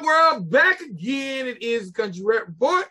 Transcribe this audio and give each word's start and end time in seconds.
up, 0.00 0.06
world? 0.06 0.50
Back 0.50 0.80
again. 0.80 1.46
It 1.46 1.62
is 1.62 1.90
Country 1.90 2.22
Rap 2.24 2.46
Report. 2.46 2.86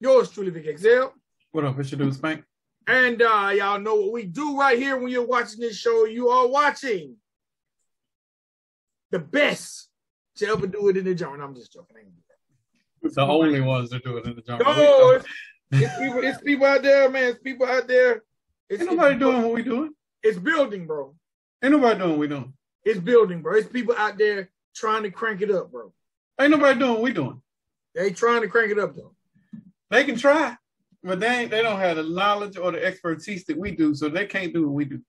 Yours 0.00 0.30
truly, 0.30 0.50
Vic 0.50 0.66
Excel. 0.66 1.14
What 1.52 1.64
up? 1.64 1.76
What 1.76 1.90
you 1.90 1.96
do, 1.96 2.12
Spank? 2.12 2.44
And 2.86 3.22
uh, 3.22 3.52
y'all 3.54 3.80
know 3.80 3.94
what 3.94 4.12
we 4.12 4.24
do 4.24 4.58
right 4.58 4.78
here 4.78 4.98
when 4.98 5.10
you're 5.10 5.26
watching 5.26 5.60
this 5.60 5.76
show. 5.76 6.04
You 6.04 6.28
are 6.28 6.46
watching 6.46 7.16
the 9.10 9.18
best 9.18 9.88
to 10.36 10.48
ever 10.48 10.66
do 10.66 10.88
it 10.88 10.96
in 10.96 11.04
the 11.04 11.16
genre. 11.16 11.42
I'm 11.44 11.54
just 11.54 11.72
joking. 11.72 11.96
I 11.96 12.00
ain't 12.00 12.14
do 12.14 12.22
that. 13.02 13.14
The 13.14 13.22
only 13.22 13.60
ones 13.60 13.90
that 13.90 14.04
do 14.04 14.18
it 14.18 14.26
in 14.26 14.36
the 14.36 14.42
jungle. 14.42 14.66
No, 14.74 15.10
it's, 15.12 15.26
it's 15.70 15.98
people. 15.98 16.24
It's 16.24 16.40
people 16.42 16.66
out 16.66 16.82
there, 16.82 17.08
man. 17.08 17.28
It's 17.28 17.38
people 17.38 17.66
out 17.66 17.88
there. 17.88 18.22
It's, 18.68 18.82
Ain't 18.82 18.90
nobody 18.90 19.14
it's, 19.14 19.20
doing 19.20 19.42
what 19.42 19.52
we 19.52 19.62
doing. 19.62 19.90
It's 20.22 20.38
building, 20.38 20.86
bro. 20.86 21.14
Ain't 21.62 21.72
nobody 21.72 21.98
doing 21.98 22.10
what 22.10 22.18
we 22.18 22.28
doing. 22.28 22.52
It's 22.84 23.00
building, 23.00 23.40
bro. 23.40 23.54
It's 23.56 23.68
people 23.68 23.94
out 23.96 24.18
there 24.18 24.50
trying 24.74 25.04
to 25.04 25.10
crank 25.10 25.40
it 25.40 25.50
up, 25.50 25.70
bro. 25.70 25.92
Ain't 26.40 26.50
nobody 26.50 26.78
doing 26.78 26.92
what 26.92 27.02
we 27.02 27.12
doing. 27.12 27.40
They 27.94 28.10
trying 28.10 28.42
to 28.42 28.48
crank 28.48 28.72
it 28.72 28.78
up 28.78 28.96
though. 28.96 29.14
They 29.90 30.04
can 30.04 30.16
try, 30.16 30.56
but 31.02 31.20
they 31.20 31.28
ain't, 31.28 31.50
they 31.50 31.62
don't 31.62 31.78
have 31.78 31.96
the 31.96 32.02
knowledge 32.02 32.56
or 32.56 32.72
the 32.72 32.84
expertise 32.84 33.44
that 33.44 33.56
we 33.56 33.70
do, 33.70 33.94
so 33.94 34.08
they 34.08 34.26
can't 34.26 34.52
do 34.52 34.62
what 34.66 34.72
we 34.74 34.84
do. 34.84 35.00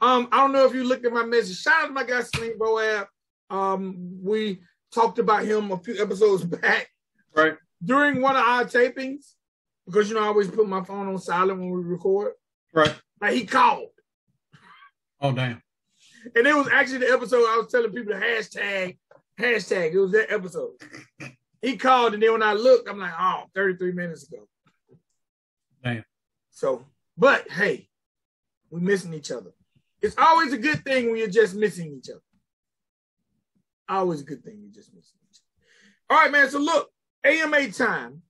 Um, 0.00 0.28
I 0.30 0.38
don't 0.38 0.52
know 0.52 0.64
if 0.66 0.74
you 0.74 0.84
looked 0.84 1.04
at 1.06 1.12
my 1.12 1.24
message. 1.24 1.58
Shout 1.60 1.84
out 1.84 1.86
to 1.88 1.92
my 1.92 2.04
guy 2.04 2.20
Sling 2.22 2.58
Boab. 2.58 3.06
Um, 3.50 4.18
we 4.22 4.62
talked 4.94 5.18
about 5.18 5.44
him 5.44 5.70
a 5.72 5.78
few 5.78 6.00
episodes 6.02 6.44
back 6.60 6.88
Right. 7.34 7.54
during 7.84 8.20
one 8.20 8.36
of 8.36 8.42
our 8.44 8.64
tapings 8.64 9.32
because 9.86 10.08
you 10.08 10.14
know 10.14 10.22
I 10.22 10.26
always 10.26 10.48
put 10.50 10.68
my 10.68 10.82
phone 10.84 11.08
on 11.08 11.18
silent 11.18 11.58
when 11.58 11.70
we 11.70 11.82
record. 11.82 12.32
Right. 12.72 12.94
Like 13.20 13.32
he 13.34 13.44
called, 13.46 13.88
Oh 15.20 15.32
damn. 15.32 15.62
and 16.36 16.46
it 16.46 16.54
was 16.56 16.68
actually 16.72 16.98
the 16.98 17.10
episode 17.12 17.44
I 17.48 17.56
was 17.58 17.68
telling 17.70 17.92
people 17.92 18.12
to 18.12 18.20
hashtag 18.20 18.98
hashtag. 19.38 19.92
It 19.92 20.00
was 20.00 20.12
that 20.12 20.32
episode. 20.32 20.72
He 21.60 21.76
called, 21.76 22.14
and 22.14 22.22
then 22.22 22.32
when 22.32 22.42
I 22.42 22.54
looked, 22.54 22.88
I'm 22.88 22.98
like, 22.98 23.12
oh, 23.18 23.44
33 23.54 23.92
minutes 23.92 24.28
ago. 24.28 24.48
Damn. 25.82 26.04
So, 26.50 26.84
but 27.16 27.48
hey, 27.50 27.88
we're 28.70 28.80
missing 28.80 29.14
each 29.14 29.30
other. 29.30 29.50
It's 30.00 30.16
always 30.18 30.52
a 30.52 30.58
good 30.58 30.84
thing 30.84 31.06
when 31.06 31.16
you're 31.16 31.28
just 31.28 31.54
missing 31.54 31.94
each 31.96 32.10
other. 32.10 32.20
Always 33.88 34.20
a 34.22 34.24
good 34.24 34.44
thing 34.44 34.58
you're 34.60 34.72
just 34.72 34.92
missing 34.94 35.18
each 35.30 35.38
other. 35.38 36.16
All 36.16 36.24
right, 36.24 36.32
man. 36.32 36.50
So 36.50 36.58
look, 36.58 36.90
AMA 37.24 37.70
time. 37.70 38.22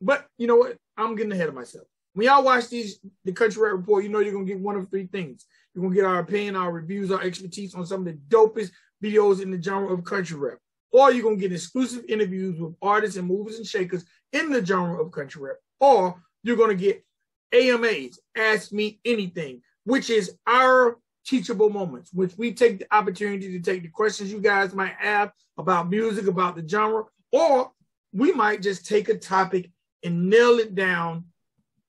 But 0.00 0.26
you 0.38 0.46
know 0.46 0.56
what? 0.56 0.76
I'm 0.96 1.14
getting 1.14 1.32
ahead 1.32 1.48
of 1.48 1.54
myself. 1.54 1.86
When 2.14 2.26
y'all 2.26 2.42
watch 2.42 2.68
these 2.68 2.98
the 3.24 3.32
country 3.32 3.62
rap 3.62 3.72
report, 3.72 4.04
you 4.04 4.10
know 4.10 4.20
you're 4.20 4.32
gonna 4.32 4.44
get 4.44 4.60
one 4.60 4.76
of 4.76 4.88
three 4.90 5.06
things. 5.06 5.46
You're 5.74 5.84
gonna 5.84 5.94
get 5.94 6.04
our 6.04 6.18
opinion, 6.18 6.56
our 6.56 6.72
reviews, 6.72 7.10
our 7.10 7.22
expertise 7.22 7.74
on 7.74 7.86
some 7.86 8.00
of 8.00 8.06
the 8.06 8.18
dopest 8.28 8.70
videos 9.02 9.42
in 9.42 9.50
the 9.50 9.62
genre 9.62 9.92
of 9.92 10.04
country 10.04 10.38
rap. 10.38 10.58
Or 10.92 11.10
you're 11.10 11.22
gonna 11.22 11.36
get 11.36 11.52
exclusive 11.52 12.04
interviews 12.08 12.60
with 12.60 12.74
artists 12.82 13.16
and 13.16 13.26
movers 13.26 13.56
and 13.56 13.66
shakers 13.66 14.04
in 14.32 14.50
the 14.50 14.64
genre 14.64 15.02
of 15.02 15.10
country 15.10 15.42
rap. 15.42 15.56
Or 15.80 16.22
you're 16.42 16.56
gonna 16.56 16.74
get 16.74 17.04
AMAs, 17.52 18.18
Ask 18.36 18.72
Me 18.72 19.00
Anything, 19.04 19.62
which 19.84 20.10
is 20.10 20.36
our 20.46 20.98
teachable 21.24 21.70
moments, 21.70 22.12
which 22.12 22.36
we 22.36 22.52
take 22.52 22.78
the 22.78 22.94
opportunity 22.94 23.52
to 23.52 23.60
take 23.60 23.82
the 23.82 23.88
questions 23.88 24.32
you 24.32 24.40
guys 24.40 24.74
might 24.74 24.94
have 24.98 25.32
about 25.58 25.90
music, 25.90 26.26
about 26.26 26.56
the 26.56 26.66
genre, 26.66 27.04
or 27.30 27.70
we 28.12 28.32
might 28.32 28.62
just 28.62 28.86
take 28.86 29.08
a 29.08 29.16
topic 29.16 29.70
and 30.04 30.28
nail 30.28 30.58
it 30.58 30.74
down. 30.74 31.24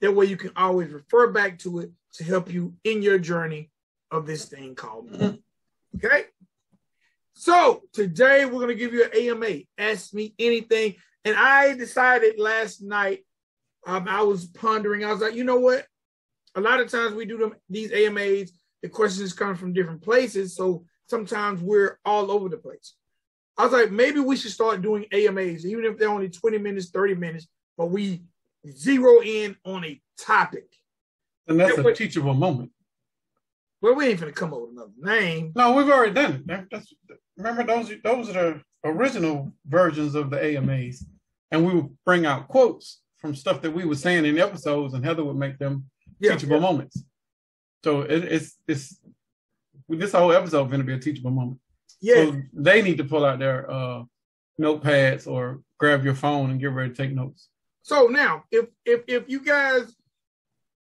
That 0.01 0.13
way 0.13 0.25
you 0.25 0.37
can 0.37 0.51
always 0.55 0.91
refer 0.91 1.27
back 1.27 1.59
to 1.59 1.79
it 1.79 1.91
to 2.13 2.23
help 2.23 2.51
you 2.51 2.73
in 2.83 3.01
your 3.01 3.17
journey 3.17 3.71
of 4.11 4.27
this 4.27 4.45
thing 4.45 4.75
called 4.75 5.09
music. 5.09 5.39
Okay. 5.95 6.25
So 7.43 7.83
today 7.91 8.45
we're 8.45 8.61
gonna 8.61 8.73
give 8.73 8.93
you 8.93 9.03
an 9.03 9.09
AMA. 9.13 9.63
Ask 9.77 10.13
me 10.13 10.33
anything. 10.39 10.95
And 11.25 11.35
I 11.35 11.73
decided 11.75 12.39
last 12.39 12.81
night, 12.81 13.25
um, 13.85 14.07
I 14.07 14.21
was 14.21 14.45
pondering, 14.45 15.03
I 15.03 15.11
was 15.11 15.19
like, 15.19 15.35
you 15.35 15.43
know 15.43 15.59
what? 15.59 15.85
A 16.55 16.61
lot 16.61 16.79
of 16.79 16.89
times 16.89 17.15
we 17.15 17.25
do 17.25 17.37
them 17.37 17.53
these 17.69 17.91
AMAs, 17.91 18.53
the 18.81 18.87
questions 18.87 19.33
come 19.33 19.55
from 19.57 19.73
different 19.73 20.01
places. 20.01 20.55
So 20.55 20.85
sometimes 21.07 21.61
we're 21.61 21.99
all 22.05 22.31
over 22.31 22.47
the 22.47 22.55
place. 22.55 22.93
I 23.57 23.63
was 23.65 23.73
like, 23.73 23.91
maybe 23.91 24.21
we 24.21 24.37
should 24.37 24.51
start 24.51 24.81
doing 24.81 25.05
AMAs, 25.11 25.65
even 25.65 25.83
if 25.83 25.97
they're 25.97 26.07
only 26.07 26.29
20 26.29 26.59
minutes, 26.59 26.91
30 26.91 27.15
minutes, 27.15 27.47
but 27.77 27.87
we 27.87 28.23
zero 28.71 29.21
in 29.21 29.57
on 29.65 29.83
a 29.83 30.01
topic. 30.17 30.67
And 31.49 31.59
that's 31.59 31.77
Yeah, 31.77 31.87
a 31.89 31.93
teachable 31.93 32.35
moment. 32.35 32.71
Well, 33.81 33.95
we 33.95 34.05
ain't 34.07 34.21
gonna 34.21 34.31
come 34.31 34.53
up 34.53 34.61
with 34.61 34.71
another 34.71 34.93
name. 34.97 35.51
No, 35.57 35.73
we've 35.73 35.89
already 35.89 36.13
done 36.13 36.35
it. 36.35 36.47
That- 36.47 36.67
That's, 36.71 36.93
remember 37.37 37.63
those 37.63 37.91
those 38.03 38.29
are 38.29 38.33
the 38.33 38.61
original 38.85 39.53
versions 39.65 40.15
of 40.15 40.29
the 40.29 40.43
AMAs, 40.43 41.05
and 41.51 41.65
we 41.65 41.73
would 41.73 41.97
bring 42.05 42.25
out 42.25 42.47
quotes 42.47 43.01
from 43.17 43.35
stuff 43.35 43.61
that 43.61 43.71
we 43.71 43.85
were 43.85 43.95
saying 43.95 44.25
in 44.25 44.37
episodes, 44.39 44.93
and 44.93 45.05
Heather 45.05 45.23
would 45.23 45.37
make 45.37 45.57
them 45.57 45.85
Yeah, 46.19 46.33
teachable 46.35 46.59
moments. 46.59 47.03
So 47.83 48.01
it, 48.01 48.23
it's 48.25 48.57
it's 48.67 48.99
this 49.89 50.11
whole 50.13 50.31
episode 50.31 50.65
going 50.65 50.79
to 50.81 50.85
be 50.87 50.93
a 50.93 50.99
teachable 50.99 51.31
moment. 51.31 51.59
yeah. 52.01 52.15
So 52.15 52.41
they 52.53 52.81
need 52.81 52.97
to 52.97 53.03
pull 53.03 53.25
out 53.25 53.39
their 53.39 53.69
uh, 53.69 54.03
notepads 54.59 55.27
or 55.27 55.61
grab 55.79 56.03
your 56.03 56.15
phone 56.15 56.51
and 56.51 56.59
get 56.59 56.67
ready 56.71 56.89
to 56.89 56.95
take 56.95 57.11
notes. 57.13 57.49
So 57.81 58.07
now, 58.07 58.43
if 58.51 58.65
if 58.85 59.03
if 59.07 59.29
you 59.29 59.39
guys 59.43 59.93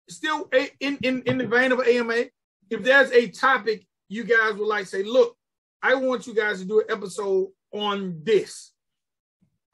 still 0.08 0.48
in 0.80 0.98
in 1.02 1.22
in 1.22 1.38
the 1.38 1.46
vein 1.46 1.72
of 1.72 1.80
AMA, 1.80 2.24
if 2.70 2.82
there's 2.82 3.10
a 3.12 3.28
topic 3.28 3.86
you 4.08 4.24
guys 4.24 4.54
would 4.54 4.68
like 4.68 4.86
say, 4.86 5.02
look, 5.02 5.36
I 5.82 5.94
want 5.94 6.26
you 6.26 6.34
guys 6.34 6.60
to 6.60 6.64
do 6.66 6.80
an 6.80 6.86
episode 6.88 7.48
on 7.72 8.20
this. 8.22 8.72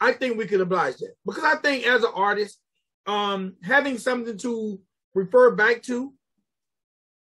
I 0.00 0.12
think 0.12 0.38
we 0.38 0.46
could 0.46 0.60
oblige 0.60 0.96
that 0.96 1.14
because 1.26 1.44
I 1.44 1.56
think 1.56 1.86
as 1.86 2.04
an 2.04 2.12
artist, 2.14 2.58
um, 3.06 3.54
having 3.62 3.98
something 3.98 4.38
to 4.38 4.80
refer 5.14 5.50
back 5.50 5.82
to 5.82 6.14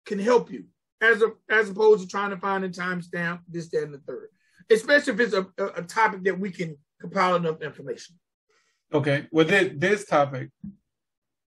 can 0.05 0.19
help 0.19 0.51
you 0.51 0.65
as 1.01 1.23
a 1.23 1.33
as 1.51 1.71
opposed 1.71 2.03
to 2.03 2.09
trying 2.09 2.31
to 2.31 2.37
find 2.37 2.65
a 2.65 2.69
timestamp, 2.69 3.41
this, 3.49 3.69
that, 3.71 3.83
and 3.83 3.95
the 3.95 3.99
third. 3.99 4.29
Especially 4.71 5.15
if 5.15 5.21
it's 5.21 5.35
a, 5.35 5.47
a, 5.77 5.83
topic 5.83 6.25
that 6.25 6.39
we 6.39 6.51
can 6.51 6.77
compile 7.01 7.37
enough 7.37 7.63
information. 7.63 8.17
Okay, 8.93 9.29
well, 9.31 9.45
this, 9.45 9.73
this 9.77 10.05
topic 10.07 10.51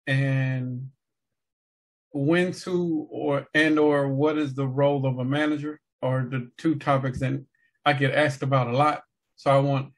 and 0.07 0.89
when 2.11 2.51
to 2.51 3.07
or 3.09 3.47
and 3.53 3.79
or 3.79 4.07
what 4.09 4.37
is 4.37 4.53
the 4.53 4.67
role 4.67 5.05
of 5.05 5.19
a 5.19 5.25
manager 5.25 5.79
are 6.03 6.23
the 6.29 6.51
two 6.57 6.75
topics 6.75 7.19
that 7.19 7.43
I 7.85 7.93
get 7.93 8.13
asked 8.13 8.43
about 8.43 8.67
a 8.67 8.77
lot. 8.77 9.03
So 9.35 9.49
I 9.51 9.59
want 9.59 9.93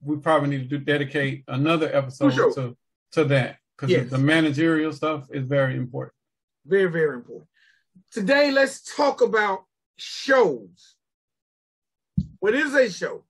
we 0.00 0.16
probably 0.16 0.50
need 0.50 0.70
to 0.70 0.78
do, 0.78 0.84
dedicate 0.84 1.44
another 1.48 1.94
episode 1.94 2.32
sure. 2.32 2.54
to 2.54 2.76
to 3.12 3.24
that 3.24 3.58
because 3.76 3.90
Yes. 3.90 4.10
the 4.10 4.18
managerial 4.18 4.92
stuff 4.92 5.28
is 5.30 5.44
very 5.46 5.76
important. 5.76 6.14
Very, 6.64 6.90
very 6.90 7.16
important. 7.16 7.48
Today, 8.12 8.50
let's 8.50 8.80
talk 8.96 9.20
about 9.20 9.64
shows. 9.96 10.96
What 12.40 12.54
is 12.54 12.74
a 12.74 12.90
show? 12.90 13.24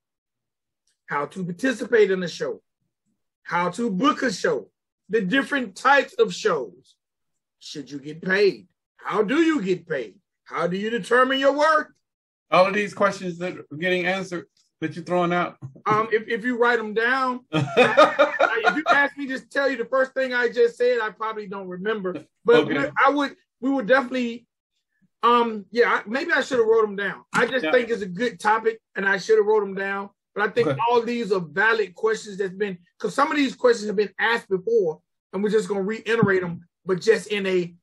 How 1.06 1.26
to 1.26 1.44
participate 1.44 2.10
in 2.10 2.22
a 2.22 2.28
show, 2.28 2.60
how 3.42 3.70
to 3.70 3.90
book 3.90 4.22
a 4.22 4.32
show, 4.32 4.70
the 5.08 5.22
different 5.22 5.74
types 5.74 6.12
of 6.14 6.34
shows. 6.34 6.96
Should 7.60 7.90
you 7.90 7.98
get 7.98 8.20
paid? 8.20 8.68
How 8.96 9.22
do 9.22 9.40
you 9.40 9.62
get 9.62 9.88
paid? 9.88 10.16
How 10.44 10.66
do 10.66 10.76
you 10.76 10.90
determine 10.90 11.38
your 11.38 11.52
worth? 11.52 11.88
All 12.50 12.66
of 12.66 12.74
these 12.74 12.94
questions 12.94 13.38
that 13.38 13.56
are 13.58 13.76
getting 13.78 14.06
answered 14.06 14.46
that 14.80 14.94
you're 14.96 15.04
throwing 15.04 15.32
out. 15.32 15.56
Um, 15.86 16.08
if, 16.12 16.26
if 16.28 16.44
you 16.44 16.56
write 16.56 16.78
them 16.78 16.94
down, 16.94 17.40
I- 17.52 18.62
if 18.66 18.76
you 18.76 18.84
ask 18.88 19.16
me 19.18 19.26
just 19.26 19.50
tell 19.50 19.68
you 19.70 19.76
the 19.76 19.84
first 19.84 20.14
thing 20.14 20.32
I 20.32 20.48
just 20.48 20.76
said, 20.76 20.98
I 21.00 21.10
probably 21.10 21.46
don't 21.46 21.68
remember. 21.68 22.24
But 22.44 22.56
Okay. 22.64 22.78
we- 22.78 22.90
I 23.04 23.10
would, 23.10 23.34
we 23.60 23.70
would 23.70 23.86
definitely, 23.86 24.46
um, 25.22 25.66
yeah, 25.70 25.90
I- 26.04 26.08
maybe 26.08 26.32
I 26.32 26.40
should 26.42 26.58
have 26.58 26.66
wrote 26.66 26.82
them 26.82 26.96
down. 26.96 27.24
I 27.34 27.46
just 27.46 27.64
Yeah. 27.64 27.72
think 27.72 27.90
it's 27.90 28.02
a 28.02 28.06
good 28.06 28.38
topic, 28.40 28.80
and 28.96 29.06
I 29.08 29.18
should 29.18 29.36
have 29.36 29.46
wrote 29.46 29.60
them 29.60 29.74
down. 29.74 30.10
But 30.34 30.48
I 30.48 30.52
think 30.52 30.68
Okay. 30.68 30.78
all 30.88 31.02
these 31.02 31.32
are 31.32 31.40
valid 31.40 31.94
questions 31.94 32.38
that's 32.38 32.54
been 32.54 32.78
because 32.98 33.14
some 33.14 33.30
of 33.30 33.36
these 33.36 33.56
questions 33.56 33.88
have 33.88 33.96
been 33.96 34.12
asked 34.20 34.48
before, 34.48 35.00
and 35.32 35.42
we're 35.42 35.50
just 35.50 35.68
gonna 35.68 35.82
reiterate 35.82 36.42
them, 36.42 36.60
but 36.86 37.00
just 37.00 37.26
in 37.28 37.44
a 37.46 37.74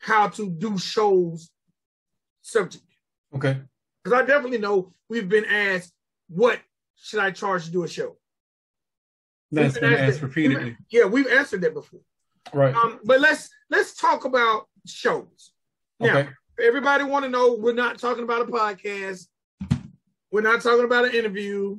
how 0.00 0.28
to 0.28 0.50
do 0.50 0.76
shows 0.78 1.50
subject. 2.42 2.84
okay. 3.34 3.62
Because 4.08 4.22
I 4.22 4.26
definitely 4.26 4.58
know 4.58 4.92
we've 5.10 5.28
been 5.28 5.44
asked, 5.44 5.92
what 6.28 6.60
should 6.96 7.20
I 7.20 7.30
charge 7.30 7.66
to 7.66 7.70
do 7.70 7.84
a 7.84 7.88
show? 7.88 8.16
That's 9.52 9.74
We've 9.74 9.82
been 9.82 9.92
asked 9.92 10.02
asked 10.02 10.22
repeatedly. 10.22 10.76
Yeah, 10.90 11.04
we've 11.04 11.26
answered 11.26 11.60
that 11.62 11.74
before. 11.74 12.00
Right. 12.52 12.74
Um, 12.74 13.00
but 13.04 13.20
let's 13.20 13.50
let's 13.70 13.94
talk 13.94 14.24
about 14.24 14.66
shows. 14.86 15.52
Now, 16.00 16.18
Okay. 16.18 16.30
everybody 16.58 17.04
want 17.04 17.24
to 17.26 17.28
know 17.30 17.54
we're 17.54 17.74
not 17.74 17.98
talking 17.98 18.24
about 18.24 18.42
a 18.42 18.46
podcast. 18.46 19.26
We're 20.30 20.40
not 20.40 20.62
talking 20.62 20.84
about 20.84 21.04
an 21.06 21.14
interview. 21.14 21.78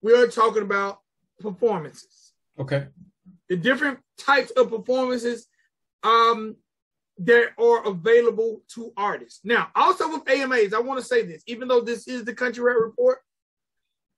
We 0.00 0.14
are 0.14 0.28
talking 0.28 0.62
about 0.62 1.00
performances. 1.40 2.32
Okay. 2.58 2.86
The 3.48 3.56
different 3.56 3.98
types 4.16 4.52
of 4.52 4.70
performances 4.70 5.48
um 6.04 6.56
that 7.18 7.50
are 7.58 7.86
available 7.86 8.62
to 8.74 8.92
artists. 8.96 9.40
Now, 9.44 9.68
also 9.74 10.08
with 10.10 10.28
AMAs, 10.28 10.72
I 10.72 10.80
want 10.80 11.00
to 11.00 11.06
say 11.06 11.24
this, 11.24 11.42
even 11.46 11.68
though 11.68 11.80
this 11.80 12.08
is 12.08 12.24
the 12.24 12.34
country 12.34 12.64
rap 12.64 12.76
report, 12.80 13.18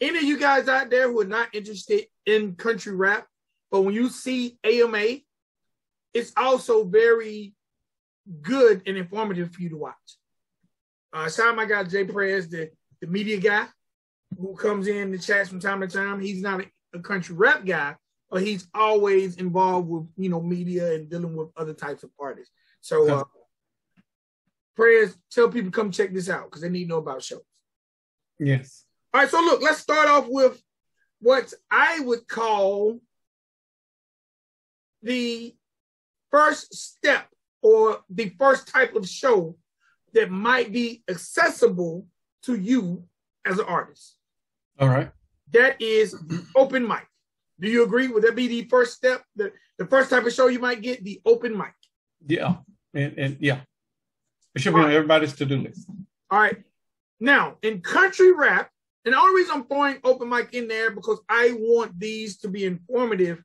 any 0.00 0.18
of 0.18 0.24
you 0.24 0.38
guys 0.38 0.68
out 0.68 0.90
there 0.90 1.10
who 1.10 1.20
are 1.20 1.26
not 1.26 1.54
interested 1.54 2.06
in 2.26 2.54
country 2.56 2.94
rap, 2.94 3.26
but 3.70 3.82
when 3.82 3.94
you 3.94 4.08
see 4.08 4.58
AMA, 4.64 5.18
it's 6.12 6.32
also 6.36 6.84
very 6.84 7.54
good 8.42 8.82
and 8.86 8.96
informative 8.96 9.52
for 9.52 9.62
you 9.62 9.70
to 9.70 9.76
watch. 9.76 9.94
Uh, 11.12 11.28
shout 11.28 11.48
out 11.48 11.56
my 11.56 11.64
guy 11.64 11.84
Jay 11.84 12.04
Prez, 12.04 12.48
the, 12.48 12.70
the 13.00 13.06
media 13.06 13.38
guy 13.38 13.66
who 14.38 14.54
comes 14.54 14.88
in 14.88 15.12
the 15.12 15.18
chats 15.18 15.48
from 15.48 15.60
time 15.60 15.80
to 15.80 15.88
time. 15.88 16.20
He's 16.20 16.42
not 16.42 16.60
a, 16.60 16.66
a 16.94 17.00
country 17.00 17.34
rap 17.34 17.64
guy, 17.64 17.94
but 18.30 18.42
he's 18.42 18.66
always 18.74 19.36
involved 19.36 19.88
with 19.88 20.06
you 20.16 20.28
know 20.28 20.40
media 20.40 20.94
and 20.94 21.08
dealing 21.08 21.36
with 21.36 21.50
other 21.56 21.74
types 21.74 22.02
of 22.02 22.10
artists. 22.18 22.52
So 22.84 23.08
uh, 23.08 23.24
prayers, 24.76 25.16
tell 25.30 25.48
people 25.48 25.70
come 25.70 25.90
check 25.90 26.12
this 26.12 26.28
out 26.28 26.44
because 26.44 26.60
they 26.60 26.68
need 26.68 26.84
to 26.84 26.90
know 26.90 26.98
about 26.98 27.22
shows. 27.22 27.40
Yes. 28.38 28.84
All 29.14 29.22
right, 29.22 29.30
so 29.30 29.40
look, 29.40 29.62
let's 29.62 29.78
start 29.78 30.06
off 30.06 30.26
with 30.28 30.62
what 31.18 31.50
I 31.70 32.00
would 32.00 32.28
call 32.28 33.00
the 35.02 35.56
first 36.30 36.74
step 36.74 37.26
or 37.62 38.00
the 38.10 38.34
first 38.38 38.68
type 38.68 38.94
of 38.94 39.08
show 39.08 39.56
that 40.12 40.30
might 40.30 40.70
be 40.70 41.02
accessible 41.08 42.06
to 42.42 42.54
you 42.54 43.04
as 43.46 43.58
an 43.58 43.64
artist. 43.64 44.16
All 44.78 44.88
right. 44.88 45.10
That 45.52 45.80
is 45.80 46.14
open 46.54 46.86
mic. 46.86 47.06
Do 47.58 47.70
you 47.70 47.82
agree? 47.84 48.08
Would 48.08 48.24
that 48.24 48.36
be 48.36 48.48
the 48.48 48.68
first 48.68 48.92
step? 48.92 49.22
The, 49.36 49.52
the 49.78 49.86
first 49.86 50.10
type 50.10 50.26
of 50.26 50.34
show 50.34 50.48
you 50.48 50.58
might 50.58 50.82
get, 50.82 51.02
the 51.02 51.22
open 51.24 51.56
mic. 51.56 51.72
Yeah. 52.26 52.56
And, 52.94 53.18
and 53.18 53.36
yeah. 53.40 53.60
It 54.54 54.62
should 54.62 54.74
be 54.74 54.80
on 54.80 54.92
everybody's 54.92 55.34
to-do 55.34 55.58
list. 55.58 55.88
All 56.30 56.38
right. 56.38 56.62
Now, 57.20 57.56
in 57.62 57.80
country 57.80 58.32
rap, 58.32 58.70
and 59.04 59.12
the 59.12 59.18
only 59.18 59.34
reason 59.34 59.56
I'm 59.56 59.64
throwing 59.64 59.98
open 60.04 60.28
mic 60.28 60.54
in 60.54 60.68
there 60.68 60.90
because 60.90 61.18
I 61.28 61.54
want 61.58 61.98
these 61.98 62.38
to 62.38 62.48
be 62.48 62.64
informative 62.64 63.42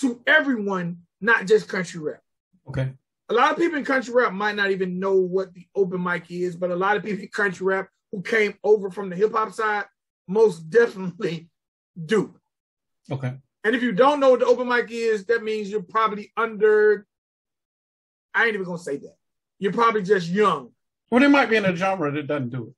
to 0.00 0.20
everyone, 0.26 0.98
not 1.20 1.46
just 1.46 1.68
country 1.68 2.00
rap. 2.00 2.20
Okay. 2.68 2.92
A 3.28 3.34
lot 3.34 3.52
of 3.52 3.58
people 3.58 3.78
in 3.78 3.84
country 3.84 4.12
rap 4.12 4.32
might 4.32 4.56
not 4.56 4.70
even 4.70 4.98
know 4.98 5.14
what 5.14 5.54
the 5.54 5.66
open 5.74 6.02
mic 6.02 6.30
is, 6.30 6.56
but 6.56 6.70
a 6.70 6.76
lot 6.76 6.96
of 6.96 7.02
people 7.02 7.22
in 7.22 7.28
country 7.28 7.66
rap 7.66 7.88
who 8.12 8.22
came 8.22 8.54
over 8.62 8.90
from 8.90 9.08
the 9.08 9.16
hip 9.16 9.32
hop 9.32 9.52
side 9.52 9.84
most 10.28 10.68
definitely 10.68 11.48
do. 12.06 12.34
Okay. 13.10 13.34
And 13.64 13.74
if 13.74 13.82
you 13.82 13.92
don't 13.92 14.20
know 14.20 14.30
what 14.30 14.40
the 14.40 14.46
open 14.46 14.68
mic 14.68 14.90
is, 14.90 15.24
that 15.26 15.42
means 15.42 15.70
you're 15.70 15.82
probably 15.82 16.32
under. 16.36 17.06
I 18.34 18.44
ain't 18.46 18.54
even 18.54 18.64
gonna 18.66 18.78
say 18.78 18.96
that. 18.98 19.16
You're 19.58 19.72
probably 19.72 20.02
just 20.02 20.28
young. 20.28 20.70
Well, 21.10 21.20
they 21.20 21.28
might 21.28 21.50
be 21.50 21.56
in 21.56 21.64
a 21.64 21.74
genre 21.74 22.10
that 22.12 22.26
doesn't 22.26 22.50
do 22.50 22.68
it. 22.68 22.74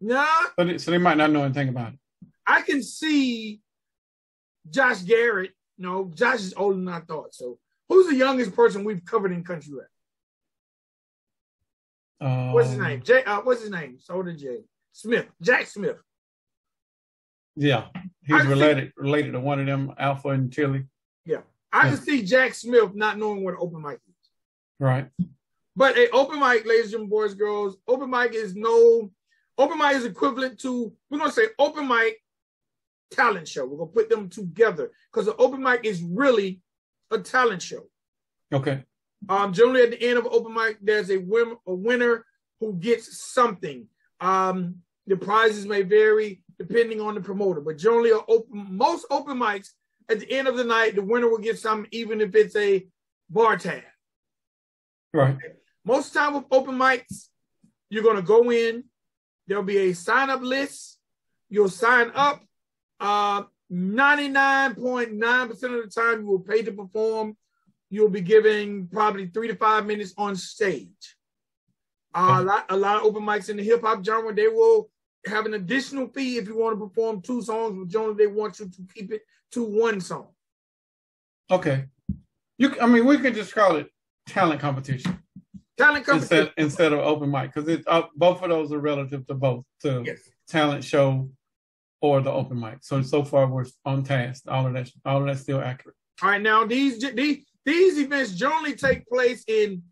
Nah. 0.00 0.26
So 0.58 0.64
they, 0.64 0.78
so 0.78 0.90
they 0.90 0.98
might 0.98 1.16
not 1.18 1.30
know 1.30 1.44
anything 1.44 1.68
about 1.68 1.92
it. 1.92 1.98
I 2.46 2.62
can 2.62 2.82
see 2.82 3.60
Josh 4.68 5.02
Garrett. 5.02 5.52
No, 5.78 6.10
Josh 6.14 6.40
is 6.40 6.54
older 6.56 6.76
than 6.76 6.88
I 6.88 7.00
thought. 7.00 7.34
So 7.34 7.58
who's 7.88 8.06
the 8.08 8.16
youngest 8.16 8.54
person 8.54 8.84
we've 8.84 9.04
covered 9.04 9.32
in 9.32 9.44
country 9.44 9.74
rap? 9.74 9.86
Um, 12.20 12.52
What's 12.52 12.70
his 12.70 12.78
name? 12.78 13.02
Jay. 13.02 13.24
Uh, 13.24 13.40
what's 13.42 13.62
his 13.62 13.70
name? 13.70 13.98
Soda 13.98 14.32
J. 14.34 14.58
Smith. 14.92 15.26
Jack 15.40 15.66
Smith. 15.66 15.96
Yeah, 17.56 17.86
he's 18.26 18.42
see. 18.42 18.48
related 18.48 18.92
related 18.96 19.32
to 19.32 19.40
one 19.40 19.60
of 19.60 19.66
them, 19.66 19.92
Alpha 19.98 20.28
and 20.28 20.52
Chili. 20.52 20.84
Yeah. 21.24 21.40
I 21.72 21.84
Yeah. 21.84 21.94
can 21.94 22.04
see 22.04 22.22
Jack 22.24 22.54
Smith 22.54 22.94
not 22.94 23.18
knowing 23.18 23.44
what 23.44 23.54
open 23.58 23.82
mic 23.82 24.00
is. 24.08 24.09
Right. 24.80 25.08
But 25.76 25.96
a 25.96 26.10
open 26.10 26.40
mic, 26.40 26.66
ladies 26.66 26.94
and 26.94 27.08
boys, 27.08 27.34
girls, 27.34 27.76
open 27.86 28.10
mic 28.10 28.34
is 28.34 28.56
no 28.56 29.12
open 29.58 29.78
mic 29.78 29.92
is 29.92 30.06
equivalent 30.06 30.58
to 30.60 30.92
we're 31.10 31.18
gonna 31.18 31.30
say 31.30 31.48
open 31.58 31.86
mic 31.86 32.16
talent 33.12 33.46
show. 33.46 33.66
We're 33.66 33.76
gonna 33.76 33.90
put 33.90 34.08
them 34.08 34.28
together 34.28 34.90
because 35.12 35.26
the 35.26 35.36
open 35.36 35.62
mic 35.62 35.84
is 35.84 36.02
really 36.02 36.60
a 37.10 37.18
talent 37.18 37.62
show. 37.62 37.88
Okay. 38.52 38.82
Um, 39.28 39.52
generally 39.52 39.82
at 39.82 39.90
the 39.90 40.02
end 40.02 40.18
of 40.18 40.26
open 40.26 40.54
mic, 40.54 40.78
there's 40.80 41.10
a 41.10 41.18
win 41.18 41.56
a 41.66 41.74
winner 41.74 42.24
who 42.58 42.72
gets 42.72 43.22
something. 43.32 43.86
Um, 44.18 44.76
the 45.06 45.16
prizes 45.16 45.66
may 45.66 45.82
vary 45.82 46.42
depending 46.58 47.00
on 47.00 47.14
the 47.14 47.20
promoter, 47.20 47.60
but 47.60 47.76
generally 47.76 48.10
a 48.10 48.18
open 48.28 48.76
most 48.76 49.06
open 49.10 49.38
mics 49.38 49.68
at 50.08 50.20
the 50.20 50.32
end 50.32 50.48
of 50.48 50.56
the 50.56 50.64
night, 50.64 50.94
the 50.94 51.02
winner 51.02 51.28
will 51.28 51.38
get 51.38 51.58
something, 51.58 51.88
even 51.92 52.20
if 52.20 52.34
it's 52.34 52.56
a 52.56 52.86
bar 53.28 53.56
tab. 53.56 53.82
Right. 55.12 55.36
Most 55.84 56.12
time 56.14 56.34
with 56.34 56.44
open 56.50 56.76
mics, 56.76 57.28
you're 57.88 58.04
gonna 58.04 58.22
go 58.22 58.50
in. 58.50 58.84
There'll 59.46 59.64
be 59.64 59.78
a 59.78 59.92
sign 59.92 60.30
up 60.30 60.42
list. 60.42 60.98
You'll 61.48 61.68
sign 61.68 62.12
up. 62.14 62.42
Uh, 63.00 63.44
99.9% 63.72 65.50
of 65.50 65.60
the 65.60 65.90
time, 65.92 66.20
you 66.20 66.26
will 66.26 66.40
pay 66.40 66.62
to 66.62 66.72
perform. 66.72 67.36
You'll 67.88 68.08
be 68.08 68.20
given 68.20 68.88
probably 68.88 69.26
three 69.26 69.48
to 69.48 69.56
five 69.56 69.86
minutes 69.86 70.14
on 70.16 70.36
stage. 70.36 71.16
Uh, 72.14 72.36
a 72.38 72.42
lot, 72.42 72.66
a 72.68 72.76
lot 72.76 72.96
of 72.96 73.04
open 73.04 73.22
mics 73.22 73.48
in 73.48 73.56
the 73.56 73.62
hip 73.62 73.82
hop 73.82 74.04
genre, 74.04 74.34
they 74.34 74.48
will 74.48 74.90
have 75.26 75.46
an 75.46 75.54
additional 75.54 76.08
fee 76.08 76.38
if 76.38 76.46
you 76.46 76.56
want 76.56 76.78
to 76.78 76.86
perform 76.86 77.20
two 77.20 77.42
songs. 77.42 77.76
But 77.78 77.88
generally, 77.88 78.14
they 78.14 78.26
want 78.26 78.58
you 78.58 78.68
to 78.68 78.86
keep 78.94 79.12
it 79.12 79.22
to 79.52 79.64
one 79.64 80.00
song. 80.00 80.28
Okay. 81.50 81.84
You. 82.58 82.76
I 82.80 82.86
mean, 82.86 83.06
we 83.06 83.18
could 83.18 83.34
just 83.34 83.54
call 83.54 83.76
it 83.76 83.90
talent 84.30 84.60
competition 84.60 85.18
Talent 85.78 86.04
competition. 86.06 86.38
instead 86.48 86.52
instead 86.64 86.92
of 86.92 86.98
open 87.00 87.30
mic 87.30 87.52
because 87.54 87.68
it 87.68 87.82
uh, 87.86 88.02
both 88.16 88.42
of 88.42 88.48
those 88.50 88.72
are 88.72 88.78
relative 88.80 89.26
to 89.28 89.34
both 89.34 89.64
to 89.82 90.02
Yes. 90.06 90.18
talent 90.48 90.84
show 90.84 91.30
or 92.02 92.20
the 92.22 92.30
open 92.30 92.58
mic. 92.58 92.78
So 92.82 93.02
so 93.02 93.22
far 93.24 93.46
we're 93.46 93.66
on 93.84 94.02
task. 94.02 94.44
All 94.48 94.66
of 94.66 94.72
that. 94.74 94.90
All 95.04 95.20
of 95.20 95.26
that's 95.26 95.40
still 95.40 95.60
accurate. 95.60 95.96
All 96.22 96.30
right, 96.30 96.40
now 96.40 96.64
these 96.66 96.98
these 97.14 97.44
these 97.64 97.98
events 97.98 98.32
generally 98.34 98.74
take 98.74 99.06
place 99.06 99.42
in 99.46 99.82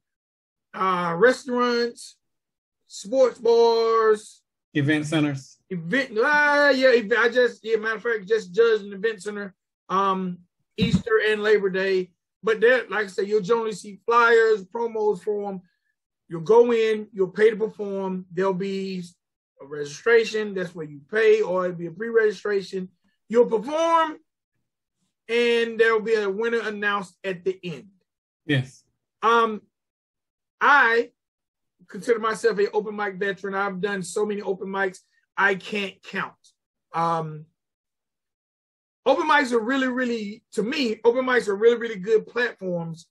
uh, 0.75 1.15
restaurants, 1.17 2.17
sports 2.87 3.39
bars, 3.39 4.43
Event 4.75 5.07
centers. 5.07 5.57
event. 5.71 6.13
Ah, 6.23 6.71
yeah, 6.71 6.89
I 7.19 7.29
just 7.31 7.65
yeah. 7.65 7.77
Matter 7.77 7.97
of 7.97 8.03
fact, 8.03 8.29
just 8.29 8.53
judged 8.55 8.85
an 8.85 8.93
event 8.93 9.23
center, 9.23 9.55
um, 9.89 10.39
Easter 10.77 11.21
and 11.29 11.43
Labor 11.43 11.71
Day. 11.71 12.11
But 12.43 12.61
there, 12.61 12.85
like 12.89 13.07
I 13.07 13.09
said, 13.09 13.29
you'll 13.29 13.41
generally 13.41 13.73
see 13.73 14.01
flyers, 14.07 14.65
promos 14.65 15.23
for 15.23 15.47
them. 15.47 15.61
You'll 16.29 16.43
go 16.43 16.73
in, 16.73 17.09
you'll 17.13 17.29
pay 17.29 17.51
to 17.51 17.57
perform. 17.57 18.27
There'll 18.33 18.55
be 18.55 19.03
a 19.61 19.67
registration. 19.67 20.55
That's 20.55 20.75
where 20.75 20.87
you 20.87 21.01
pay, 21.11 21.43
or 21.43 21.65
it'll 21.65 21.77
be 21.77 21.87
a 21.87 21.91
pre-registration. 21.91 22.89
You'll 23.29 23.47
perform, 23.47 24.19
and 25.29 25.79
there'll 25.79 26.01
be 26.01 26.15
a 26.15 26.31
winner 26.31 26.61
announced 26.61 27.17
at 27.25 27.45
the 27.45 27.59
end. 27.63 27.89
Yes. 28.47 28.85
Um, 29.23 29.63
I 30.61 31.11
consider 31.89 32.19
myself 32.19 32.59
a 32.59 32.71
open 32.71 32.95
mic 32.95 33.17
veteran. 33.17 33.55
I've 33.55 33.81
done 33.81 34.03
so 34.03 34.25
many 34.25 34.43
open 34.43 34.69
mics 34.69 35.01
I 35.37 35.55
can't 35.55 35.95
count. 36.03 36.35
Um, 36.95 37.47
open 39.07 39.29
mics 39.29 39.53
are 39.53 39.61
really, 39.61 39.89
really, 39.89 40.43
to 40.53 40.63
me, 40.63 41.01
open 41.05 41.25
mics 41.25 41.49
are 41.49 41.57
really, 41.57 41.77
really 41.77 41.99
good 41.99 42.27
platforms 42.27 43.07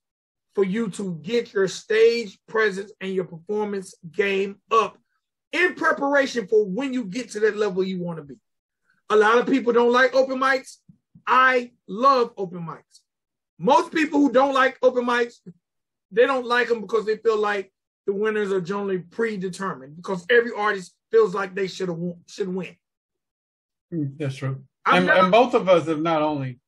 for 0.55 0.63
you 0.63 0.89
to 0.89 1.19
get 1.21 1.53
your 1.53 1.67
stage 1.67 2.39
presence 2.47 2.91
and 3.01 3.13
your 3.13 3.25
performance 3.25 3.93
game 4.11 4.57
up 4.71 4.97
in 5.51 5.75
preparation 5.75 6.47
for 6.47 6.65
when 6.65 6.93
you 6.93 7.05
get 7.05 7.29
to 7.31 7.39
that 7.39 7.57
level 7.57 7.83
you 7.83 7.99
want 8.01 8.17
to 8.17 8.23
be. 8.23 8.35
A 9.09 9.15
lot 9.15 9.37
of 9.37 9.45
people 9.47 9.71
don't 9.71 9.91
like 9.91 10.13
open 10.13 10.39
mics. 10.39 10.77
I 11.25 11.71
love 11.87 12.31
open 12.37 12.65
mics. 12.65 13.01
Most 13.59 13.91
people 13.91 14.19
who 14.19 14.31
don't 14.31 14.53
like 14.53 14.77
open 14.81 15.05
mics, 15.05 15.35
they 16.11 16.25
don't 16.25 16.45
like 16.45 16.67
them 16.67 16.81
because 16.81 17.05
they 17.05 17.17
feel 17.17 17.37
like 17.37 17.71
the 18.05 18.13
winners 18.13 18.51
are 18.51 18.61
generally 18.61 18.99
predetermined 18.99 19.95
because 19.95 20.25
every 20.29 20.51
artist 20.55 20.93
feels 21.11 21.33
like 21.33 21.53
they 21.53 21.67
should 21.67 21.89
should 22.27 22.47
win. 22.47 22.75
Mm, 23.93 24.17
That's 24.17 24.35
true. 24.35 24.63
And, 24.87 25.05
never- 25.07 25.19
and 25.19 25.31
both 25.31 25.53
of 25.53 25.67
us 25.69 25.87
have 25.87 26.01
not 26.01 26.21
only 26.21 26.59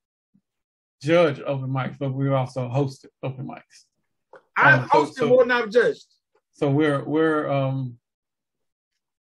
judged 1.01 1.41
open 1.45 1.69
mics, 1.69 1.97
but 1.97 2.13
we've 2.13 2.31
also 2.31 2.67
hosted 2.69 3.07
open 3.23 3.47
mics. 3.47 3.85
I've 4.57 4.83
um, 4.83 4.89
hosted 4.89 5.13
so- 5.13 5.27
more 5.29 5.43
than 5.43 5.51
I've 5.51 5.71
judged. 5.71 6.05
So 6.51 6.69
we're 6.69 7.03
we're 7.05 7.49
um 7.49 7.97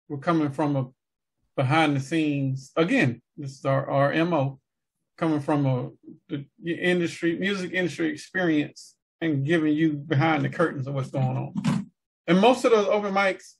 we're 0.10 0.17
coming 0.17 0.51
from 0.51 0.75
a 0.75 0.88
behind 1.55 1.95
the 1.95 2.01
scenes 2.01 2.71
again. 2.75 3.21
This 3.38 3.51
is 3.57 3.63
our 3.65 3.89
our 3.89 4.25
mo 4.25 4.60
coming 5.17 5.39
from 5.39 5.65
a 5.65 5.89
the 6.29 6.45
industry 6.74 7.39
music 7.39 7.71
industry 7.71 8.10
experience 8.12 8.95
and 9.21 9.45
giving 9.45 9.74
you 9.74 9.93
behind 9.93 10.43
the 10.43 10.50
curtains 10.50 10.88
of 10.88 10.93
what's 10.93 11.12
going 11.12 11.38
on. 11.38 11.89
And 12.27 12.39
most 12.41 12.65
of 12.65 12.71
those 12.71 12.88
open 12.88 13.13
mics, 13.13 13.53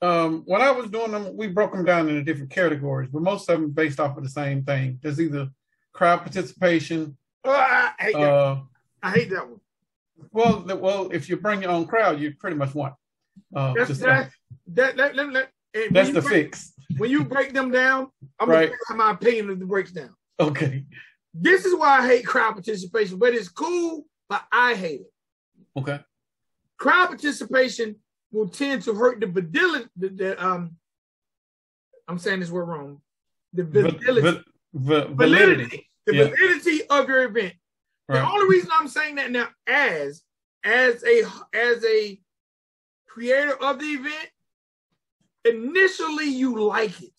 um, 0.00 0.42
when 0.46 0.60
I 0.62 0.70
was 0.70 0.88
doing 0.90 1.10
them, 1.12 1.36
we 1.36 1.48
broke 1.48 1.72
them 1.72 1.84
down 1.84 2.08
into 2.08 2.22
different 2.22 2.50
categories, 2.50 3.08
but 3.12 3.22
most 3.22 3.48
of 3.48 3.60
them 3.60 3.70
based 3.70 3.98
off 4.00 4.16
of 4.16 4.22
the 4.22 4.28
same 4.30 4.62
thing. 4.64 4.98
There's 5.02 5.20
either 5.20 5.48
crowd 5.92 6.18
participation, 6.18 7.16
Oh, 7.44 7.50
I, 7.52 7.92
hate 7.98 8.12
that. 8.14 8.20
uh, 8.32 8.60
I 9.02 9.10
hate 9.10 9.30
that 9.30 9.48
one. 9.48 9.60
well, 10.32 10.60
the, 10.60 10.76
well, 10.76 11.08
if 11.12 11.28
you 11.28 11.36
bring 11.36 11.62
your 11.62 11.70
own 11.70 11.86
crowd, 11.86 12.20
you 12.20 12.34
pretty 12.38 12.56
much 12.56 12.74
won. 12.74 12.92
Uh, 13.54 13.74
That's 13.74 13.98
that, 14.00 14.30
that, 14.74 14.96
the 16.14 16.20
break, 16.22 16.46
fix. 16.54 16.72
when 16.96 17.10
you 17.10 17.24
break 17.24 17.52
them 17.52 17.70
down, 17.70 18.08
I'm 18.38 18.48
Right. 18.50 18.72
gonna 18.88 18.98
my 18.98 19.12
opinion 19.12 19.50
of 19.50 19.58
the 19.60 19.66
breaks 19.66 19.92
down. 19.92 20.14
Okay. 20.40 20.84
This 21.34 21.64
is 21.64 21.74
why 21.74 22.00
I 22.00 22.06
hate 22.06 22.26
crowd 22.26 22.52
participation, 22.52 23.18
but 23.18 23.34
it's 23.34 23.48
cool, 23.48 24.04
but 24.28 24.44
I 24.52 24.74
hate 24.74 25.02
it. 25.02 25.12
Okay. 25.76 26.00
Crowd 26.76 27.08
participation 27.08 27.96
will 28.32 28.48
tend 28.48 28.82
to 28.82 28.94
hurt 28.94 29.20
the 29.20 29.26
validity. 29.26 29.88
The, 29.96 30.08
the, 30.08 30.44
um, 30.46 30.76
I'm 32.06 32.18
saying 32.18 32.40
this 32.40 32.50
word 32.50 32.64
wrong. 32.64 33.00
The 33.52 33.64
validity, 33.64 34.20
va- 34.20 34.44
va- 34.74 35.08
validity, 35.08 35.14
validity. 35.14 35.90
the 36.06 36.14
Yeah. 36.14 36.24
validity 36.24 36.86
of 36.88 37.08
your 37.08 37.24
event. 37.24 37.54
The 38.08 38.26
only 38.26 38.48
reason 38.48 38.70
I'm 38.72 38.88
saying 38.88 39.16
that 39.16 39.30
now, 39.30 39.48
as 39.66 40.22
as 40.64 41.04
a 41.04 41.24
as 41.54 41.84
a 41.84 42.18
creator 43.06 43.54
of 43.62 43.78
the 43.78 43.84
event, 43.84 44.30
initially 45.44 46.26
you 46.26 46.62
like 46.62 47.00
it 47.02 47.12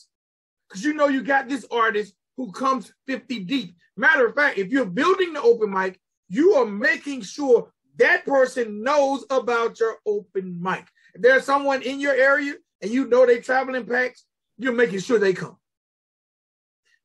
because 0.67 0.83
you 0.83 0.93
know 0.93 1.07
you 1.07 1.21
got 1.23 1.47
this 1.47 1.65
artist 1.71 2.13
who 2.37 2.51
comes 2.51 2.91
50 3.07 3.39
deep. 3.41 3.75
Matter 3.97 4.25
of 4.27 4.35
fact, 4.35 4.57
if 4.57 4.69
you're 4.69 4.85
building 4.85 5.33
the 5.33 5.41
open 5.41 5.71
mic, 5.71 5.99
you 6.27 6.53
are 6.53 6.65
making 6.65 7.21
sure 7.21 7.71
that 7.97 8.25
person 8.25 8.81
knows 8.81 9.25
about 9.29 9.79
your 9.79 9.97
open 10.05 10.59
mic. 10.61 10.85
If 11.13 11.21
there's 11.21 11.43
someone 11.43 11.81
in 11.81 11.99
your 11.99 12.13
area 12.13 12.55
and 12.81 12.91
you 12.91 13.07
know 13.07 13.25
they 13.25 13.39
travel 13.39 13.75
in 13.75 13.85
packs, 13.85 14.25
you're 14.57 14.73
making 14.73 14.99
sure 14.99 15.19
they 15.19 15.33
come 15.33 15.57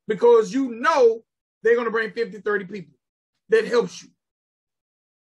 because 0.07 0.53
you 0.53 0.71
know 0.71 1.23
they're 1.63 1.75
going 1.75 1.85
to 1.85 1.91
bring 1.91 2.11
50, 2.11 2.39
30 2.39 2.65
people. 2.65 2.93
That 3.49 3.65
helps 3.65 4.03
you. 4.03 4.09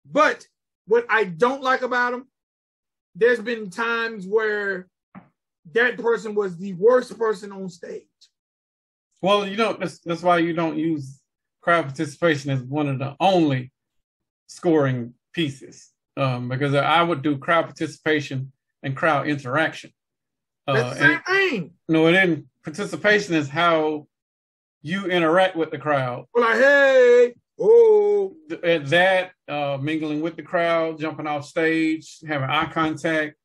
But 0.10 0.46
what 0.88 1.06
I 1.10 1.26
don't 1.26 1.64
like 1.64 1.82
about 1.82 2.12
them, 2.12 2.28
there's 3.16 3.40
been 3.40 3.70
times 3.70 4.28
where 4.28 4.88
that 5.74 5.98
person 5.98 6.36
was 6.36 6.58
the 6.58 6.74
worst 6.74 7.18
person 7.18 7.52
on 7.52 7.70
stage. 7.70 8.04
Well, 9.22 9.48
you 9.48 9.58
know, 9.58 9.74
that's 9.74 10.00
that's 10.00 10.22
why 10.22 10.38
you 10.38 10.54
don't 10.54 10.78
use 10.78 11.20
crowd 11.62 11.86
participation 11.86 12.52
as 12.52 12.62
one 12.62 12.88
of 12.88 13.00
the 13.00 13.16
only 13.20 13.72
scoring 14.48 15.16
pieces. 15.34 15.92
Um, 16.18 16.48
because 16.48 16.76
I 16.76 17.02
would 17.02 17.24
do 17.24 17.38
crowd 17.38 17.66
participation 17.66 18.52
and 18.86 18.96
crowd 18.96 19.28
interaction. 19.28 19.92
That's 20.68 20.80
Uh, 20.80 20.90
the 20.94 21.00
same 21.00 21.20
thing. 21.28 21.74
no, 21.90 22.08
and 22.08 22.16
then 22.16 22.50
participation 22.64 23.36
is 23.36 23.50
how 23.50 24.08
you 24.82 25.06
interact 25.08 25.56
with 25.56 25.72
the 25.72 25.78
crowd. 25.78 26.26
We're 26.34 26.42
like, 26.42 26.58
hey, 26.60 27.34
oh, 27.60 28.36
At 28.64 28.86
that, 28.88 29.32
uh, 29.48 29.78
mingling 29.82 30.22
with 30.22 30.36
the 30.36 30.44
crowd, 30.44 31.00
jumping 31.00 31.28
off 31.28 31.46
stage, 31.46 32.20
having 32.28 32.50
eye 32.50 32.66
contact, 32.72 33.36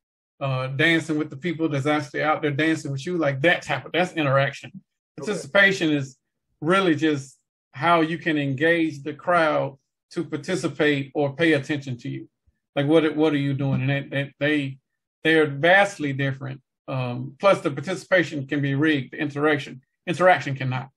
uh, 0.40 0.68
dancing 0.68 1.18
with 1.18 1.30
the 1.30 1.36
people 1.36 1.68
that's 1.68 1.86
actually 1.86 2.22
out 2.22 2.42
there 2.42 2.50
dancing 2.50 2.92
with 2.92 3.04
you, 3.06 3.16
like 3.18 3.40
that 3.42 3.62
type 3.62 3.84
of 3.86 3.92
that's 3.92 4.12
interaction. 4.12 4.70
Participation 5.16 5.90
is 5.90 6.16
really 6.60 6.94
just 6.94 7.38
how 7.72 8.00
you 8.00 8.18
can 8.18 8.36
engage 8.38 9.02
the 9.02 9.12
crowd 9.14 9.78
to 10.12 10.24
participate 10.24 11.10
or 11.14 11.34
pay 11.34 11.52
attention 11.54 11.96
to 11.98 12.08
you. 12.08 12.28
Like 12.76 12.86
what 12.86 13.14
what 13.16 13.32
are 13.32 13.38
you 13.48 13.54
doing? 13.54 13.88
And 13.90 14.10
they, 14.12 14.34
they 14.40 14.78
they're 15.24 15.46
vastly 15.46 16.12
different. 16.12 16.60
Um, 16.88 17.36
plus, 17.38 17.60
the 17.60 17.70
participation 17.70 18.46
can 18.46 18.60
be 18.60 18.74
rigged. 18.74 19.12
The 19.12 19.18
interaction 19.18 19.82
interaction 20.06 20.54
cannot. 20.56 20.88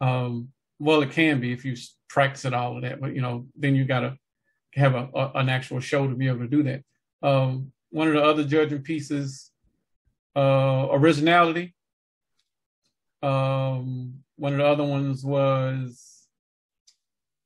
Um, 0.00 0.48
well, 0.78 1.02
it 1.02 1.12
can 1.12 1.40
be 1.40 1.52
if 1.52 1.64
you 1.64 1.76
practice 2.08 2.44
it 2.44 2.54
all 2.54 2.76
of 2.76 2.82
that, 2.82 3.00
but 3.00 3.14
you 3.14 3.22
know, 3.22 3.46
then 3.56 3.74
you 3.74 3.84
got 3.84 4.00
to 4.00 4.16
have 4.74 4.94
a, 4.94 5.08
a 5.14 5.32
an 5.36 5.48
actual 5.48 5.80
show 5.80 6.08
to 6.08 6.14
be 6.14 6.28
able 6.28 6.40
to 6.40 6.48
do 6.48 6.62
that. 6.64 6.82
Um, 7.22 7.72
one 7.90 8.08
of 8.08 8.14
the 8.14 8.22
other 8.22 8.44
judging 8.44 8.82
pieces, 8.82 9.50
uh, 10.34 10.88
originality. 10.90 11.74
Um, 13.22 14.24
one 14.36 14.54
of 14.54 14.58
the 14.58 14.66
other 14.66 14.84
ones 14.84 15.24
was 15.24 16.26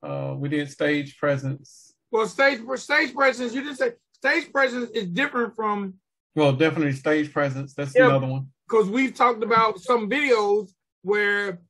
uh, 0.02 0.34
we 0.36 0.48
did 0.48 0.70
stage 0.70 1.18
presence. 1.18 1.94
well, 2.10 2.26
stage 2.26 2.60
stage 2.76 3.12
presence. 3.12 3.52
You 3.52 3.62
didn't 3.62 3.76
say 3.76 3.92
stage 4.16 4.50
presence 4.52 4.90
is 4.90 5.06
different 5.08 5.54
from 5.54 5.94
Well, 6.34 6.52
definitely 6.52 6.92
stage 6.92 7.32
presence. 7.32 7.74
That's 7.74 7.94
Yeah. 7.94 8.06
another 8.08 8.26
one. 8.26 8.50
because 8.68 8.88
we've 8.90 9.14
talked 9.14 9.42
about 9.44 9.78
some 9.80 10.10
videos 10.10 10.70
where 11.02 11.60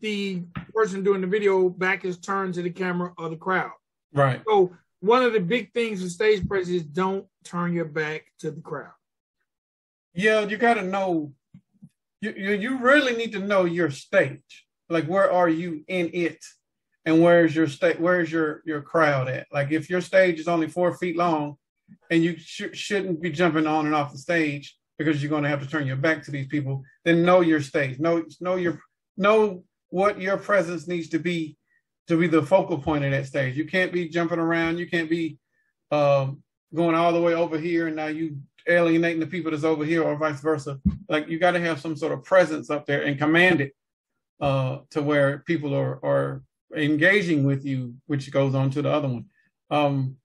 the 0.00 0.42
person 0.74 1.02
doing 1.02 1.20
the 1.22 1.26
video 1.26 1.68
back 1.70 2.04
is 2.04 2.18
turned 2.18 2.52
to 2.54 2.62
the 2.62 2.70
camera 2.70 3.12
or 3.16 3.28
the 3.30 3.36
crowd. 3.36 3.72
Right. 4.12 4.42
So 4.46 4.76
one 5.00 5.22
of 5.22 5.32
the 5.32 5.40
big 5.40 5.72
things 5.72 6.02
with 6.02 6.10
stage 6.12 6.46
presence 6.46 6.82
is 6.82 6.82
don't 6.82 7.26
turn 7.44 7.72
your 7.72 7.84
back 7.86 8.26
to 8.40 8.50
the 8.50 8.60
crowd. 8.60 8.92
Yeah, 10.14 10.40
you 10.46 10.56
got 10.58 10.74
to 10.74 10.82
know. 10.82 11.32
You, 12.20 12.34
you 12.36 12.50
you 12.54 12.78
really 12.78 13.16
need 13.16 13.32
to 13.32 13.38
know 13.38 13.64
your 13.64 13.90
stage. 13.90 14.66
Like, 14.90 15.06
where 15.06 15.30
are 15.30 15.48
you 15.48 15.84
in 15.86 16.10
it, 16.12 16.44
and 17.04 17.22
where's 17.22 17.54
your 17.54 17.68
state? 17.68 18.00
Where's 18.00 18.30
your 18.32 18.62
your 18.66 18.82
crowd 18.82 19.28
at? 19.28 19.46
Like, 19.52 19.70
if 19.70 19.88
your 19.88 20.00
stage 20.00 20.40
is 20.40 20.48
only 20.48 20.66
four 20.68 20.96
feet 20.98 21.16
long, 21.16 21.56
and 22.10 22.22
you 22.22 22.36
sh- 22.38 22.72
shouldn't 22.72 23.20
be 23.20 23.30
jumping 23.30 23.66
on 23.66 23.86
and 23.86 23.94
off 23.94 24.12
the 24.12 24.18
stage 24.18 24.76
because 24.98 25.22
you're 25.22 25.30
going 25.30 25.44
to 25.44 25.48
have 25.48 25.62
to 25.62 25.68
turn 25.68 25.86
your 25.86 25.96
back 25.96 26.22
to 26.24 26.30
these 26.30 26.48
people, 26.48 26.82
then 27.04 27.24
know 27.24 27.40
your 27.40 27.60
stage. 27.60 27.98
Know 27.98 28.24
know 28.40 28.56
your 28.56 28.80
know 29.16 29.64
what 29.90 30.20
your 30.20 30.36
presence 30.36 30.88
needs 30.88 31.08
to 31.10 31.18
be 31.18 31.56
to 32.08 32.18
be 32.18 32.26
the 32.26 32.42
focal 32.42 32.78
point 32.78 33.04
of 33.04 33.10
that 33.10 33.26
stage. 33.26 33.56
You 33.56 33.66
can't 33.66 33.92
be 33.92 34.08
jumping 34.08 34.38
around. 34.38 34.78
You 34.78 34.88
can't 34.88 35.10
be 35.10 35.38
um, 35.90 36.42
going 36.74 36.94
all 36.94 37.12
the 37.12 37.20
way 37.20 37.34
over 37.34 37.58
here, 37.58 37.86
and 37.86 37.96
now 37.96 38.06
you 38.06 38.38
alienating 38.68 39.20
the 39.20 39.26
people 39.26 39.50
that's 39.50 39.64
over 39.64 39.84
here, 39.84 40.02
or 40.02 40.16
vice 40.16 40.40
versa. 40.40 40.80
Like 41.08 41.28
you 41.28 41.38
got 41.38 41.52
to 41.52 41.60
have 41.60 41.80
some 41.80 41.96
sort 41.96 42.12
of 42.12 42.24
presence 42.24 42.70
up 42.70 42.86
there 42.86 43.02
and 43.02 43.18
command 43.18 43.60
it 43.60 43.72
uh, 44.40 44.78
to 44.90 45.02
where 45.02 45.38
people 45.46 45.74
are 45.74 46.04
are 46.04 46.42
engaging 46.76 47.44
with 47.44 47.64
you, 47.64 47.94
which 48.06 48.30
goes 48.30 48.54
on 48.54 48.70
to 48.70 48.82
the 48.82 48.90
other 48.90 49.08
one. 49.08 49.26
Um, 49.70 50.16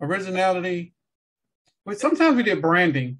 originality. 0.00 0.94
But 1.88 1.98
sometimes 1.98 2.36
we 2.36 2.42
did 2.42 2.60
branding. 2.60 3.18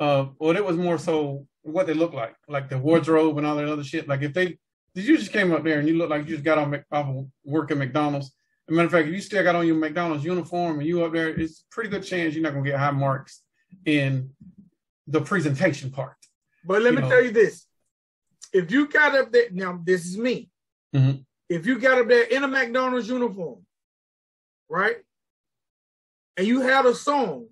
Uh, 0.00 0.26
well, 0.40 0.56
it 0.56 0.64
was 0.64 0.76
more 0.76 0.98
so 0.98 1.46
what 1.62 1.86
they 1.86 1.94
look 1.94 2.12
like, 2.12 2.34
like 2.48 2.68
the 2.68 2.76
wardrobe 2.76 3.38
and 3.38 3.46
all 3.46 3.54
that 3.54 3.68
other 3.68 3.84
shit. 3.84 4.08
Like 4.08 4.22
if 4.22 4.34
they, 4.34 4.58
if 4.96 5.06
you 5.08 5.16
just 5.16 5.32
came 5.32 5.52
up 5.52 5.62
there 5.62 5.78
and 5.78 5.86
you 5.86 5.96
look 5.96 6.10
like 6.10 6.26
you 6.26 6.34
just 6.34 6.42
got 6.44 6.58
on 6.58 6.74
off 6.90 7.06
of 7.06 7.26
work 7.44 7.70
at 7.70 7.76
McDonald's. 7.76 8.26
As 8.26 8.72
a 8.72 8.72
matter 8.72 8.86
of 8.86 8.92
fact, 8.92 9.06
if 9.06 9.14
you 9.14 9.20
still 9.20 9.44
got 9.44 9.54
on 9.54 9.64
your 9.64 9.76
McDonald's 9.76 10.24
uniform 10.24 10.80
and 10.80 10.88
you 10.88 11.04
up 11.04 11.12
there, 11.12 11.28
it's 11.28 11.64
pretty 11.70 11.88
good 11.88 12.02
chance 12.02 12.34
you're 12.34 12.42
not 12.42 12.52
gonna 12.52 12.64
get 12.64 12.80
high 12.80 12.90
marks 12.90 13.42
in 13.84 14.30
the 15.06 15.20
presentation 15.20 15.92
part. 15.92 16.16
But 16.64 16.82
let 16.82 16.92
You 16.94 16.96
me 16.96 17.02
know. 17.02 17.10
tell 17.10 17.24
you 17.24 17.30
this: 17.30 17.64
if 18.52 18.72
you 18.72 18.88
got 18.88 19.14
up 19.14 19.30
there, 19.30 19.50
now 19.52 19.80
this 19.84 20.04
is 20.04 20.18
me. 20.18 20.50
Mhm. 20.96 21.24
If 21.48 21.64
you 21.64 21.78
got 21.78 21.98
up 21.98 22.08
there 22.08 22.24
in 22.24 22.42
a 22.42 22.48
McDonald's 22.48 23.08
uniform, 23.08 23.64
right, 24.68 24.96
and 26.36 26.44
you 26.44 26.60
had 26.62 26.86
a 26.86 26.94
song 26.94 27.46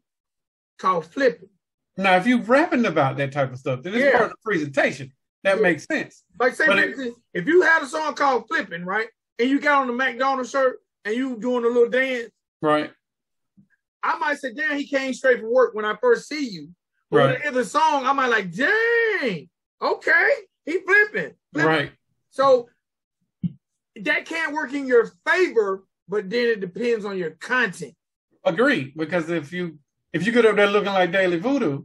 called 0.79 1.07
"Flipping," 1.07 1.49
Now, 1.97 2.17
if 2.17 2.27
you're 2.27 2.41
rapping 2.43 2.87
about 2.87 3.17
that 3.17 3.33
type 3.33 3.53
of 3.53 3.59
stuff, 3.59 3.83
then 3.83 3.95
it's 3.95 4.05
Yeah. 4.05 4.13
part 4.13 4.25
of 4.27 4.31
the 4.31 4.37
presentation. 4.45 5.13
That 5.45 5.57
Yeah. 5.57 5.63
makes 5.63 5.85
sense. 5.85 6.25
like 6.41 6.55
say 6.55 6.67
it- 6.69 7.15
if 7.35 7.47
you 7.47 7.63
had 7.63 7.83
a 7.83 7.87
song 7.87 8.15
called 8.15 8.47
"Flipping," 8.49 8.85
right, 8.85 9.09
and 9.39 9.51
you 9.51 9.61
got 9.61 9.81
on 9.83 9.87
the 9.89 9.93
McDonald's 9.93 10.51
shirt 10.51 10.81
and 11.05 11.15
you 11.15 11.37
doing 11.39 11.65
a 11.65 11.69
little 11.69 11.89
dance, 11.89 12.31
Right. 12.63 12.93
I 14.03 14.17
might 14.19 14.39
say, 14.39 14.53
"Damn, 14.55 14.77
he 14.79 14.87
came 14.87 15.13
straight 15.13 15.41
from 15.41 15.53
work." 15.53 15.75
When 15.75 15.85
I 15.85 15.97
first 15.97 16.29
see 16.29 16.49
you, 16.49 16.75
but 17.11 17.17
Right. 17.19 17.43
hear 17.43 17.51
the 17.51 17.65
song, 17.65 18.05
I 18.07 18.13
might 18.13 18.29
like, 18.29 18.53
"Dang, 18.53 19.49
okay, 19.83 20.31
he 20.65 20.79
flipping." 20.81 21.35
flipping. 21.53 21.69
Right. 21.69 21.93
So 22.31 22.69
that 23.97 24.25
can't 24.27 24.53
work 24.53 24.73
in 24.73 24.87
your 24.87 25.07
favor, 25.27 25.85
but 26.09 26.31
then 26.31 26.47
it 26.47 26.61
depends 26.61 27.05
on 27.05 27.19
your 27.19 27.31
content. 27.33 27.95
Agree, 28.45 28.93
Because 28.97 29.29
if 29.31 29.53
you 29.53 29.79
if 30.13 30.27
you 30.27 30.33
get 30.33 30.47
up 30.47 30.57
there 30.57 30.67
looking 30.67 30.93
like 30.93 31.13
Daily 31.13 31.39
Voodoo, 31.39 31.85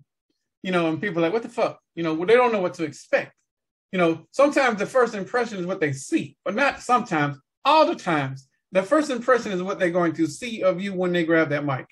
you 0.61 0.71
know, 0.71 0.87
and 0.89 1.01
people 1.01 1.21
like, 1.21 1.33
what 1.33 1.43
the 1.43 1.49
fuck? 1.49 1.79
You 1.95 2.03
know, 2.03 2.13
well, 2.13 2.27
they 2.27 2.35
don't 2.35 2.51
know 2.51 2.61
what 2.61 2.73
to 2.75 2.83
expect. 2.83 3.33
You 3.91 3.99
know, 3.99 4.25
sometimes 4.31 4.79
the 4.79 4.85
first 4.85 5.13
impression 5.13 5.59
is 5.59 5.65
what 5.65 5.79
they 5.79 5.93
see, 5.93 6.35
but 6.43 6.55
not 6.55 6.81
sometimes, 6.81 7.37
all 7.63 7.85
the 7.85 7.95
times. 7.95 8.47
The 8.71 8.81
first 8.81 9.11
impression 9.11 9.51
is 9.51 9.61
what 9.61 9.77
they're 9.77 9.91
going 9.91 10.13
to 10.13 10.25
see 10.25 10.63
of 10.63 10.81
you 10.81 10.93
when 10.93 11.11
they 11.13 11.25
grab 11.25 11.49
that 11.49 11.65
mic. 11.65 11.85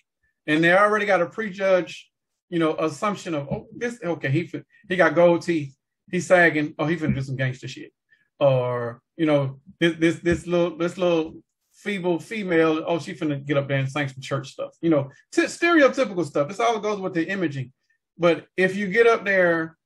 And 0.47 0.63
they 0.63 0.73
already 0.73 1.05
got 1.05 1.21
a 1.21 1.27
prejudged, 1.27 2.07
you 2.49 2.57
know, 2.57 2.75
assumption 2.77 3.35
of, 3.35 3.47
oh, 3.51 3.67
this 3.75 3.99
okay, 4.03 4.31
he 4.31 4.51
he 4.89 4.95
got 4.95 5.13
gold 5.13 5.43
teeth, 5.43 5.75
he's 6.09 6.25
sagging, 6.25 6.73
oh, 6.79 6.87
he's 6.87 7.01
gonna 7.01 7.13
do 7.13 7.21
some 7.21 7.35
gangster 7.35 7.67
shit. 7.67 7.93
Or, 8.39 9.01
you 9.15 9.27
know, 9.27 9.59
this 9.79 9.95
this 9.97 10.19
this 10.19 10.47
little 10.47 10.75
this 10.75 10.97
little 10.97 11.35
feeble 11.83 12.19
female, 12.19 12.83
oh, 12.85 12.99
she 12.99 13.13
finna 13.13 13.43
get 13.45 13.57
up 13.57 13.67
there 13.67 13.77
and 13.77 13.89
sing 13.89 14.07
some 14.07 14.21
church 14.21 14.51
stuff. 14.51 14.75
You 14.81 14.89
know, 14.89 15.09
t- 15.31 15.43
stereotypical 15.43 16.25
stuff. 16.25 16.47
This 16.47 16.59
all 16.59 16.79
goes 16.79 16.99
with 16.99 17.13
the 17.13 17.27
imaging. 17.27 17.71
But 18.17 18.45
if 18.55 18.75
you 18.75 18.87
get 18.87 19.07
up 19.07 19.25
there 19.25 19.77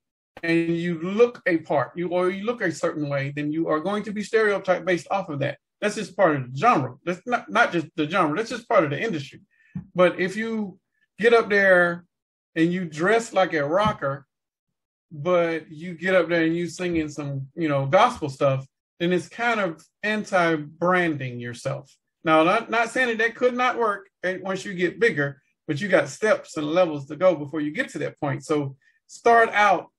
and 0.44 0.76
you 0.76 1.00
look 1.02 1.42
a 1.46 1.58
part, 1.60 1.92
you 1.96 2.10
or 2.10 2.30
you 2.30 2.44
look 2.44 2.62
a 2.62 2.72
certain 2.72 3.08
way, 3.08 3.32
then 3.36 3.52
you 3.52 3.70
are 3.70 3.80
going 3.80 4.04
to 4.04 4.12
be 4.12 4.24
stereotyped 4.24 4.86
based 4.86 5.08
off 5.10 5.30
of 5.30 5.40
that. 5.40 5.58
That's 5.82 5.96
just 5.96 6.18
part 6.18 6.36
of 6.36 6.52
the 6.52 6.58
genre. 6.58 6.96
That's 7.06 7.22
not 7.26 7.50
not 7.50 7.72
just 7.72 7.88
the 7.96 8.10
genre. 8.10 8.36
That's 8.36 8.50
just 8.50 8.68
part 8.68 8.84
of 8.84 8.90
the 8.90 9.02
industry. 9.02 9.42
But 9.94 10.20
if 10.20 10.36
you 10.36 10.80
get 11.20 11.34
up 11.34 11.50
there 11.50 12.06
and 12.56 12.72
you 12.72 12.86
dress 12.86 13.34
like 13.34 13.54
a 13.54 13.66
rocker, 13.66 14.26
but 15.12 15.72
you 15.72 15.94
get 15.94 16.16
up 16.16 16.28
there 16.28 16.44
and 16.44 16.56
you 16.56 16.68
singing 16.68 17.10
some, 17.10 17.48
you 17.56 17.70
know, 17.70 17.86
gospel 17.86 18.30
stuff, 18.30 18.66
then 19.00 19.14
it's 19.14 19.28
kind 19.28 19.60
of 19.60 19.84
anti-branding 20.04 21.40
yourself. 21.40 21.94
Now, 22.24 22.44
not, 22.44 22.70
not 22.70 22.90
saying 22.90 23.10
that 23.10 23.18
that 23.20 23.36
could 23.36 23.56
not 23.56 23.78
work 23.78 24.08
once 24.24 24.66
you 24.66 24.74
get 24.74 25.00
bigger, 25.00 25.42
but 25.68 25.80
you 25.80 25.88
got 25.88 26.10
steps 26.10 26.58
and 26.58 26.68
levels 26.68 27.08
to 27.08 27.16
go 27.16 27.36
before 27.36 27.62
you 27.62 27.72
get 27.72 27.90
to 27.90 28.00
that 28.00 28.20
point. 28.20 28.44
So 28.44 28.76
start 29.08 29.50
out 29.50 29.92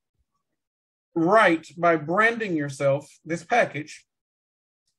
right 1.14 1.66
by 1.78 1.96
branding 1.96 2.56
yourself 2.56 3.08
this 3.24 3.42
package 3.42 4.04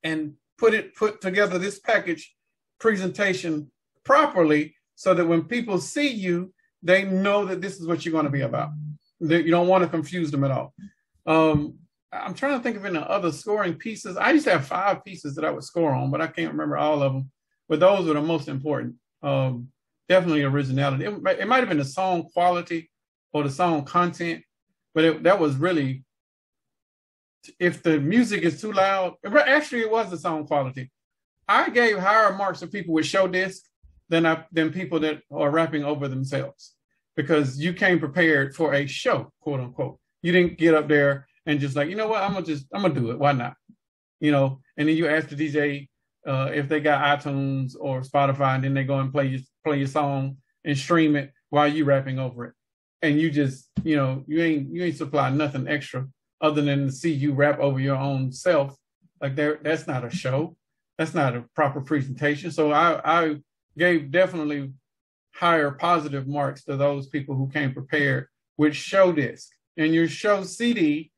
and 0.03 0.33
put 0.57 0.73
it 0.73 0.95
put 0.95 1.21
together 1.21 1.59
this 1.59 1.79
package 1.79 2.35
presentation 2.79 3.71
properly 4.03 4.75
so 4.95 5.13
that 5.13 5.27
when 5.27 5.43
people 5.43 5.79
see 5.79 6.07
you 6.07 6.51
they 6.81 7.03
know 7.03 7.45
that 7.45 7.61
this 7.61 7.79
is 7.79 7.85
what 7.85 8.03
you're 8.03 8.11
going 8.11 8.25
to 8.25 8.31
be 8.31 8.41
about 8.41 8.69
that 9.19 9.45
you 9.45 9.51
don't 9.51 9.67
want 9.67 9.83
to 9.83 9.89
confuse 9.89 10.31
them 10.31 10.43
at 10.43 10.51
all 10.51 10.73
um, 11.27 11.75
i'm 12.11 12.33
trying 12.33 12.57
to 12.57 12.63
think 12.63 12.77
of 12.77 12.85
any 12.85 12.97
other 12.97 13.31
scoring 13.31 13.75
pieces 13.75 14.17
i 14.17 14.31
used 14.31 14.45
to 14.45 14.51
have 14.51 14.65
five 14.65 15.03
pieces 15.03 15.35
that 15.35 15.45
i 15.45 15.51
would 15.51 15.63
score 15.63 15.93
on 15.93 16.11
but 16.11 16.21
i 16.21 16.27
can't 16.27 16.51
remember 16.51 16.77
all 16.77 17.01
of 17.01 17.13
them 17.13 17.29
but 17.69 17.79
those 17.79 18.07
were 18.07 18.13
the 18.13 18.21
most 18.21 18.47
important 18.47 18.95
um, 19.23 19.67
definitely 20.07 20.43
originality 20.43 21.05
it, 21.05 21.39
it 21.39 21.47
might 21.47 21.59
have 21.59 21.69
been 21.69 21.77
the 21.77 21.85
song 21.85 22.23
quality 22.33 22.89
or 23.33 23.43
the 23.43 23.49
song 23.49 23.83
content 23.83 24.43
but 24.93 25.03
it, 25.03 25.23
that 25.23 25.39
was 25.39 25.55
really 25.55 26.03
if 27.59 27.83
the 27.83 27.99
music 27.99 28.43
is 28.43 28.59
too 28.59 28.71
loud, 28.71 29.15
actually 29.23 29.81
it 29.81 29.91
was 29.91 30.09
the 30.09 30.17
song 30.17 30.45
quality. 30.45 30.91
I 31.47 31.69
gave 31.69 31.97
higher 31.97 32.33
marks 32.33 32.59
to 32.59 32.67
people 32.67 32.93
with 32.93 33.05
show 33.05 33.27
disc 33.27 33.63
than 34.09 34.25
I 34.25 34.45
than 34.51 34.71
people 34.71 34.99
that 35.01 35.21
are 35.31 35.49
rapping 35.49 35.83
over 35.83 36.07
themselves 36.07 36.73
because 37.15 37.59
you 37.59 37.73
came 37.73 37.99
prepared 37.99 38.55
for 38.55 38.73
a 38.73 38.85
show, 38.85 39.31
quote 39.39 39.59
unquote. 39.59 39.99
You 40.21 40.31
didn't 40.31 40.57
get 40.57 40.73
up 40.73 40.87
there 40.87 41.26
and 41.47 41.61
just 41.61 41.75
like, 41.75 41.89
you 41.89 41.95
know 41.95 42.07
what, 42.07 42.21
I'm 42.21 42.33
gonna 42.33 42.45
just 42.45 42.67
I'm 42.73 42.83
gonna 42.83 42.93
do 42.93 43.09
it. 43.09 43.17
Why 43.17 43.31
not? 43.31 43.55
You 44.19 44.31
know, 44.31 44.59
and 44.75 44.87
then 44.87 44.95
you 44.97 45.07
ask 45.07 45.29
the 45.29 45.35
DJ 45.35 45.87
uh, 46.27 46.51
if 46.53 46.67
they 46.67 46.81
got 46.81 47.19
iTunes 47.19 47.73
or 47.79 48.01
Spotify, 48.01 48.55
and 48.55 48.63
then 48.63 48.73
they 48.73 48.83
go 48.83 48.99
and 48.99 49.11
play 49.11 49.27
your 49.27 49.39
play 49.65 49.77
your 49.79 49.87
song 49.87 50.37
and 50.65 50.77
stream 50.77 51.15
it 51.15 51.31
while 51.49 51.67
you 51.67 51.85
rapping 51.85 52.19
over 52.19 52.45
it. 52.45 52.53
And 53.01 53.19
you 53.19 53.31
just, 53.31 53.69
you 53.83 53.95
know, 53.95 54.23
you 54.27 54.43
ain't 54.43 54.73
you 54.73 54.83
ain't 54.83 54.97
supply 54.97 55.29
nothing 55.29 55.67
extra 55.67 56.05
other 56.41 56.61
than 56.61 56.87
to 56.87 56.91
see 56.91 57.13
you 57.13 57.33
rap 57.33 57.59
over 57.59 57.79
your 57.79 57.95
own 57.95 58.31
self. 58.31 58.75
Like 59.21 59.35
there, 59.35 59.59
that's 59.61 59.87
not 59.87 60.03
a 60.03 60.09
show. 60.09 60.55
That's 60.97 61.13
not 61.13 61.35
a 61.35 61.45
proper 61.55 61.79
presentation. 61.79 62.51
So 62.51 62.71
I, 62.71 63.19
I 63.21 63.35
gave 63.77 64.11
definitely 64.11 64.73
higher 65.33 65.71
positive 65.71 66.27
marks 66.27 66.63
to 66.65 66.75
those 66.75 67.07
people 67.07 67.35
who 67.35 67.47
came 67.47 67.73
prepared 67.73 68.27
with 68.57 68.75
show 68.75 69.11
disc. 69.11 69.49
And 69.77 69.93
your 69.93 70.07
show 70.07 70.43
CD 70.43 71.11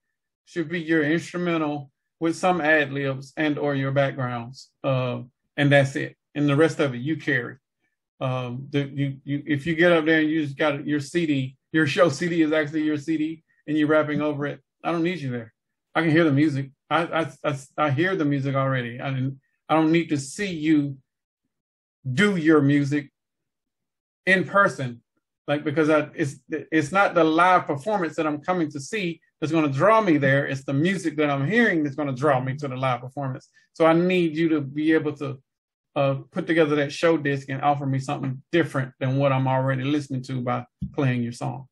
should 0.49 0.67
be 0.67 0.79
your 0.79 1.03
instrumental 1.03 1.91
with 2.19 2.35
some 2.35 2.59
ad 2.59 2.91
libs 2.91 3.33
and 3.37 3.59
or 3.59 3.75
your 3.75 3.91
backgrounds. 3.91 4.71
Uh, 4.83 5.21
and 5.57 5.71
that's 5.71 5.95
it. 5.95 6.15
And 6.33 6.49
the 6.49 6.55
rest 6.55 6.79
of 6.79 6.95
it 6.95 7.01
you 7.01 7.17
carry. 7.17 7.57
Um, 8.19 8.67
the, 8.71 8.89
you, 8.91 9.17
you, 9.23 9.43
if 9.45 9.67
you 9.67 9.75
get 9.75 9.91
up 9.91 10.05
there 10.05 10.21
and 10.21 10.29
you 10.29 10.43
just 10.43 10.57
got 10.57 10.87
your 10.87 11.01
CD, 11.01 11.55
your 11.71 11.85
show 11.85 12.09
CD 12.09 12.41
is 12.41 12.51
actually 12.51 12.81
your 12.81 12.97
CD 12.97 13.43
and 13.67 13.77
you're 13.77 13.87
rapping 13.87 14.21
over 14.21 14.47
it, 14.47 14.59
I 14.83 14.91
don't 14.91 15.03
need 15.03 15.19
you 15.19 15.29
there. 15.29 15.53
I 15.93 16.01
can 16.01 16.09
hear 16.09 16.23
the 16.23 16.31
music. 16.31 16.71
I 16.89 17.03
I 17.03 17.31
I, 17.43 17.57
I 17.77 17.91
hear 17.91 18.15
the 18.15 18.25
music 18.25 18.55
already. 18.55 18.99
I 18.99 19.11
didn't, 19.11 19.39
I 19.67 19.75
don't 19.75 19.91
need 19.91 20.09
to 20.09 20.17
see 20.17 20.51
you 20.51 20.97
do 22.11 22.37
your 22.37 22.61
music 22.61 23.11
in 24.25 24.45
person, 24.45 25.01
like 25.47 25.63
because 25.63 25.89
I, 25.89 26.09
it's 26.15 26.37
it's 26.49 26.91
not 26.91 27.13
the 27.13 27.23
live 27.23 27.67
performance 27.67 28.15
that 28.15 28.25
I'm 28.25 28.41
coming 28.41 28.71
to 28.71 28.79
see 28.79 29.21
that's 29.39 29.51
going 29.51 29.65
to 29.65 29.77
draw 29.77 30.01
me 30.01 30.17
there. 30.17 30.45
It's 30.45 30.63
the 30.63 30.73
music 30.73 31.15
that 31.17 31.29
I'm 31.29 31.47
hearing 31.47 31.83
that's 31.83 31.95
going 31.95 32.13
to 32.13 32.19
draw 32.19 32.39
me 32.39 32.55
to 32.57 32.67
the 32.67 32.75
live 32.75 33.01
performance. 33.01 33.49
So 33.73 33.85
I 33.85 33.93
need 33.93 34.35
you 34.35 34.49
to 34.49 34.61
be 34.61 34.93
able 34.93 35.13
to 35.17 35.39
uh, 35.95 36.15
put 36.31 36.47
together 36.47 36.75
that 36.75 36.91
show 36.91 37.17
disc 37.17 37.49
and 37.49 37.61
offer 37.61 37.85
me 37.85 37.99
something 37.99 38.41
different 38.51 38.93
than 38.99 39.17
what 39.17 39.31
I'm 39.31 39.47
already 39.47 39.83
listening 39.83 40.21
to 40.23 40.41
by 40.41 40.65
playing 40.93 41.23
your 41.23 41.31
song. 41.31 41.67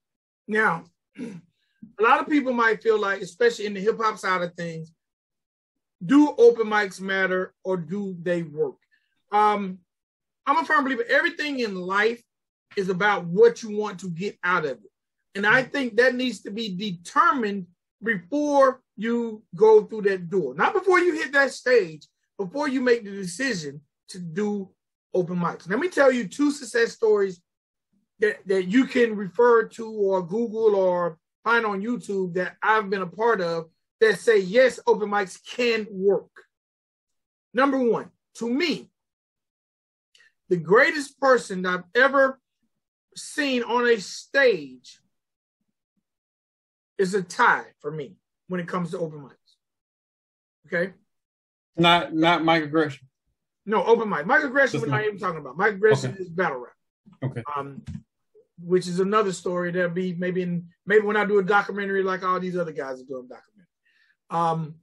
Now, 0.47 0.85
a 1.19 2.03
lot 2.03 2.19
of 2.19 2.27
people 2.27 2.53
might 2.53 2.81
feel 2.81 2.99
like, 2.99 3.21
especially 3.21 3.65
in 3.65 3.73
the 3.73 3.81
hip 3.81 3.97
hop 3.99 4.17
side 4.17 4.41
of 4.41 4.53
things, 4.53 4.91
do 6.05 6.33
open 6.37 6.67
mics 6.67 7.01
matter 7.01 7.53
or 7.63 7.77
do 7.77 8.15
they 8.21 8.43
work? 8.43 8.75
Um, 9.31 9.79
I'm 10.45 10.57
a 10.57 10.65
firm 10.65 10.85
believer 10.85 11.03
everything 11.09 11.59
in 11.59 11.75
life 11.75 12.21
is 12.77 12.89
about 12.89 13.25
what 13.25 13.63
you 13.63 13.77
want 13.77 13.99
to 13.99 14.09
get 14.09 14.37
out 14.43 14.65
of 14.65 14.71
it. 14.71 14.91
And 15.37 15.45
I 15.45 15.61
think 15.61 15.97
that 15.97 16.15
needs 16.15 16.41
to 16.41 16.51
be 16.51 16.75
determined 16.75 17.67
before 18.01 18.81
you 18.95 19.43
go 19.55 19.83
through 19.83 20.01
that 20.01 20.31
door. 20.31 20.55
Not 20.55 20.73
before 20.73 20.97
you 20.97 21.13
hit 21.13 21.31
that 21.33 21.51
stage, 21.51 22.07
before 22.39 22.67
you 22.67 22.81
make 22.81 23.03
the 23.03 23.11
decision 23.11 23.81
to 24.09 24.17
do 24.17 24.71
open 25.13 25.37
mics. 25.37 25.69
Let 25.69 25.77
me 25.77 25.89
tell 25.89 26.11
you 26.11 26.27
two 26.27 26.49
success 26.49 26.93
stories 26.93 27.39
that, 28.17 28.39
that 28.47 28.63
you 28.63 28.85
can 28.85 29.15
refer 29.15 29.65
to 29.65 29.87
or 29.91 30.25
Google 30.25 30.75
or 30.75 31.19
find 31.43 31.67
on 31.67 31.83
YouTube 31.83 32.33
that 32.33 32.55
I've 32.63 32.89
been 32.89 33.03
a 33.03 33.07
part 33.07 33.39
of 33.39 33.69
that 34.01 34.17
say, 34.17 34.39
yes, 34.39 34.79
open 34.87 35.11
mics 35.11 35.37
can 35.47 35.85
work. 35.91 36.31
Number 37.53 37.77
one, 37.77 38.09
to 38.37 38.49
me, 38.49 38.89
the 40.49 40.57
greatest 40.57 41.19
person 41.19 41.63
I've 41.67 41.83
ever 41.93 42.39
seen 43.15 43.61
on 43.61 43.87
a 43.87 43.99
stage 43.99 44.99
is 46.97 47.13
a 47.13 47.21
tie 47.21 47.65
for 47.79 47.91
me 47.91 48.15
when 48.47 48.59
it 48.59 48.67
comes 48.67 48.91
to 48.91 48.99
open 48.99 49.19
mics. 49.19 49.33
Okay? 50.67 50.93
Not 51.75 52.13
not 52.13 52.43
Mike 52.43 52.63
Aggression. 52.63 53.07
No, 53.65 53.83
open 53.83 54.09
mic. 54.09 54.25
Mike 54.25 54.43
Aggression, 54.43 54.81
we're 54.81 54.87
not 54.87 55.03
even 55.03 55.19
talking 55.19 55.39
about. 55.39 55.57
Mike 55.57 55.73
Aggression 55.75 56.13
okay. 56.13 56.23
is 56.23 56.29
battle 56.29 56.59
rap. 56.59 56.73
Okay. 57.23 57.43
Um, 57.55 57.83
which 58.63 58.87
is 58.87 58.99
another 58.99 59.31
story 59.31 59.71
that'll 59.71 59.89
be 59.89 60.13
maybe 60.15 60.41
in 60.41 60.67
maybe 60.85 61.05
when 61.05 61.17
I 61.17 61.25
do 61.25 61.37
a 61.39 61.43
documentary 61.43 62.01
like 62.01 62.23
all 62.23 62.39
these 62.39 62.57
other 62.57 62.71
guys 62.71 63.01
are 63.01 63.05
doing 63.05 63.27
documentary. 63.27 63.67
Um, 64.29 64.75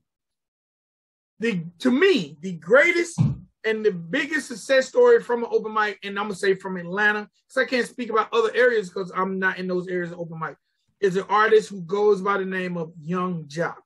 the 1.40 1.64
to 1.81 1.90
me 1.90 2.37
the 2.40 2.53
greatest 2.53 3.20
and 3.66 3.85
the 3.85 3.92
biggest 3.92 4.48
success 4.48 4.88
story 4.88 5.20
from 5.20 5.42
an 5.42 5.50
open 5.50 5.72
mic, 5.72 5.98
and 6.05 6.18
I'm 6.18 6.27
gonna 6.27 6.35
say 6.35 6.55
from 6.55 6.77
Atlanta, 6.77 7.29
because 7.48 7.66
I 7.66 7.68
can't 7.68 7.87
speak 7.87 8.11
about 8.11 8.33
other 8.33 8.50
areas 8.55 8.88
because 8.90 9.11
I'm 9.14 9.38
not 9.38 9.59
in 9.59 9.66
those 9.66 9.88
areas 9.88 10.12
of 10.12 10.20
open 10.20 10.38
mic, 10.38 10.57
is 11.01 11.17
an 11.17 11.25
artist 11.29 11.69
who 11.69 11.83
goes 11.83 12.21
by 12.21 12.39
the 12.39 12.45
name 12.45 12.77
of 12.77 12.93
Yung 13.01 13.45
Joc. 13.45 13.77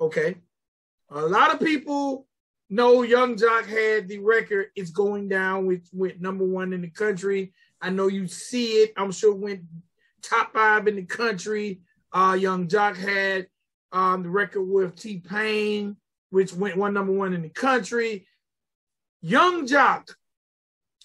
Okay, 0.00 0.36
a 1.10 1.22
lot 1.22 1.52
of 1.52 1.60
people 1.60 2.26
know 2.68 3.02
Yung 3.02 3.36
Joc 3.36 3.66
had 3.66 4.08
the 4.08 4.18
record 4.18 4.68
"It's 4.74 4.90
Going 4.90 5.28
Down," 5.28 5.66
which 5.66 5.86
went 5.92 6.20
number 6.20 6.44
one 6.44 6.72
in 6.72 6.82
the 6.82 6.90
country. 6.90 7.52
I 7.80 7.90
know 7.90 8.08
you 8.08 8.26
see 8.26 8.82
it. 8.82 8.92
I'm 8.96 9.12
sure 9.12 9.34
went 9.34 9.62
top 10.22 10.52
five 10.52 10.86
in 10.86 10.96
the 10.96 11.04
country. 11.04 11.80
Uh, 12.12 12.36
Yung 12.38 12.68
Joc 12.68 12.96
had 12.96 13.46
um, 13.92 14.22
the 14.22 14.30
record 14.30 14.62
with 14.62 14.96
T 14.96 15.18
Pain, 15.18 15.96
which 16.30 16.52
went 16.52 16.76
one 16.76 16.94
number 16.94 17.12
one 17.12 17.32
in 17.34 17.42
the 17.42 17.48
country. 17.48 18.26
Yung 19.20 19.66
Joc 19.66 20.08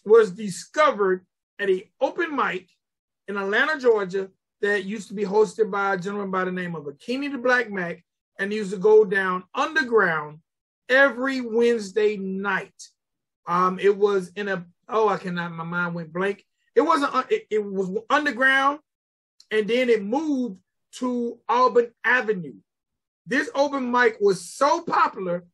was 0.05 0.31
discovered 0.31 1.25
at 1.59 1.69
an 1.69 1.81
open 1.99 2.35
mic 2.35 2.69
in 3.27 3.37
Atlanta, 3.37 3.79
Georgia, 3.79 4.29
that 4.61 4.85
used 4.85 5.07
to 5.09 5.13
be 5.13 5.23
hosted 5.23 5.69
by 5.71 5.93
a 5.93 5.97
gentleman 5.97 6.31
by 6.31 6.45
the 6.45 6.51
name 6.51 6.75
of 6.75 6.85
Akini 6.85 7.31
the 7.31 7.37
Black 7.37 7.69
Mac, 7.69 8.03
and 8.39 8.53
used 8.53 8.71
to 8.71 8.77
go 8.77 9.05
down 9.05 9.43
underground 9.53 10.39
every 10.89 11.41
Wednesday 11.41 12.17
night. 12.17 12.73
Um, 13.47 13.79
it 13.79 13.95
was 13.95 14.31
in 14.35 14.47
a 14.47 14.65
oh, 14.89 15.09
I 15.09 15.17
cannot, 15.17 15.51
my 15.51 15.63
mind 15.63 15.95
went 15.95 16.13
blank. 16.13 16.45
It 16.75 16.81
wasn't. 16.81 17.13
It, 17.31 17.47
it 17.49 17.63
was 17.63 17.89
underground, 18.09 18.79
and 19.51 19.67
then 19.67 19.89
it 19.89 20.03
moved 20.03 20.59
to 20.93 21.37
Auburn 21.49 21.91
Avenue. 22.03 22.55
This 23.25 23.49
open 23.53 23.91
mic 23.91 24.17
was 24.21 24.49
so 24.49 24.81
popular 24.81 25.45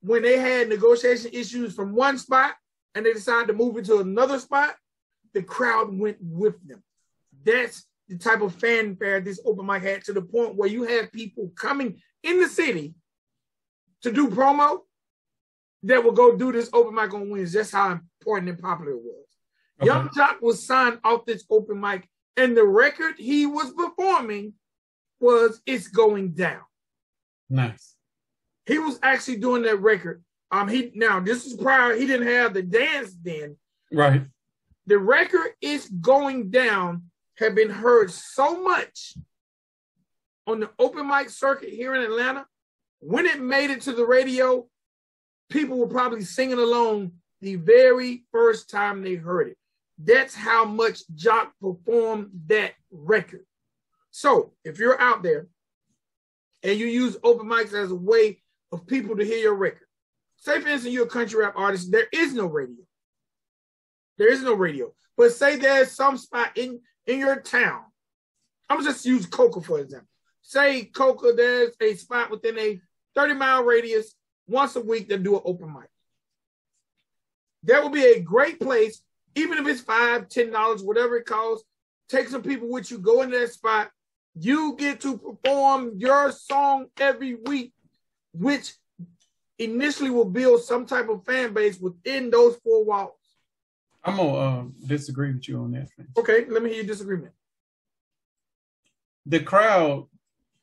when 0.00 0.22
they 0.22 0.38
had 0.38 0.68
negotiation 0.68 1.30
issues 1.32 1.74
from 1.74 1.94
one 1.94 2.18
spot 2.18 2.54
and 2.94 3.06
they 3.06 3.12
decided 3.12 3.46
to 3.46 3.52
move 3.54 3.76
it 3.78 3.86
to 3.86 4.00
another 4.00 4.38
spot. 4.38 4.76
The 5.32 5.42
crowd 5.42 5.96
went 5.96 6.18
with 6.20 6.56
them. 6.66 6.82
That's 7.44 7.86
the 8.08 8.18
type 8.18 8.40
of 8.42 8.54
fanfare 8.54 9.20
this 9.20 9.40
open 9.44 9.66
mic 9.66 9.82
had 9.82 10.04
to 10.04 10.12
the 10.12 10.22
point 10.22 10.56
where 10.56 10.68
you 10.68 10.84
have 10.84 11.12
people 11.12 11.50
coming 11.56 12.00
in 12.22 12.40
the 12.40 12.48
city 12.48 12.94
to 14.02 14.12
do 14.12 14.28
promo 14.28 14.80
that 15.84 16.02
will 16.02 16.12
go 16.12 16.36
do 16.36 16.52
this 16.52 16.70
open 16.72 16.94
mic 16.94 17.12
on 17.14 17.30
Wednesday. 17.30 17.58
That's 17.58 17.72
how 17.72 18.00
important 18.20 18.50
and 18.50 18.58
popular 18.58 18.92
it 18.92 19.02
was. 19.02 19.26
Okay. 19.80 19.86
Yung 19.86 20.08
Joc 20.10 20.40
was 20.40 20.64
signed 20.64 20.98
off 21.02 21.24
this 21.24 21.44
open 21.50 21.80
mic, 21.80 22.08
and 22.36 22.56
the 22.56 22.64
record 22.64 23.14
he 23.18 23.46
was 23.46 23.72
performing 23.72 24.54
was 25.20 25.60
"It's 25.66 25.88
Going 25.88 26.32
Down." 26.32 26.62
Nice. 27.50 27.96
He 28.66 28.78
was 28.78 28.98
actually 29.02 29.38
doing 29.38 29.62
that 29.62 29.80
record. 29.80 30.22
Um, 30.50 30.68
he 30.68 30.92
now 30.94 31.20
this 31.20 31.46
is 31.46 31.54
prior. 31.54 31.96
He 31.96 32.06
didn't 32.06 32.28
have 32.28 32.54
the 32.54 32.62
dance 32.62 33.14
then. 33.20 33.56
Right. 33.90 34.22
The 34.86 34.98
record 34.98 35.52
"It's 35.60 35.88
Going 35.88 36.50
Down" 36.50 37.04
had 37.42 37.54
been 37.54 37.70
heard 37.70 38.10
so 38.10 38.62
much 38.62 39.14
on 40.46 40.60
the 40.60 40.70
open 40.78 41.06
mic 41.08 41.30
circuit 41.30 41.70
here 41.70 41.94
in 41.94 42.02
Atlanta, 42.02 42.46
when 43.00 43.26
it 43.26 43.40
made 43.40 43.70
it 43.70 43.82
to 43.82 43.92
the 43.92 44.06
radio, 44.06 44.66
people 45.50 45.78
were 45.78 45.88
probably 45.88 46.22
singing 46.22 46.58
along 46.58 47.12
the 47.40 47.56
very 47.56 48.24
first 48.32 48.70
time 48.70 49.02
they 49.02 49.14
heard 49.14 49.48
it. 49.48 49.56
That's 49.98 50.34
how 50.34 50.64
much 50.64 51.00
Joc 51.14 51.48
performed 51.60 52.30
that 52.46 52.72
record. 52.90 53.44
So 54.10 54.52
if 54.64 54.78
you're 54.78 55.00
out 55.00 55.22
there 55.22 55.48
and 56.62 56.78
you 56.78 56.86
use 56.86 57.16
open 57.22 57.46
mics 57.46 57.72
as 57.72 57.90
a 57.90 57.96
way 57.96 58.40
of 58.70 58.86
people 58.86 59.16
to 59.16 59.24
hear 59.24 59.38
your 59.38 59.54
record, 59.54 59.86
say 60.36 60.60
for 60.60 60.68
instance 60.68 60.94
you're 60.94 61.06
a 61.06 61.10
country 61.10 61.40
rap 61.40 61.54
artist, 61.56 61.90
there 61.90 62.08
is 62.12 62.34
no 62.34 62.46
radio. 62.46 62.84
There 64.18 64.32
is 64.32 64.42
no 64.42 64.54
radio. 64.54 64.92
But 65.16 65.32
say 65.32 65.56
there's 65.56 65.92
some 65.92 66.16
spot 66.16 66.56
in, 66.56 66.80
in 67.06 67.18
your 67.18 67.40
town. 67.40 67.82
I'm 68.68 68.82
just 68.82 69.04
use 69.04 69.26
Coca 69.26 69.60
for 69.60 69.80
example. 69.80 70.08
Say 70.42 70.84
Coca, 70.84 71.32
there's 71.36 71.74
a 71.80 71.94
spot 71.94 72.30
within 72.30 72.58
a 72.58 72.80
30 73.14 73.34
mile 73.34 73.64
radius 73.64 74.14
once 74.46 74.76
a 74.76 74.80
week 74.80 75.08
that 75.08 75.22
do 75.22 75.36
an 75.36 75.42
open 75.44 75.72
mic. 75.72 75.88
That 77.64 77.82
would 77.82 77.92
be 77.92 78.04
a 78.04 78.20
great 78.20 78.60
place, 78.60 79.02
even 79.34 79.58
if 79.58 79.66
it's 79.66 79.80
five, 79.80 80.28
ten 80.28 80.50
dollars, 80.50 80.82
whatever 80.82 81.16
it 81.16 81.26
costs. 81.26 81.64
Take 82.08 82.28
some 82.28 82.42
people 82.42 82.68
with 82.68 82.90
you, 82.90 82.98
go 82.98 83.22
in 83.22 83.30
that 83.30 83.52
spot. 83.52 83.90
You 84.34 84.74
get 84.76 85.00
to 85.02 85.18
perform 85.18 85.92
your 85.96 86.32
song 86.32 86.86
every 86.98 87.34
week, 87.34 87.72
which 88.32 88.72
initially 89.58 90.10
will 90.10 90.24
build 90.24 90.62
some 90.62 90.86
type 90.86 91.08
of 91.08 91.24
fan 91.24 91.52
base 91.52 91.78
within 91.78 92.30
those 92.30 92.56
four 92.64 92.84
walls. 92.84 93.21
I'm 94.04 94.16
gonna 94.16 94.34
uh, 94.34 94.64
disagree 94.86 95.32
with 95.32 95.48
you 95.48 95.58
on 95.58 95.72
that. 95.72 95.88
Thing. 95.90 96.06
Okay, 96.18 96.46
let 96.48 96.62
me 96.62 96.70
hear 96.70 96.78
your 96.78 96.86
disagreement. 96.86 97.32
The 99.26 99.40
crowd 99.40 100.08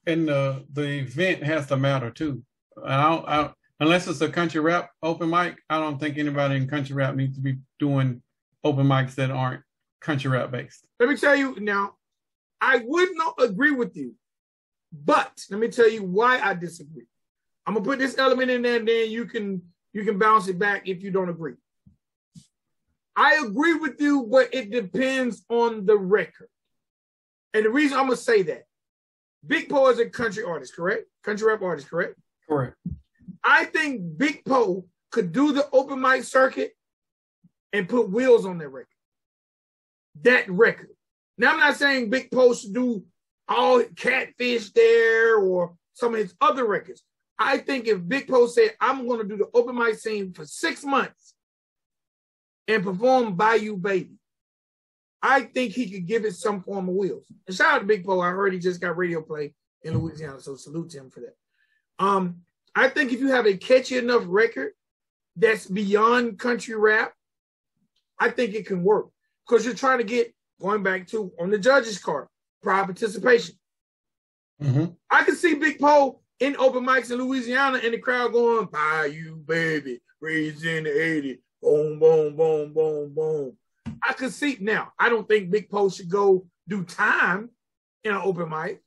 and 0.05 0.27
the 0.27 0.65
the 0.73 0.99
event 0.99 1.43
has 1.43 1.67
to 1.67 1.77
matter 1.77 2.11
too. 2.11 2.43
I 2.83 3.09
don't, 3.09 3.27
I, 3.27 3.51
unless 3.79 4.07
it's 4.07 4.21
a 4.21 4.29
country 4.29 4.59
rap 4.59 4.91
open 5.01 5.29
mic, 5.29 5.57
I 5.69 5.79
don't 5.79 5.99
think 5.99 6.17
anybody 6.17 6.55
in 6.55 6.67
country 6.67 6.95
rap 6.95 7.15
needs 7.15 7.35
to 7.35 7.41
be 7.41 7.57
doing 7.79 8.21
open 8.63 8.85
mics 8.85 9.15
that 9.15 9.31
aren't 9.31 9.63
country 10.01 10.29
rap 10.29 10.51
based. 10.51 10.85
Let 10.99 11.09
me 11.09 11.15
tell 11.15 11.35
you 11.35 11.57
now, 11.59 11.95
I 12.59 12.81
would 12.85 13.09
not 13.15 13.35
agree 13.39 13.71
with 13.71 13.95
you, 13.95 14.15
but 14.91 15.31
let 15.49 15.59
me 15.59 15.69
tell 15.69 15.89
you 15.89 16.03
why 16.03 16.39
I 16.39 16.53
disagree. 16.53 17.05
I'm 17.65 17.73
gonna 17.73 17.85
put 17.85 17.99
this 17.99 18.17
element 18.17 18.51
in 18.51 18.63
there, 18.63 18.77
and 18.77 18.87
then 18.87 19.09
you 19.09 19.25
can 19.25 19.61
you 19.93 20.03
can 20.03 20.19
bounce 20.19 20.47
it 20.49 20.59
back 20.59 20.87
if 20.87 21.01
you 21.03 21.11
don't 21.11 21.29
agree. 21.29 21.53
I 23.19 23.43
agree 23.45 23.73
with 23.73 23.99
you, 23.99 24.25
but 24.31 24.47
it 24.53 24.71
depends 24.71 25.43
on 25.49 25.85
the 25.85 25.97
record. 25.97 26.47
And 27.53 27.65
the 27.65 27.69
reason 27.69 27.97
I'm 27.97 28.05
gonna 28.05 28.15
say 28.15 28.43
that, 28.43 28.63
Big 29.45 29.67
Poe 29.67 29.89
is 29.89 29.99
a 29.99 30.09
country 30.09 30.45
artist, 30.45 30.73
correct? 30.73 31.03
Country 31.25 31.45
rap 31.45 31.61
artist, 31.61 31.89
correct? 31.89 32.15
Correct. 32.47 32.77
I 33.43 33.65
think 33.65 34.17
Big 34.17 34.45
Poe 34.45 34.85
could 35.11 35.33
do 35.33 35.51
the 35.51 35.67
open 35.73 35.99
mic 35.99 36.23
circuit 36.23 36.71
and 37.73 37.89
put 37.89 38.09
wheels 38.09 38.45
on 38.45 38.57
that 38.59 38.69
record. 38.69 38.87
That 40.21 40.49
record. 40.49 40.95
Now 41.37 41.51
I'm 41.51 41.59
not 41.59 41.75
saying 41.75 42.09
Big 42.09 42.31
Poe 42.31 42.53
should 42.53 42.73
do 42.73 43.03
all 43.49 43.83
catfish 43.97 44.71
there 44.71 45.35
or 45.35 45.75
some 45.93 46.13
of 46.13 46.21
his 46.21 46.33
other 46.39 46.65
records. 46.65 47.03
I 47.37 47.57
think 47.57 47.87
if 47.87 48.07
Big 48.07 48.29
Poe 48.29 48.47
said, 48.47 48.75
I'm 48.79 49.05
going 49.05 49.19
to 49.19 49.27
do 49.27 49.35
the 49.35 49.49
open 49.53 49.75
mic 49.75 49.99
scene 49.99 50.31
for 50.31 50.45
six 50.45 50.85
months 50.85 51.28
and 52.69 52.83
perform 52.83 53.35
Bayou 53.35 53.75
Baby, 53.75 54.19
I 55.21 55.41
think 55.41 55.73
he 55.73 55.89
could 55.89 56.05
give 56.05 56.23
it 56.23 56.35
some 56.35 56.61
form 56.61 56.87
of 56.87 56.95
wheels. 56.95 57.25
And 57.47 57.55
shout 57.55 57.73
out 57.73 57.79
to 57.79 57.85
Big 57.85 58.05
Poe. 58.05 58.21
I 58.21 58.29
heard 58.29 58.53
he 58.53 58.59
just 58.59 58.79
got 58.79 58.95
radio 58.95 59.21
play 59.21 59.53
in 59.81 59.97
Louisiana, 59.97 60.39
so 60.39 60.55
salute 60.55 60.91
to 60.91 60.99
him 60.99 61.09
for 61.09 61.21
that. 61.21 61.35
Um, 61.97 62.41
I 62.75 62.87
think 62.87 63.11
if 63.11 63.19
you 63.19 63.29
have 63.29 63.47
a 63.47 63.57
catchy 63.57 63.97
enough 63.97 64.23
record 64.27 64.73
that's 65.35 65.65
beyond 65.65 66.39
country 66.39 66.75
rap, 66.75 67.13
I 68.19 68.29
think 68.29 68.53
it 68.53 68.67
can 68.67 68.83
work 68.83 69.07
because 69.47 69.65
you're 69.65 69.73
trying 69.73 69.97
to 69.97 70.03
get 70.03 70.33
going 70.61 70.83
back 70.83 71.07
to 71.07 71.31
on 71.39 71.49
the 71.49 71.57
judges 71.57 71.97
card, 71.97 72.27
pride 72.61 72.85
participation. 72.85 73.55
Mm-hmm. 74.61 74.85
I 75.09 75.23
can 75.23 75.35
see 75.35 75.55
Big 75.55 75.79
Poe 75.79 76.21
in 76.39 76.55
open 76.57 76.85
mics 76.85 77.11
in 77.11 77.17
Louisiana 77.17 77.79
and 77.83 77.93
the 77.93 77.97
crowd 77.97 78.31
going, 78.31 78.67
Bayou 78.67 79.37
baby, 79.37 79.99
raised 80.21 80.65
in 80.65 80.83
the 80.83 81.03
80, 81.03 81.39
boom, 81.61 81.99
boom, 81.99 82.35
boom, 82.35 82.73
boom, 82.73 83.13
boom. 83.13 83.57
I 84.07 84.13
could 84.13 84.33
see 84.33 84.57
now. 84.59 84.93
I 84.97 85.09
don't 85.09 85.27
think 85.27 85.51
Big 85.51 85.69
Poe 85.69 85.89
should 85.89 86.09
go 86.09 86.45
do 86.67 86.83
time 86.83 87.49
in 88.03 88.13
an 88.13 88.21
open 88.23 88.49
mic. 88.49 88.81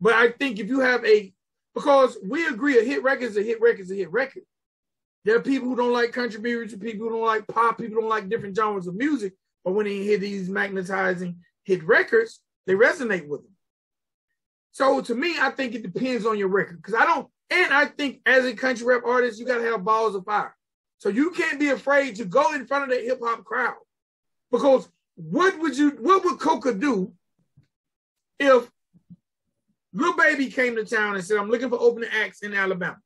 But 0.00 0.14
I 0.14 0.30
think 0.30 0.58
if 0.58 0.68
you 0.68 0.80
have 0.80 1.04
a 1.04 1.32
because 1.74 2.16
we 2.24 2.46
agree 2.46 2.78
a 2.78 2.82
hit 2.82 3.02
record 3.02 3.24
is 3.24 3.36
a 3.36 3.42
hit 3.42 3.60
record 3.60 3.80
is 3.80 3.90
a 3.90 3.94
hit 3.94 4.10
record. 4.10 4.42
There 5.24 5.36
are 5.36 5.42
people 5.42 5.68
who 5.68 5.76
don't 5.76 5.92
like 5.92 6.12
country 6.12 6.40
music, 6.40 6.80
people 6.80 7.06
who 7.06 7.14
don't 7.14 7.26
like 7.26 7.46
pop, 7.46 7.78
people 7.78 7.94
who 7.94 8.00
don't 8.00 8.10
like 8.10 8.28
different 8.28 8.56
genres 8.56 8.86
of 8.86 8.94
music, 8.94 9.34
but 9.64 9.72
when 9.72 9.86
they 9.86 9.98
hear 9.98 10.18
these 10.18 10.48
magnetizing 10.48 11.36
hit 11.64 11.84
records, 11.84 12.40
they 12.66 12.74
resonate 12.74 13.28
with 13.28 13.42
them. 13.42 13.52
So 14.72 15.00
to 15.00 15.14
me, 15.14 15.36
I 15.40 15.50
think 15.50 15.74
it 15.74 15.82
depends 15.82 16.24
on 16.24 16.38
your 16.38 16.48
record. 16.48 16.78
Because 16.78 16.94
I 16.94 17.04
don't, 17.04 17.28
and 17.50 17.72
I 17.72 17.86
think 17.86 18.20
as 18.26 18.44
a 18.44 18.54
country 18.54 18.86
rap 18.86 19.02
artist, 19.04 19.38
you 19.38 19.46
gotta 19.46 19.64
have 19.64 19.84
balls 19.84 20.14
of 20.14 20.24
fire. 20.24 20.56
So 20.98 21.08
you 21.08 21.30
can't 21.30 21.60
be 21.60 21.68
afraid 21.70 22.16
to 22.16 22.24
go 22.24 22.54
in 22.54 22.66
front 22.66 22.84
of 22.84 22.90
the 22.90 23.04
hip 23.04 23.20
hop 23.22 23.44
crowd. 23.44 23.76
Because 24.50 24.88
what 25.14 25.58
would 25.58 25.76
you 25.76 25.90
what 26.00 26.24
would 26.24 26.38
Coca 26.38 26.74
do 26.74 27.12
if 28.38 28.70
Lil 29.92 30.16
Baby 30.16 30.50
came 30.50 30.76
to 30.76 30.84
town 30.84 31.14
and 31.14 31.24
said, 31.24 31.38
I'm 31.38 31.50
looking 31.50 31.70
for 31.70 31.80
opening 31.80 32.10
acts 32.12 32.42
in 32.42 32.54
Alabama? 32.54 32.98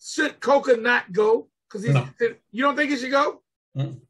Should 0.00 0.40
Coca 0.40 0.76
not 0.76 1.12
go? 1.12 1.48
Because 1.68 1.88
no. 1.88 2.06
you 2.50 2.62
don't 2.62 2.76
think 2.76 2.90
he 2.90 2.96
should 2.96 3.10
go? 3.10 3.42
Mm. 3.76 4.00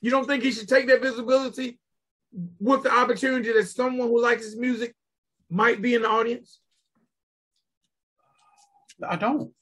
You 0.00 0.10
don't 0.10 0.26
think 0.26 0.42
he 0.42 0.50
should 0.50 0.68
take 0.68 0.88
that 0.88 1.00
visibility 1.00 1.78
with 2.58 2.82
the 2.82 2.92
opportunity 2.92 3.52
that 3.52 3.68
someone 3.68 4.08
who 4.08 4.20
likes 4.20 4.44
his 4.44 4.56
music 4.56 4.94
might 5.48 5.80
be 5.80 5.94
in 5.94 6.02
the 6.02 6.08
audience? 6.08 6.58
I 9.08 9.16
don't. 9.16 9.52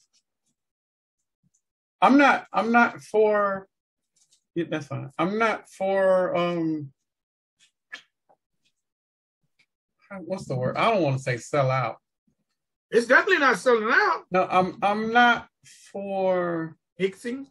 I'm 2.02 2.18
not. 2.18 2.46
I'm 2.52 2.72
not 2.72 3.00
for. 3.00 3.68
Yeah, 4.54 4.64
that's 4.70 4.86
fine. 4.86 5.10
I'm 5.18 5.38
not 5.38 5.68
for. 5.68 6.36
um 6.36 6.92
What's 10.24 10.46
the 10.46 10.56
word? 10.56 10.76
I 10.76 10.90
don't 10.90 11.02
want 11.02 11.18
to 11.18 11.22
say 11.22 11.36
sell 11.36 11.70
out. 11.70 11.98
It's 12.90 13.06
definitely 13.06 13.38
not 13.38 13.58
selling 13.58 13.88
out. 13.90 14.24
No, 14.32 14.48
I'm. 14.50 14.76
I'm 14.82 15.12
not 15.12 15.48
for 15.92 16.76
mixing. 16.98 17.46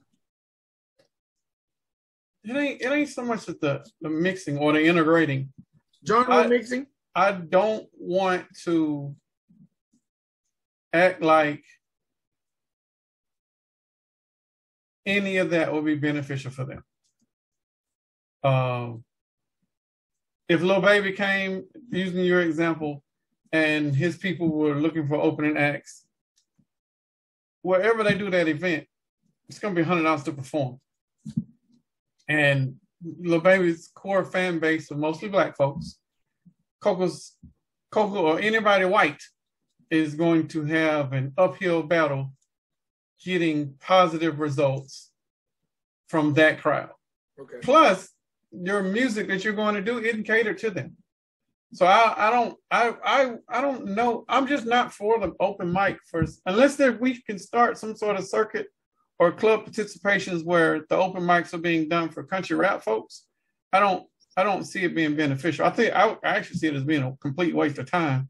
It 2.43 2.55
ain't. 2.55 2.81
It 2.81 2.91
ain't 2.91 3.09
so 3.09 3.23
much 3.23 3.47
as 3.47 3.57
the 3.59 3.85
the 4.01 4.09
mixing 4.09 4.57
or 4.57 4.73
the 4.73 4.83
integrating. 4.83 5.53
Genre 6.05 6.35
I, 6.35 6.47
mixing. 6.47 6.87
I 7.15 7.31
don't 7.31 7.87
want 7.97 8.45
to 8.63 9.15
act 10.93 11.21
like 11.21 11.63
any 15.09 15.37
of 15.37 15.49
that 15.49 15.71
will 15.71 15.81
be 15.81 15.95
beneficial 15.95 16.51
for 16.51 16.65
them. 16.65 16.83
Um, 18.43 19.03
if 20.47 20.61
Lil 20.61 20.81
Baby 20.81 21.11
came, 21.11 21.65
using 21.91 22.23
your 22.23 22.41
example, 22.41 23.03
and 23.51 23.95
his 23.95 24.17
people 24.17 24.49
were 24.49 24.75
looking 24.75 25.07
for 25.07 25.15
opening 25.15 25.57
acts, 25.57 26.05
wherever 27.61 28.03
they 28.03 28.15
do 28.15 28.29
that 28.29 28.47
event, 28.47 28.87
it's 29.47 29.59
going 29.59 29.75
to 29.75 29.81
be 29.81 29.85
hundred 29.85 30.03
dollars 30.03 30.23
to 30.23 30.31
perform. 30.31 30.79
And 32.27 32.75
Lil 33.03 33.41
Baby's 33.41 33.89
core 33.93 34.23
fan 34.23 34.59
base 34.59 34.91
are 34.91 34.95
mostly 34.95 35.29
black 35.29 35.57
folks, 35.57 35.97
Coco's 36.79 37.33
Coco 37.91 38.21
or 38.27 38.39
anybody 38.39 38.85
white 38.85 39.21
is 39.89 40.13
going 40.13 40.47
to 40.49 40.63
have 40.65 41.13
an 41.13 41.33
uphill 41.37 41.81
battle 41.81 42.31
getting 43.23 43.75
positive 43.79 44.39
results 44.39 45.11
from 46.07 46.33
that 46.35 46.61
crowd. 46.61 46.91
Okay. 47.39 47.57
Plus, 47.61 48.09
your 48.51 48.81
music 48.81 49.27
that 49.27 49.43
you're 49.43 49.53
going 49.53 49.75
to 49.75 49.81
do 49.81 49.99
isn't 49.99 50.23
catered 50.23 50.57
to 50.59 50.69
them. 50.69 50.95
So 51.71 51.85
I, 51.85 52.27
I 52.27 52.31
don't 52.31 52.57
I, 52.71 52.93
I 53.05 53.33
I 53.47 53.61
don't 53.61 53.89
know. 53.89 54.25
I'm 54.27 54.47
just 54.47 54.65
not 54.65 54.91
for 54.91 55.19
the 55.19 55.33
open 55.39 55.71
mic 55.71 55.99
first, 56.09 56.41
unless 56.47 56.75
there, 56.75 56.93
we 56.93 57.21
can 57.21 57.37
start 57.37 57.77
some 57.77 57.95
sort 57.95 58.17
of 58.17 58.25
circuit 58.25 58.67
or 59.19 59.31
club 59.31 59.65
participations 59.65 60.43
where 60.43 60.85
the 60.89 60.97
open 60.97 61.23
mics 61.23 61.53
are 61.53 61.59
being 61.59 61.87
done 61.87 62.09
for 62.09 62.23
country 62.23 62.55
rap 62.55 62.83
folks. 62.83 63.25
I 63.71 63.79
don't 63.79 64.07
I 64.35 64.43
don't 64.43 64.63
see 64.63 64.83
it 64.83 64.95
being 64.95 65.15
beneficial. 65.15 65.65
I 65.65 65.69
think 65.69 65.93
I, 65.93 66.09
I 66.23 66.37
actually 66.37 66.57
see 66.57 66.67
it 66.67 66.75
as 66.75 66.83
being 66.83 67.03
a 67.03 67.15
complete 67.21 67.53
waste 67.53 67.77
of 67.77 67.89
time, 67.89 68.29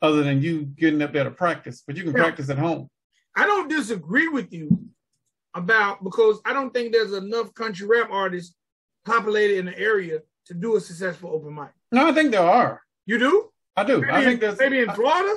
other 0.00 0.22
than 0.22 0.40
you 0.40 0.62
getting 0.62 1.02
up 1.02 1.12
there 1.12 1.24
to 1.24 1.30
practice. 1.30 1.82
But 1.84 1.96
you 1.96 2.04
can 2.04 2.12
yeah. 2.12 2.22
practice 2.22 2.50
at 2.50 2.58
home. 2.58 2.88
I 3.36 3.46
don't 3.46 3.68
disagree 3.68 4.28
with 4.28 4.52
you 4.52 4.88
about 5.54 6.02
because 6.02 6.40
I 6.44 6.52
don't 6.52 6.72
think 6.72 6.92
there's 6.92 7.12
enough 7.12 7.52
country 7.54 7.86
rap 7.86 8.08
artists 8.10 8.54
populated 9.04 9.58
in 9.58 9.66
the 9.66 9.78
area 9.78 10.20
to 10.46 10.54
do 10.54 10.76
a 10.76 10.80
successful 10.80 11.30
open 11.30 11.54
mic. 11.54 11.68
No, 11.92 12.08
I 12.08 12.12
think 12.12 12.30
there 12.30 12.40
are. 12.40 12.82
You 13.04 13.18
do? 13.18 13.50
I 13.76 13.84
do. 13.84 14.00
Maybe 14.00 14.12
I 14.12 14.24
think 14.24 14.34
in, 14.34 14.40
there's 14.40 14.58
maybe 14.58 14.80
in 14.80 14.90
Florida. 14.90 15.36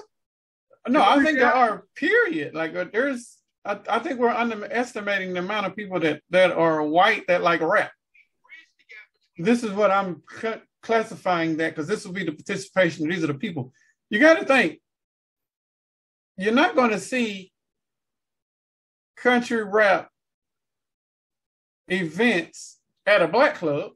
no. 0.88 1.02
I 1.02 1.24
think 1.24 1.40
there 1.40 1.54
are. 1.54 1.84
Period. 1.96 2.56
Like 2.56 2.76
uh, 2.76 2.86
there's. 2.92 3.38
I, 3.66 3.78
I 3.90 4.00
think 4.00 4.20
we're 4.20 4.30
underestimating 4.30 5.34
the 5.34 5.40
amount 5.40 5.66
of 5.66 5.76
people 5.76 6.00
that 6.00 6.22
that 6.30 6.52
are 6.52 6.84
white 6.84 7.28
that 7.28 7.44
like 7.44 7.62
rap. 7.62 7.92
This 9.38 9.64
is 9.64 9.72
what 9.72 9.92
I'm 9.92 10.24
cl- 10.30 10.62
classifying 10.82 11.58
that 11.58 11.76
because 11.76 11.88
this 11.88 12.06
will 12.06 12.14
be 12.14 12.24
the 12.24 12.32
participation. 12.32 13.10
These 13.10 13.24
are 13.24 13.28
the 13.28 13.34
people. 13.34 13.74
You 14.10 14.20
got 14.20 14.40
to 14.40 14.46
think. 14.46 14.80
You're 16.38 16.54
not 16.54 16.76
going 16.76 16.92
to 16.92 17.00
see 17.00 17.52
country 19.22 19.64
rap 19.64 20.10
events 21.90 22.80
at 23.06 23.22
a 23.22 23.28
black 23.28 23.56
club. 23.56 23.92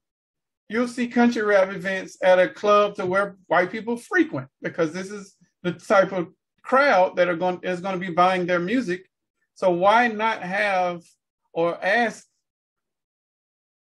You'll 0.70 0.88
see 0.88 1.08
country 1.08 1.42
rap 1.42 1.72
events 1.72 2.18
at 2.24 2.40
a 2.40 2.50
club 2.50 2.96
to 2.96 3.06
where 3.06 3.38
white 3.48 3.72
people 3.72 3.98
frequent 3.98 4.48
because 4.62 4.92
this 4.92 5.12
is 5.12 5.36
the 5.62 5.74
type 5.74 6.12
of 6.12 6.30
crowd 6.64 7.16
that 7.18 7.28
are 7.28 7.36
going 7.36 7.60
is 7.64 7.82
going 7.82 8.00
to 8.00 8.06
be 8.06 8.14
buying 8.14 8.46
their 8.46 8.60
music. 8.60 9.06
So 9.54 9.70
why 9.70 10.08
not 10.08 10.42
have 10.42 11.04
or 11.54 11.84
ask 11.84 12.26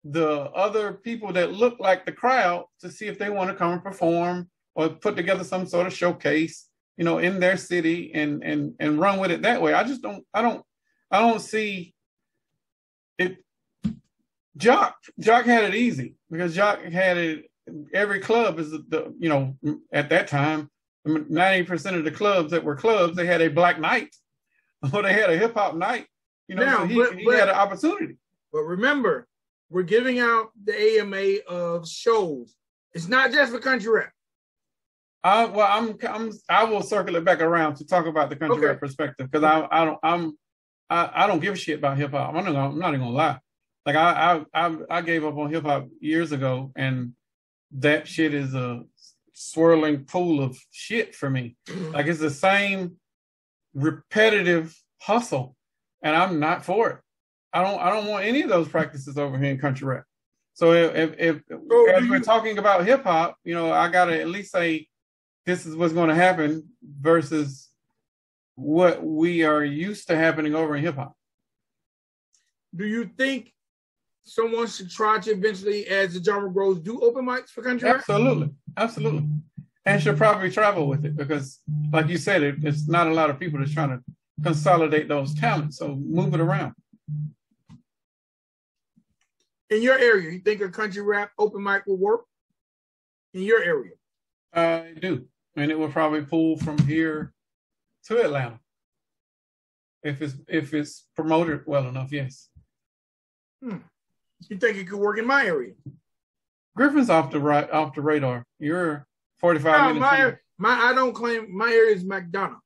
the 0.03 0.49
other 0.51 0.93
people 0.93 1.33
that 1.33 1.51
look 1.51 1.79
like 1.79 2.05
the 2.05 2.11
crowd 2.11 2.65
to 2.79 2.89
see 2.89 3.07
if 3.07 3.19
they 3.19 3.29
want 3.29 3.49
to 3.49 3.55
come 3.55 3.73
and 3.73 3.83
perform 3.83 4.49
or 4.75 4.89
put 4.89 5.15
together 5.15 5.43
some 5.43 5.67
sort 5.67 5.85
of 5.85 5.93
showcase, 5.93 6.67
you 6.97 7.03
know, 7.03 7.19
in 7.19 7.39
their 7.39 7.57
city 7.57 8.11
and 8.15 8.43
and 8.43 8.73
and 8.79 8.99
run 8.99 9.19
with 9.19 9.31
it 9.31 9.43
that 9.43 9.61
way. 9.61 9.73
I 9.73 9.83
just 9.83 10.01
don't 10.01 10.25
I 10.33 10.41
don't 10.41 10.63
I 11.11 11.19
don't 11.21 11.39
see 11.41 11.93
it 13.17 13.37
Joc 14.57 14.93
Joc 15.21 15.45
had 15.45 15.63
it 15.65 15.75
easy 15.75 16.15
because 16.29 16.55
Joc 16.55 16.91
had 16.91 17.17
it 17.17 17.51
every 17.93 18.19
club 18.19 18.59
is 18.59 18.71
the, 18.71 19.13
you 19.19 19.29
know 19.29 19.55
at 19.93 20.09
that 20.09 20.27
time 20.27 20.69
90% 21.07 21.95
of 21.97 22.03
the 22.03 22.11
clubs 22.11 22.51
that 22.51 22.63
were 22.63 22.75
clubs 22.75 23.15
they 23.15 23.25
had 23.25 23.41
a 23.41 23.47
black 23.49 23.79
night 23.79 24.15
or 24.93 25.01
they 25.01 25.13
had 25.13 25.29
a 25.29 25.37
hip 25.37 25.53
hop 25.53 25.75
night 25.75 26.05
you 26.47 26.55
know 26.55 26.65
Now, 26.65 26.77
so 26.79 26.85
he, 26.85 26.95
but- 26.95 27.15
he 27.17 27.25
but- 27.25 27.39
had 27.39 27.49
an 27.49 27.55
opportunity 27.55 28.17
But 28.51 28.63
remember, 28.63 29.27
we're 29.69 29.83
giving 29.83 30.19
out 30.19 30.49
the 30.63 30.73
AMA 30.99 31.41
of 31.47 31.87
shows. 31.87 32.55
It's 32.93 33.07
not 33.07 33.31
just 33.31 33.51
for 33.51 33.59
country 33.59 33.91
rap. 33.91 34.11
I 35.23 35.45
well, 35.45 35.67
I'm 35.69 35.95
I'm 36.09 36.31
I 36.49 36.63
will 36.63 36.81
circle 36.81 37.15
it 37.17 37.23
back 37.23 37.39
around 37.41 37.75
to 37.75 37.85
talk 37.85 38.07
about 38.07 38.29
the 38.31 38.35
country 38.35 38.57
Okay. 38.57 38.65
rap 38.65 38.79
perspective 38.79 39.29
because 39.29 39.43
I 39.43 39.67
I 39.71 39.85
don't 39.85 39.99
I'm 40.01 40.35
I, 40.89 41.09
I 41.13 41.27
don't 41.27 41.39
give 41.39 41.53
a 41.53 41.57
shit 41.57 41.79
about 41.79 41.97
hip 41.97 42.11
hop. 42.11 42.29
I'm 42.29 42.35
not 42.35 42.45
gonna, 42.45 42.69
I'm 42.69 42.79
not 42.79 42.89
even 42.89 43.01
gonna 43.01 43.11
lie. 43.11 43.39
Like 43.85 43.95
I 43.95 44.43
I 44.53 44.67
I, 44.67 44.77
I 44.89 45.01
gave 45.01 45.23
up 45.25 45.37
on 45.37 45.51
hip 45.51 45.63
hop 45.63 45.87
years 45.99 46.31
ago, 46.31 46.71
and 46.75 47.13
that 47.71 48.07
shit 48.07 48.33
is 48.33 48.55
a 48.55 48.83
swirling 49.33 50.05
pool 50.05 50.43
of 50.43 50.59
shit 50.71 51.15
for 51.15 51.29
me. 51.29 51.55
Mm-hmm. 51.67 51.91
Like 51.91 52.07
it's 52.07 52.19
the 52.19 52.29
same 52.29 52.97
repetitive 53.73 54.75
hustle, 54.99 55.55
and 56.01 56.15
I'm 56.15 56.39
not 56.39 56.65
for 56.65 56.89
it. 56.89 56.99
I 57.53 57.63
don't 57.63 57.79
I 57.79 57.89
don't 57.89 58.07
want 58.07 58.25
any 58.25 58.41
of 58.41 58.49
those 58.49 58.67
practices 58.67 59.17
over 59.17 59.37
here 59.37 59.51
in 59.51 59.59
country 59.59 59.87
rap. 59.87 60.03
So 60.53 60.73
if 60.73 61.15
if, 61.17 61.41
as 61.49 62.09
we're 62.09 62.19
talking 62.19 62.57
about 62.57 62.85
hip 62.85 63.03
hop, 63.03 63.37
you 63.43 63.53
know, 63.55 63.71
I 63.71 63.89
gotta 63.89 64.19
at 64.19 64.27
least 64.27 64.51
say 64.51 64.89
this 65.45 65.65
is 65.65 65.75
what's 65.75 65.93
going 65.93 66.09
to 66.09 66.15
happen 66.15 66.63
versus 67.01 67.68
what 68.59 69.03
we 69.03 69.43
are 69.43 69.63
used 69.63 70.07
to 70.07 70.15
happening 70.15 70.53
over 70.53 70.75
in 70.75 70.83
hip 70.83 70.95
hop. 70.95 71.15
Do 72.75 72.85
you 72.85 73.09
think 73.17 73.53
someone 74.23 74.67
should 74.67 74.91
try 74.91 75.17
to 75.19 75.31
eventually, 75.31 75.87
as 75.87 76.13
the 76.13 76.23
genre 76.23 76.51
grows, 76.51 76.79
do 76.79 76.99
open 76.99 77.25
mics 77.25 77.49
for 77.49 77.63
country 77.63 77.89
rap? 77.89 77.99
Absolutely, 77.99 78.49
absolutely, 78.77 79.27
and 79.85 80.01
should 80.01 80.17
probably 80.17 80.51
travel 80.51 80.87
with 80.87 81.05
it 81.05 81.15
because, 81.15 81.59
like 81.91 82.09
you 82.09 82.17
said, 82.17 82.43
it, 82.43 82.55
it's 82.63 82.87
not 82.87 83.07
a 83.07 83.13
lot 83.13 83.29
of 83.29 83.39
people 83.39 83.59
that's 83.59 83.73
trying 83.73 83.89
to 83.89 84.03
consolidate 84.43 85.07
those 85.07 85.33
talents. 85.33 85.77
So 85.77 85.95
move 85.95 86.33
it 86.33 86.41
around. 86.41 86.73
In 89.69 89.81
your 89.81 89.97
area, 89.97 90.31
you 90.31 90.39
think 90.39 90.61
a 90.61 90.69
country 90.69 91.01
rap 91.01 91.31
open 91.39 91.63
mic 91.63 91.85
will 91.87 91.97
work? 91.97 92.25
In 93.33 93.43
your 93.43 93.63
area? 93.63 93.93
I 94.53 94.93
do, 94.99 95.27
and 95.55 95.71
it 95.71 95.79
will 95.79 95.91
probably 95.91 96.23
pull 96.23 96.57
from 96.57 96.77
here 96.79 97.33
to 98.07 98.21
Atlanta 98.23 98.59
if 100.03 100.21
it's 100.21 100.35
if 100.47 100.73
it's 100.73 101.05
promoted 101.15 101.61
well 101.65 101.87
enough. 101.87 102.11
Yes, 102.11 102.49
hmm. 103.61 103.77
You 104.47 104.57
think 104.57 104.77
it 104.77 104.87
could 104.87 104.99
work 104.99 105.17
in 105.17 105.27
my 105.27 105.45
area? 105.45 105.73
Griffin's 106.75 107.09
off 107.09 107.31
the 107.31 107.39
right 107.39 107.69
off 107.71 107.93
the 107.93 108.01
radar. 108.01 108.45
You're 108.59 109.05
45 109.39 109.63
No, 109.63 109.93
minutes. 109.93 110.39
my, 110.57 110.75
my, 110.75 110.89
I 110.89 110.93
don't 110.93 111.13
claim 111.13 111.55
my 111.55 111.69
area 111.69 111.95
is 111.95 112.03
McDonough. 112.05 112.59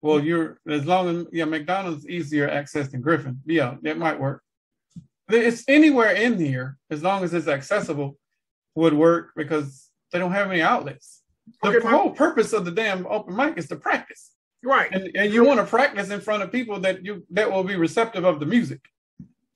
Well, 0.00 0.20
you're 0.20 0.58
as 0.68 0.86
long 0.86 1.08
as 1.08 1.26
yeah, 1.32 1.44
McDonough's 1.44 2.08
easier 2.08 2.48
access 2.48 2.88
than 2.88 3.02
Griffin. 3.02 3.40
Yeah, 3.44 3.76
that 3.82 3.98
might 3.98 4.18
work. 4.18 4.42
It's 5.28 5.64
anywhere 5.68 6.12
in 6.12 6.38
here 6.38 6.78
as 6.90 7.02
long 7.02 7.22
as 7.22 7.32
it's 7.32 7.48
accessible 7.48 8.16
would 8.74 8.94
work 8.94 9.30
because 9.36 9.88
they 10.10 10.18
don't 10.18 10.32
have 10.32 10.50
any 10.50 10.60
outlets. 10.62 11.21
The 11.62 11.68
Okay, 11.68 11.78
my- 11.84 11.90
whole 11.90 12.10
purpose 12.10 12.52
of 12.52 12.64
the 12.64 12.70
damn 12.70 13.06
open 13.06 13.34
mic 13.36 13.56
is 13.58 13.68
to 13.68 13.76
practice, 13.76 14.32
Right. 14.62 14.90
and 14.92 15.10
and 15.14 15.32
you 15.32 15.44
want 15.44 15.60
to 15.60 15.66
practice 15.66 16.10
in 16.10 16.20
front 16.20 16.42
of 16.42 16.52
people 16.52 16.80
that 16.80 17.04
you 17.04 17.26
that 17.30 17.50
will 17.50 17.64
be 17.64 17.76
receptive 17.76 18.24
of 18.24 18.40
the 18.40 18.46
music. 18.46 18.80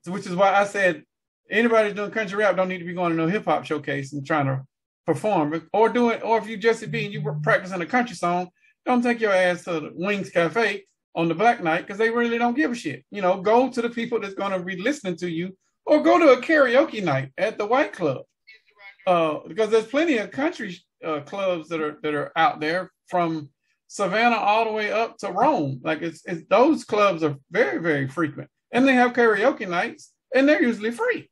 So, 0.02 0.12
which 0.12 0.26
is 0.26 0.34
why 0.36 0.54
I 0.54 0.64
said 0.64 1.04
anybody 1.50 1.92
doing 1.92 2.10
country 2.10 2.38
rap 2.38 2.56
don't 2.56 2.68
need 2.68 2.78
to 2.78 2.84
be 2.84 2.94
going 2.94 3.10
to 3.10 3.16
no 3.16 3.26
hip 3.28 3.44
hop 3.44 3.64
showcase 3.64 4.12
and 4.12 4.26
trying 4.26 4.46
to 4.46 4.62
perform, 5.06 5.68
or 5.72 5.88
doing, 5.88 6.20
or 6.22 6.38
if 6.38 6.48
you 6.48 6.56
Jesse 6.56 6.86
B 6.86 7.04
and 7.04 7.14
you 7.14 7.22
were 7.22 7.34
practicing 7.34 7.80
a 7.80 7.86
country 7.86 8.16
song, 8.16 8.48
don't 8.84 9.02
take 9.02 9.20
your 9.20 9.32
ass 9.32 9.64
to 9.64 9.72
the 9.80 9.90
Wings 9.94 10.30
Cafe 10.30 10.84
on 11.14 11.28
the 11.28 11.34
Black 11.34 11.62
Night 11.62 11.82
because 11.86 11.98
they 11.98 12.10
really 12.10 12.38
don't 12.38 12.54
give 12.56 12.72
a 12.72 12.74
shit. 12.74 13.04
You 13.10 13.22
know, 13.22 13.40
go 13.40 13.70
to 13.70 13.80
the 13.82 13.88
people 13.90 14.20
that's 14.20 14.34
going 14.34 14.52
to 14.52 14.58
be 14.60 14.76
listening 14.76 15.16
to 15.18 15.30
you, 15.30 15.56
or 15.84 16.02
go 16.02 16.18
to 16.18 16.32
a 16.32 16.42
karaoke 16.42 17.02
night 17.02 17.32
at 17.38 17.56
the 17.58 17.66
White 17.66 17.92
Club, 17.92 18.22
uh, 19.06 19.38
because 19.46 19.70
there's 19.70 19.86
plenty 19.86 20.18
of 20.18 20.30
country 20.32 20.76
uh, 21.04 21.20
clubs 21.20 21.68
that 21.68 21.80
are 21.80 21.98
that 22.02 22.14
are 22.14 22.32
out 22.36 22.60
there 22.60 22.90
from 23.08 23.48
Savannah 23.88 24.36
all 24.36 24.64
the 24.64 24.72
way 24.72 24.90
up 24.92 25.16
to 25.18 25.30
Rome. 25.30 25.80
Like 25.84 26.02
it's, 26.02 26.22
it's 26.26 26.42
those 26.48 26.84
clubs 26.84 27.22
are 27.22 27.36
very 27.50 27.78
very 27.78 28.08
frequent, 28.08 28.50
and 28.72 28.86
they 28.86 28.94
have 28.94 29.12
karaoke 29.12 29.68
nights, 29.68 30.12
and 30.34 30.48
they're 30.48 30.62
usually 30.62 30.90
free. 30.90 31.30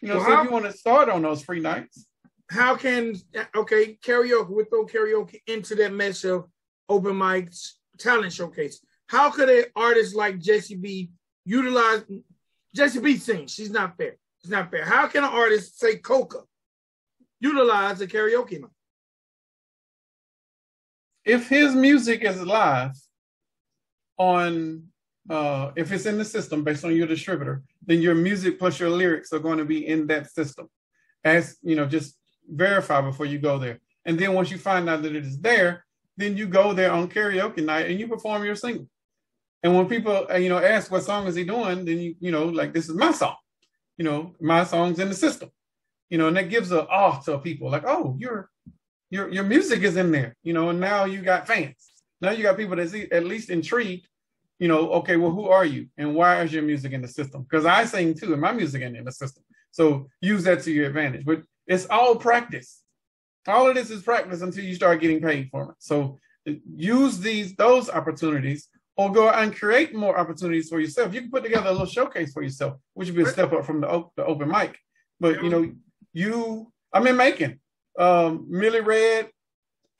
You 0.00 0.08
know, 0.08 0.16
Well, 0.16 0.24
so 0.24 0.30
how- 0.34 0.40
if 0.42 0.46
you 0.46 0.52
want 0.52 0.64
to 0.66 0.72
start 0.72 1.08
on 1.08 1.22
those 1.22 1.42
free 1.42 1.60
nights, 1.60 2.06
How 2.50 2.76
can 2.76 3.14
okay 3.56 3.98
karaoke? 4.04 4.50
We 4.50 4.64
throw 4.64 4.84
karaoke 4.86 5.40
into 5.46 5.74
that 5.76 5.92
mess 5.92 6.24
of 6.24 6.44
open 6.88 7.14
mics, 7.14 7.72
talent 7.98 8.32
showcase. 8.32 8.84
How 9.06 9.30
could 9.30 9.48
an 9.48 9.64
artist 9.76 10.14
like 10.14 10.38
Jesse 10.38 10.76
B 10.76 11.10
utilize 11.44 12.02
Jesse 12.74 13.00
B 13.00 13.16
sings? 13.16 13.52
She's 13.52 13.70
not 13.70 13.96
fair. 13.96 14.16
It's 14.42 14.50
not 14.50 14.70
fair. 14.70 14.84
How 14.84 15.06
can 15.06 15.22
an 15.24 15.30
artist 15.30 15.78
say 15.78 15.96
Coca 15.96 16.40
utilize 17.40 18.00
a 18.00 18.06
karaoke 18.06 18.60
night? 18.60 18.70
If 21.24 21.48
his 21.48 21.74
music 21.74 22.22
is 22.22 22.42
live 22.42 22.92
on 24.18 24.84
uh 25.30 25.70
if 25.76 25.92
it's 25.92 26.06
in 26.06 26.18
the 26.18 26.24
system 26.24 26.64
based 26.64 26.84
on 26.84 26.94
your 26.94 27.06
distributor 27.06 27.62
then 27.86 28.02
your 28.02 28.14
music 28.14 28.58
plus 28.58 28.78
your 28.78 28.90
lyrics 28.90 29.32
are 29.32 29.38
going 29.38 29.58
to 29.58 29.64
be 29.64 29.86
in 29.86 30.06
that 30.06 30.30
system. 30.30 30.68
As 31.24 31.56
you 31.62 31.76
know 31.76 31.86
just 31.86 32.16
verify 32.48 33.00
before 33.00 33.26
you 33.26 33.38
go 33.38 33.58
there. 33.58 33.78
And 34.04 34.18
then 34.18 34.34
once 34.34 34.50
you 34.50 34.58
find 34.58 34.88
out 34.88 35.02
that 35.02 35.14
it 35.14 35.24
is 35.24 35.40
there 35.40 35.84
then 36.16 36.36
you 36.36 36.46
go 36.46 36.72
there 36.72 36.92
on 36.92 37.08
karaoke 37.08 37.64
night 37.64 37.88
and 37.90 37.98
you 37.98 38.08
perform 38.08 38.44
your 38.44 38.56
single. 38.56 38.88
And 39.62 39.76
when 39.76 39.88
people 39.88 40.26
uh, 40.30 40.36
you 40.36 40.48
know 40.48 40.58
ask 40.58 40.90
what 40.90 41.04
song 41.04 41.26
is 41.26 41.36
he 41.36 41.44
doing 41.44 41.84
then 41.84 41.98
you 41.98 42.14
you 42.18 42.32
know 42.32 42.46
like 42.46 42.72
this 42.72 42.88
is 42.88 42.96
my 42.96 43.12
song. 43.12 43.36
You 43.96 44.04
know 44.04 44.34
my 44.40 44.64
song's 44.64 44.98
in 44.98 45.08
the 45.08 45.14
system. 45.14 45.50
You 46.10 46.18
know 46.18 46.26
and 46.26 46.36
that 46.36 46.50
gives 46.50 46.72
a 46.72 46.86
awe 46.88 47.20
to 47.20 47.38
people. 47.38 47.70
Like 47.70 47.84
oh 47.86 48.16
you're 48.18 48.50
your 49.12 49.28
your 49.28 49.44
music 49.44 49.82
is 49.82 49.96
in 49.98 50.10
there, 50.10 50.34
you 50.42 50.54
know, 50.54 50.70
and 50.70 50.80
now 50.80 51.04
you 51.04 51.20
got 51.20 51.46
fans. 51.46 51.92
Now 52.22 52.30
you 52.30 52.42
got 52.42 52.56
people 52.56 52.76
that's 52.76 52.94
at 53.12 53.26
least 53.26 53.50
intrigued, 53.50 54.08
you 54.58 54.68
know, 54.68 54.90
okay, 54.92 55.16
well, 55.16 55.30
who 55.30 55.48
are 55.48 55.66
you 55.66 55.88
and 55.98 56.14
why 56.14 56.40
is 56.42 56.52
your 56.52 56.62
music 56.62 56.92
in 56.92 57.02
the 57.02 57.08
system? 57.08 57.42
Because 57.42 57.66
I 57.66 57.84
sing 57.84 58.14
too, 58.14 58.32
and 58.32 58.40
my 58.40 58.52
music 58.52 58.82
ain't 58.82 58.96
in 58.96 59.04
the 59.04 59.12
system. 59.12 59.44
So 59.70 60.08
use 60.22 60.44
that 60.44 60.62
to 60.62 60.72
your 60.72 60.86
advantage. 60.86 61.26
But 61.26 61.42
it's 61.66 61.86
all 61.86 62.16
practice. 62.16 62.82
All 63.46 63.68
of 63.68 63.74
this 63.74 63.90
is 63.90 64.02
practice 64.02 64.40
until 64.40 64.64
you 64.64 64.74
start 64.74 65.02
getting 65.02 65.20
paid 65.20 65.50
for 65.50 65.72
it. 65.72 65.76
So 65.78 66.18
uh, 66.48 66.54
use 66.74 67.18
these 67.18 67.54
those 67.56 67.90
opportunities 67.90 68.68
or 68.96 69.12
go 69.12 69.28
out 69.28 69.42
and 69.42 69.54
create 69.54 69.94
more 69.94 70.18
opportunities 70.18 70.70
for 70.70 70.80
yourself. 70.80 71.12
You 71.12 71.20
can 71.20 71.30
put 71.30 71.42
together 71.42 71.68
a 71.68 71.72
little 71.72 71.86
showcase 71.86 72.32
for 72.32 72.42
yourself, 72.42 72.78
which 72.94 73.08
would 73.08 73.16
be 73.16 73.24
a 73.24 73.26
step 73.26 73.52
up 73.52 73.66
from 73.66 73.82
the, 73.82 73.90
op- 73.90 74.14
the 74.16 74.24
open 74.24 74.48
mic. 74.48 74.78
But 75.20 75.42
you 75.42 75.50
know, 75.50 75.70
you 76.14 76.72
I'm 76.94 77.06
in 77.06 77.16
Macon 77.18 77.60
um, 77.98 78.46
Millie 78.48 78.80
Red 78.80 79.30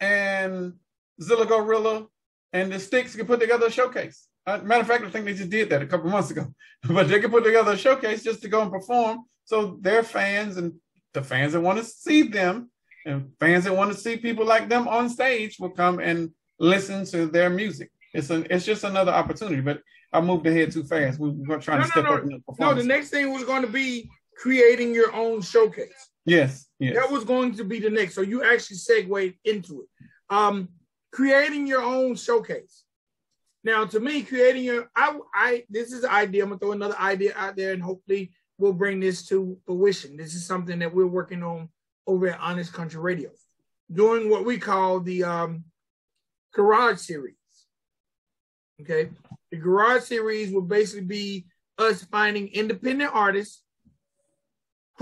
and 0.01 0.75
Zilla 1.21 1.47
Gorilla 1.47 2.07
and 2.53 2.73
the 2.73 2.79
Sticks 2.79 3.15
can 3.17 3.27
put 3.27 3.41
together 3.41 3.67
a 3.67 3.71
showcase. 3.71 4.27
Uh, 4.47 4.59
matter 4.59 4.81
of 4.83 4.87
fact, 4.89 5.05
I 5.05 5.11
think 5.11 5.25
they 5.25 5.35
just 5.35 5.51
did 5.51 5.71
that 5.71 5.83
a 5.83 5.87
couple 5.87 6.11
months 6.11 6.31
ago. 6.31 6.53
but 6.89 7.09
they 7.09 7.21
can 7.21 7.31
put 7.31 7.45
together 7.45 7.73
a 7.73 7.77
showcase 7.79 8.23
just 8.25 8.43
to 8.43 8.49
go 8.49 8.63
and 8.63 8.71
perform, 8.73 9.25
so 9.45 9.79
their 9.81 10.03
fans 10.03 10.57
and 10.57 10.73
the 11.15 11.23
fans 11.23 11.53
that 11.53 11.61
want 11.61 11.79
to 11.79 11.85
see 11.85 12.23
them 12.23 12.71
and 13.07 13.31
fans 13.39 13.65
that 13.65 13.77
want 13.77 13.93
to 13.93 13.99
see 13.99 14.17
people 14.17 14.45
like 14.45 14.69
them 14.69 14.89
on 14.89 15.09
stage 15.09 15.57
will 15.61 15.71
come 15.71 16.01
and 16.01 16.31
listen 16.59 17.05
to 17.07 17.27
their 17.27 17.51
music. 17.51 17.91
It's 18.15 18.31
an 18.31 18.47
it's 18.51 18.65
just 18.65 18.85
another 18.85 19.13
opportunity. 19.13 19.61
But 19.61 19.81
I 20.13 20.21
moved 20.21 20.47
ahead 20.47 20.73
too 20.73 20.85
fast. 20.85 21.19
We 21.21 21.31
were 21.31 21.59
trying 21.59 21.79
No, 21.81 21.85
to 21.85 21.91
step 21.91 22.05
no, 22.05 22.15
up 22.15 22.23
in 22.23 22.29
the 22.31 22.41
No, 22.59 22.75
the 22.75 22.85
next 22.85 23.11
thing 23.11 23.33
was 23.33 23.45
going 23.45 23.63
to 23.63 23.69
be 23.69 24.11
creating 24.39 24.95
your 24.95 25.15
own 25.15 25.41
showcase. 25.43 26.11
yes, 26.25 26.67
yes. 26.83 26.97
That 26.97 27.11
was 27.11 27.25
going 27.25 27.55
to 27.57 27.65
be 27.65 27.79
the 27.79 27.91
next. 27.91 28.15
So 28.15 28.23
you 28.23 28.43
actually 28.43 28.77
segued 28.77 29.35
into 29.45 29.83
it. 29.83 29.89
Um, 30.31 30.69
creating 31.13 31.67
your 31.67 31.83
own 31.83 32.17
showcase. 32.17 32.85
Now, 33.65 33.85
to 33.85 34.01
me, 34.01 34.23
creating 34.23 34.65
your 34.65 34.91
I 34.97 35.19
I 35.35 35.65
this 35.71 35.93
is 35.93 36.03
an 36.03 36.11
idea. 36.11 36.43
I'm 36.43 36.51
gonna 36.51 36.59
throw 36.59 36.73
another 36.73 36.99
idea 36.99 37.33
out 37.37 37.57
there, 37.57 37.73
and 37.73 37.83
hopefully 37.83 38.33
we'll 38.59 38.73
bring 38.73 38.99
this 38.99 39.27
to 39.29 39.57
fruition. 39.67 40.17
This 40.17 40.35
is 40.35 40.45
something 40.45 40.79
that 40.81 40.93
we're 40.93 41.07
working 41.07 41.43
on 41.43 41.69
over 42.07 42.29
at 42.29 42.41
Honest 42.41 42.73
Country 42.73 43.01
Radio, 43.01 43.31
doing 43.93 44.29
what 44.29 44.45
we 44.45 44.59
call 44.59 44.99
the 44.99 45.23
um, 45.23 45.65
Garage 46.55 46.99
Series. 46.99 47.37
Okay, 48.81 49.11
the 49.53 49.59
Garage 49.59 50.03
Series 50.03 50.53
will 50.53 50.63
basically 50.63 51.07
be 51.07 51.47
us 51.79 52.03
finding 52.05 52.49
independent 52.49 53.13
artists, 53.15 53.62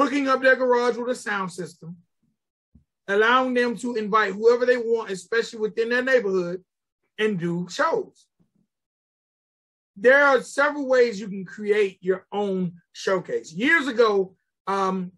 hooking 0.00 0.28
up 0.28 0.40
their 0.40 0.56
garage 0.56 0.96
with 0.96 1.10
a 1.10 1.14
sound 1.14 1.52
system, 1.52 1.94
allowing 3.06 3.52
them 3.52 3.76
to 3.76 3.96
invite 3.96 4.32
whoever 4.32 4.64
they 4.64 4.78
want, 4.78 5.10
especially 5.10 5.58
within 5.58 5.90
their 5.90 6.02
neighborhood, 6.02 6.64
and 7.18 7.38
do 7.38 7.68
shows. 7.68 8.26
There 9.96 10.24
are 10.24 10.40
several 10.40 10.88
ways 10.88 11.20
you 11.20 11.28
can 11.28 11.44
create 11.44 11.98
your 12.00 12.24
own 12.32 12.80
showcase. 12.92 13.52
Years 13.52 13.88
ago, 13.88 14.34
um, 14.66 15.12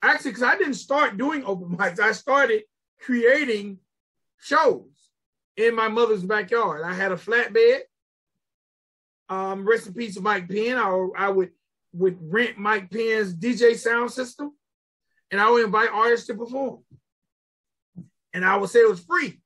actually, 0.00 0.30
because 0.30 0.44
I 0.44 0.56
didn't 0.56 0.74
start 0.74 1.16
doing 1.16 1.44
open 1.44 1.76
mics, 1.76 1.98
I 1.98 2.12
started 2.12 2.62
creating 3.00 3.78
shows 4.38 4.84
in 5.56 5.74
my 5.74 5.88
mother's 5.88 6.22
backyard. 6.22 6.82
I 6.84 6.94
had 6.94 7.10
a 7.10 7.16
flatbed. 7.16 7.80
Um, 9.28 9.66
rest 9.66 9.88
in 9.88 9.94
peace, 9.94 10.20
Mike 10.20 10.48
Penn. 10.48 10.76
I, 10.76 11.08
I 11.16 11.28
would 11.30 11.50
would 11.92 12.18
rent 12.20 12.58
Mike 12.58 12.90
Penn's 12.90 13.34
DJ 13.34 13.76
sound 13.76 14.10
system, 14.10 14.52
and 15.30 15.40
I 15.40 15.50
would 15.50 15.64
invite 15.64 15.90
artists 15.92 16.26
to 16.26 16.34
perform. 16.34 16.80
And 18.32 18.44
I 18.44 18.56
would 18.56 18.70
say 18.70 18.80
it 18.80 18.88
was 18.88 19.00
free. 19.00 19.40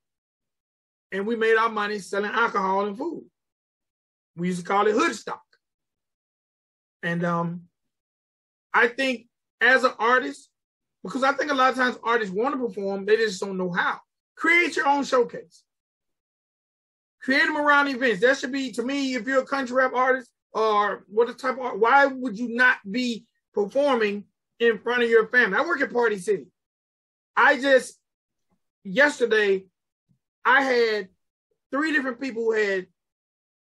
And 1.12 1.26
we 1.26 1.36
made 1.36 1.56
our 1.56 1.68
money 1.68 1.98
selling 1.98 2.30
alcohol 2.30 2.86
and 2.86 2.98
food. 2.98 3.24
We 4.36 4.48
used 4.48 4.60
to 4.60 4.66
call 4.66 4.86
it 4.86 4.94
hood 4.94 5.14
stock. 5.14 5.42
And 7.02 7.24
um, 7.24 7.62
I 8.72 8.88
think 8.88 9.26
as 9.60 9.84
an 9.84 9.92
artist, 9.98 10.50
because 11.02 11.22
I 11.22 11.32
think 11.32 11.50
a 11.50 11.54
lot 11.54 11.70
of 11.70 11.76
times 11.76 11.98
artists 12.02 12.34
want 12.34 12.54
to 12.54 12.66
perform, 12.66 13.04
they 13.04 13.16
just 13.16 13.40
don't 13.40 13.58
know 13.58 13.70
how. 13.70 14.00
Create 14.36 14.76
your 14.76 14.88
own 14.88 15.04
showcase. 15.04 15.62
Create 17.22 17.44
them 17.44 17.56
around 17.56 17.88
events. 17.88 18.20
That 18.20 18.36
should 18.36 18.52
be, 18.52 18.72
to 18.72 18.82
me, 18.82 19.14
if 19.14 19.26
you're 19.26 19.42
a 19.42 19.46
country 19.46 19.76
rap 19.76 19.92
artist 19.94 20.30
or 20.54 21.04
what 21.08 21.26
the 21.26 21.34
type 21.34 21.58
of 21.58 21.80
why 21.80 22.06
would 22.06 22.38
you 22.38 22.54
not 22.54 22.78
be 22.88 23.26
performing 23.52 24.24
in 24.60 24.78
front 24.78 25.02
of 25.02 25.10
your 25.10 25.26
family? 25.28 25.58
I 25.58 25.62
work 25.62 25.80
at 25.80 25.92
Party 25.92 26.18
City. 26.18 26.46
I 27.36 27.60
just, 27.60 27.98
yesterday, 28.84 29.64
I 30.44 30.62
had 30.62 31.08
three 31.72 31.92
different 31.92 32.20
people 32.20 32.44
who 32.44 32.52
had 32.52 32.86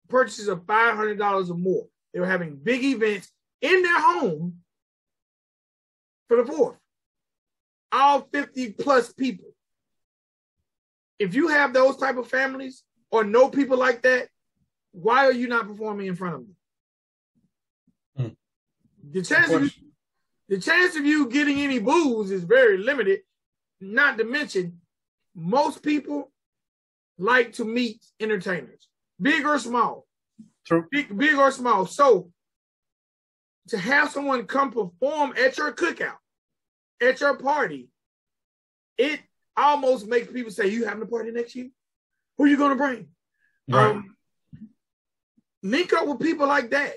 purchases 0.08 0.48
of 0.48 0.60
$500 0.62 1.50
or 1.50 1.54
more. 1.54 1.86
They 2.14 2.20
were 2.20 2.26
having 2.26 2.56
big 2.56 2.82
events 2.82 3.30
in 3.60 3.82
their 3.82 4.00
home 4.00 4.56
for 6.28 6.38
the 6.38 6.50
fourth. 6.50 6.78
All 7.92 8.22
50 8.32 8.72
plus 8.72 9.12
people. 9.12 9.48
If 11.18 11.34
you 11.34 11.48
have 11.48 11.74
those 11.74 11.98
type 11.98 12.16
of 12.16 12.28
families 12.28 12.82
or 13.10 13.24
know 13.24 13.50
people 13.50 13.76
like 13.76 14.02
that, 14.02 14.28
why 14.92 15.26
are 15.26 15.32
you 15.32 15.48
not 15.48 15.68
performing 15.68 16.06
in 16.06 16.16
front 16.16 16.36
of 16.36 16.40
them? 16.40 16.56
The 19.12 19.22
chance 19.22 19.50
of 19.50 19.62
you, 19.62 19.70
the 20.48 20.58
chance 20.58 20.96
of 20.96 21.04
you 21.04 21.28
getting 21.28 21.60
any 21.60 21.78
booze 21.78 22.30
is 22.30 22.44
very 22.44 22.78
limited. 22.78 23.20
Not 23.80 24.18
to 24.18 24.24
mention, 24.24 24.80
most 25.34 25.82
people 25.82 26.30
like 27.18 27.52
to 27.54 27.64
meet 27.64 28.04
entertainers, 28.20 28.88
big 29.20 29.44
or 29.44 29.58
small, 29.58 30.06
True. 30.66 30.86
big, 30.90 31.16
big 31.16 31.34
or 31.34 31.50
small. 31.50 31.86
So 31.86 32.30
to 33.68 33.78
have 33.78 34.10
someone 34.10 34.46
come 34.46 34.70
perform 34.70 35.34
at 35.36 35.56
your 35.58 35.72
cookout, 35.72 36.18
at 37.00 37.20
your 37.20 37.36
party, 37.36 37.88
it 38.98 39.20
almost 39.56 40.06
makes 40.06 40.30
people 40.32 40.50
say, 40.50 40.68
"You 40.68 40.84
having 40.84 41.02
a 41.02 41.06
party 41.06 41.30
next 41.30 41.54
year? 41.54 41.70
Who 42.36 42.44
are 42.44 42.48
you 42.48 42.56
gonna 42.56 42.76
bring?" 42.76 43.08
Right. 43.68 43.96
Um, 43.96 44.16
link 45.62 45.92
up 45.92 46.06
with 46.06 46.20
people 46.20 46.46
like 46.46 46.70
that. 46.70 46.94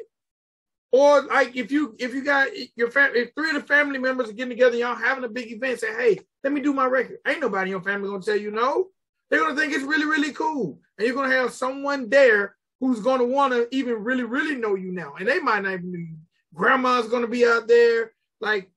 Or 0.93 1.23
like 1.23 1.55
if 1.55 1.71
you 1.71 1.95
if 1.97 2.13
you 2.13 2.23
got 2.23 2.49
your 2.75 2.91
family, 2.91 3.21
if 3.21 3.31
three 3.33 3.49
of 3.49 3.55
the 3.55 3.67
family 3.67 3.97
members 3.97 4.29
are 4.29 4.33
getting 4.33 4.51
together, 4.51 4.77
y'all 4.77 4.93
having 4.93 5.23
a 5.23 5.27
big 5.27 5.51
event, 5.51 5.79
say, 5.79 5.91
hey, 5.91 6.19
let 6.43 6.53
me 6.53 6.61
do 6.61 6.71
my 6.71 6.85
record. 6.85 7.17
Ain't 7.27 7.41
nobody 7.41 7.63
in 7.63 7.71
your 7.71 7.81
family 7.81 8.07
gonna 8.07 8.21
tell 8.21 8.37
you 8.37 8.51
no. 8.51 8.89
They're 9.29 9.39
gonna 9.39 9.55
think 9.55 9.73
it's 9.73 9.83
really, 9.83 10.05
really 10.05 10.31
cool. 10.33 10.79
And 10.97 11.07
you're 11.07 11.15
gonna 11.15 11.33
have 11.33 11.51
someone 11.51 12.09
there 12.09 12.55
who's 12.79 12.99
gonna 12.99 13.23
wanna 13.23 13.65
even 13.71 14.03
really, 14.03 14.23
really 14.23 14.53
know 14.53 14.75
you 14.75 14.91
now. 14.91 15.15
And 15.17 15.27
they 15.27 15.39
might 15.39 15.63
not 15.63 15.73
even 15.73 15.91
know 15.91 15.97
you. 15.97 16.17
Grandma's 16.53 17.07
gonna 17.07 17.27
be 17.27 17.43
out 17.43 17.67
there. 17.67 18.11
Like 18.39 18.69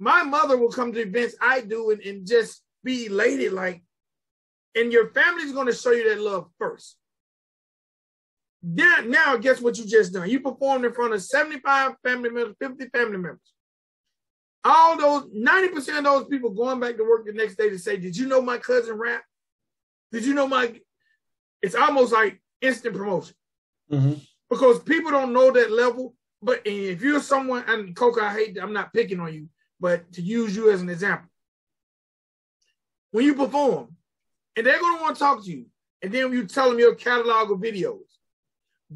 my 0.00 0.24
mother 0.24 0.56
will 0.56 0.72
come 0.72 0.92
to 0.92 1.00
events 1.00 1.36
I 1.40 1.60
do 1.60 1.92
and, 1.92 2.00
and 2.00 2.26
just 2.26 2.60
be 2.82 3.06
elated, 3.06 3.52
like, 3.52 3.84
and 4.74 4.92
your 4.92 5.10
family's 5.10 5.52
gonna 5.52 5.72
show 5.72 5.92
you 5.92 6.08
that 6.08 6.20
love 6.20 6.50
first. 6.58 6.96
Then 8.62 9.10
now, 9.10 9.36
guess 9.36 9.60
what 9.60 9.76
you 9.78 9.86
just 9.86 10.12
done? 10.12 10.30
You 10.30 10.40
performed 10.40 10.84
in 10.84 10.92
front 10.92 11.14
of 11.14 11.22
75 11.22 11.96
family 12.04 12.30
members, 12.30 12.54
50 12.60 12.88
family 12.90 13.18
members. 13.18 13.52
All 14.64 14.96
those 14.96 15.24
90% 15.34 15.98
of 15.98 16.04
those 16.04 16.26
people 16.28 16.50
going 16.50 16.78
back 16.78 16.96
to 16.96 17.02
work 17.02 17.26
the 17.26 17.32
next 17.32 17.56
day 17.56 17.68
to 17.68 17.78
say, 17.78 17.96
Did 17.96 18.16
you 18.16 18.26
know 18.26 18.40
my 18.40 18.58
cousin 18.58 18.96
rap? 18.96 19.24
Did 20.12 20.24
you 20.24 20.34
know 20.34 20.46
my 20.46 20.80
it's 21.60 21.74
almost 21.74 22.12
like 22.12 22.40
instant 22.60 22.96
promotion 22.96 23.34
Mhm. 23.90 24.20
because 24.50 24.80
people 24.82 25.10
don't 25.10 25.32
know 25.32 25.50
that 25.52 25.70
level. 25.70 26.16
But 26.40 26.62
if 26.64 27.02
you're 27.02 27.20
someone, 27.20 27.64
and 27.68 27.94
Coca, 27.94 28.22
I 28.22 28.32
hate, 28.32 28.58
I'm 28.60 28.72
not 28.72 28.92
picking 28.92 29.20
on 29.20 29.32
you, 29.32 29.48
but 29.78 30.12
to 30.12 30.22
use 30.22 30.56
you 30.56 30.70
as 30.70 30.82
an 30.82 30.88
example, 30.88 31.30
when 33.12 33.24
you 33.24 33.34
perform, 33.34 33.96
and 34.56 34.66
they're 34.66 34.80
going 34.80 34.96
to 34.96 35.02
want 35.02 35.16
to 35.16 35.20
talk 35.20 35.44
to 35.44 35.50
you, 35.50 35.66
and 36.02 36.12
then 36.12 36.32
you 36.32 36.46
tell 36.46 36.70
them 36.70 36.80
your 36.80 36.96
catalog 36.96 37.52
of 37.52 37.58
videos, 37.58 38.11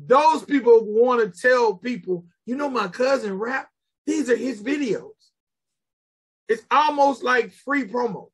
those 0.07 0.45
people 0.45 0.85
want 0.85 1.21
to 1.21 1.41
tell 1.41 1.75
people, 1.75 2.25
you 2.45 2.57
know, 2.57 2.69
my 2.69 2.89
cousin 2.89 3.39
rap, 3.39 3.69
these 4.07 4.29
are 4.31 4.37
his 4.37 4.63
videos. 4.63 5.11
It's 6.49 6.63
almost 6.71 7.25
like 7.25 7.53
free 7.53 7.85
promo. 7.85 8.29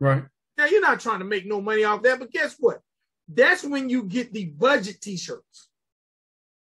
Right. 0.00 0.24
Now, 0.56 0.66
you're 0.66 0.80
not 0.80 1.00
trying 1.00 1.20
to 1.20 1.24
make 1.24 1.46
no 1.46 1.60
money 1.60 1.84
off 1.84 2.02
that, 2.02 2.18
but 2.18 2.30
guess 2.30 2.56
what? 2.58 2.80
That's 3.28 3.64
when 3.64 3.88
you 3.88 4.04
get 4.04 4.32
the 4.32 4.46
budget 4.46 5.00
t 5.00 5.16
shirts. 5.16 5.68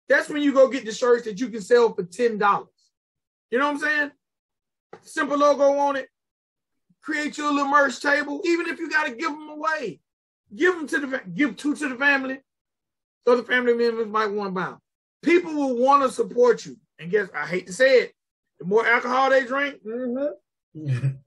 That's 0.07 0.29
when 0.29 0.41
you 0.41 0.53
go 0.53 0.67
get 0.67 0.85
the 0.85 0.91
shirts 0.91 1.25
that 1.25 1.39
you 1.39 1.49
can 1.49 1.61
sell 1.61 1.93
for 1.93 2.03
$10. 2.03 2.67
You 3.51 3.59
know 3.59 3.65
what 3.65 3.75
I'm 3.75 3.79
saying? 3.79 4.11
Simple 5.03 5.37
logo 5.37 5.77
on 5.77 5.95
it. 5.95 6.09
Create 7.01 7.37
your 7.37 7.51
little 7.51 7.69
merch 7.69 8.01
table, 8.01 8.41
even 8.43 8.67
if 8.67 8.79
you 8.79 8.89
got 8.89 9.05
to 9.05 9.13
give 9.13 9.31
them 9.31 9.49
away. 9.49 10.01
Give 10.55 10.75
them 10.75 10.87
to 10.87 10.99
the 10.99 11.21
give 11.33 11.55
two 11.57 11.75
to 11.75 11.89
the 11.89 11.95
family, 11.95 12.39
so 13.25 13.35
the 13.35 13.43
family 13.43 13.73
members 13.73 14.07
might 14.07 14.27
want 14.31 14.49
to 14.49 14.51
buy 14.53 14.65
them. 14.65 14.79
People 15.21 15.53
will 15.53 15.75
want 15.77 16.03
to 16.03 16.09
support 16.11 16.65
you, 16.65 16.77
and 16.97 17.11
guess 17.11 17.29
I 17.35 17.45
hate 17.45 17.67
to 17.67 17.73
say 17.73 17.99
it, 18.01 18.13
the 18.59 18.65
more 18.65 18.85
alcohol 18.85 19.29
they 19.29 19.45
drink, 19.45 19.79
mhm, 19.85 20.33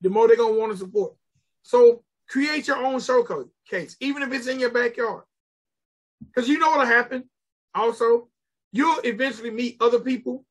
the 0.00 0.10
more 0.10 0.28
they're 0.28 0.36
gonna 0.36 0.54
want 0.58 0.72
to 0.72 0.78
support. 0.78 1.14
So 1.62 2.02
create 2.28 2.66
your 2.66 2.78
own 2.84 3.00
showcase, 3.00 3.96
even 4.00 4.22
if 4.22 4.32
it's 4.32 4.46
in 4.46 4.60
your 4.60 4.70
backyard. 4.70 5.24
Because 6.26 6.48
you 6.48 6.58
know 6.58 6.70
what'll 6.70 6.86
happen. 6.86 7.24
Also, 7.74 8.28
you'll 8.72 9.00
eventually 9.04 9.50
meet 9.50 9.76
other 9.80 10.00
people 10.00 10.44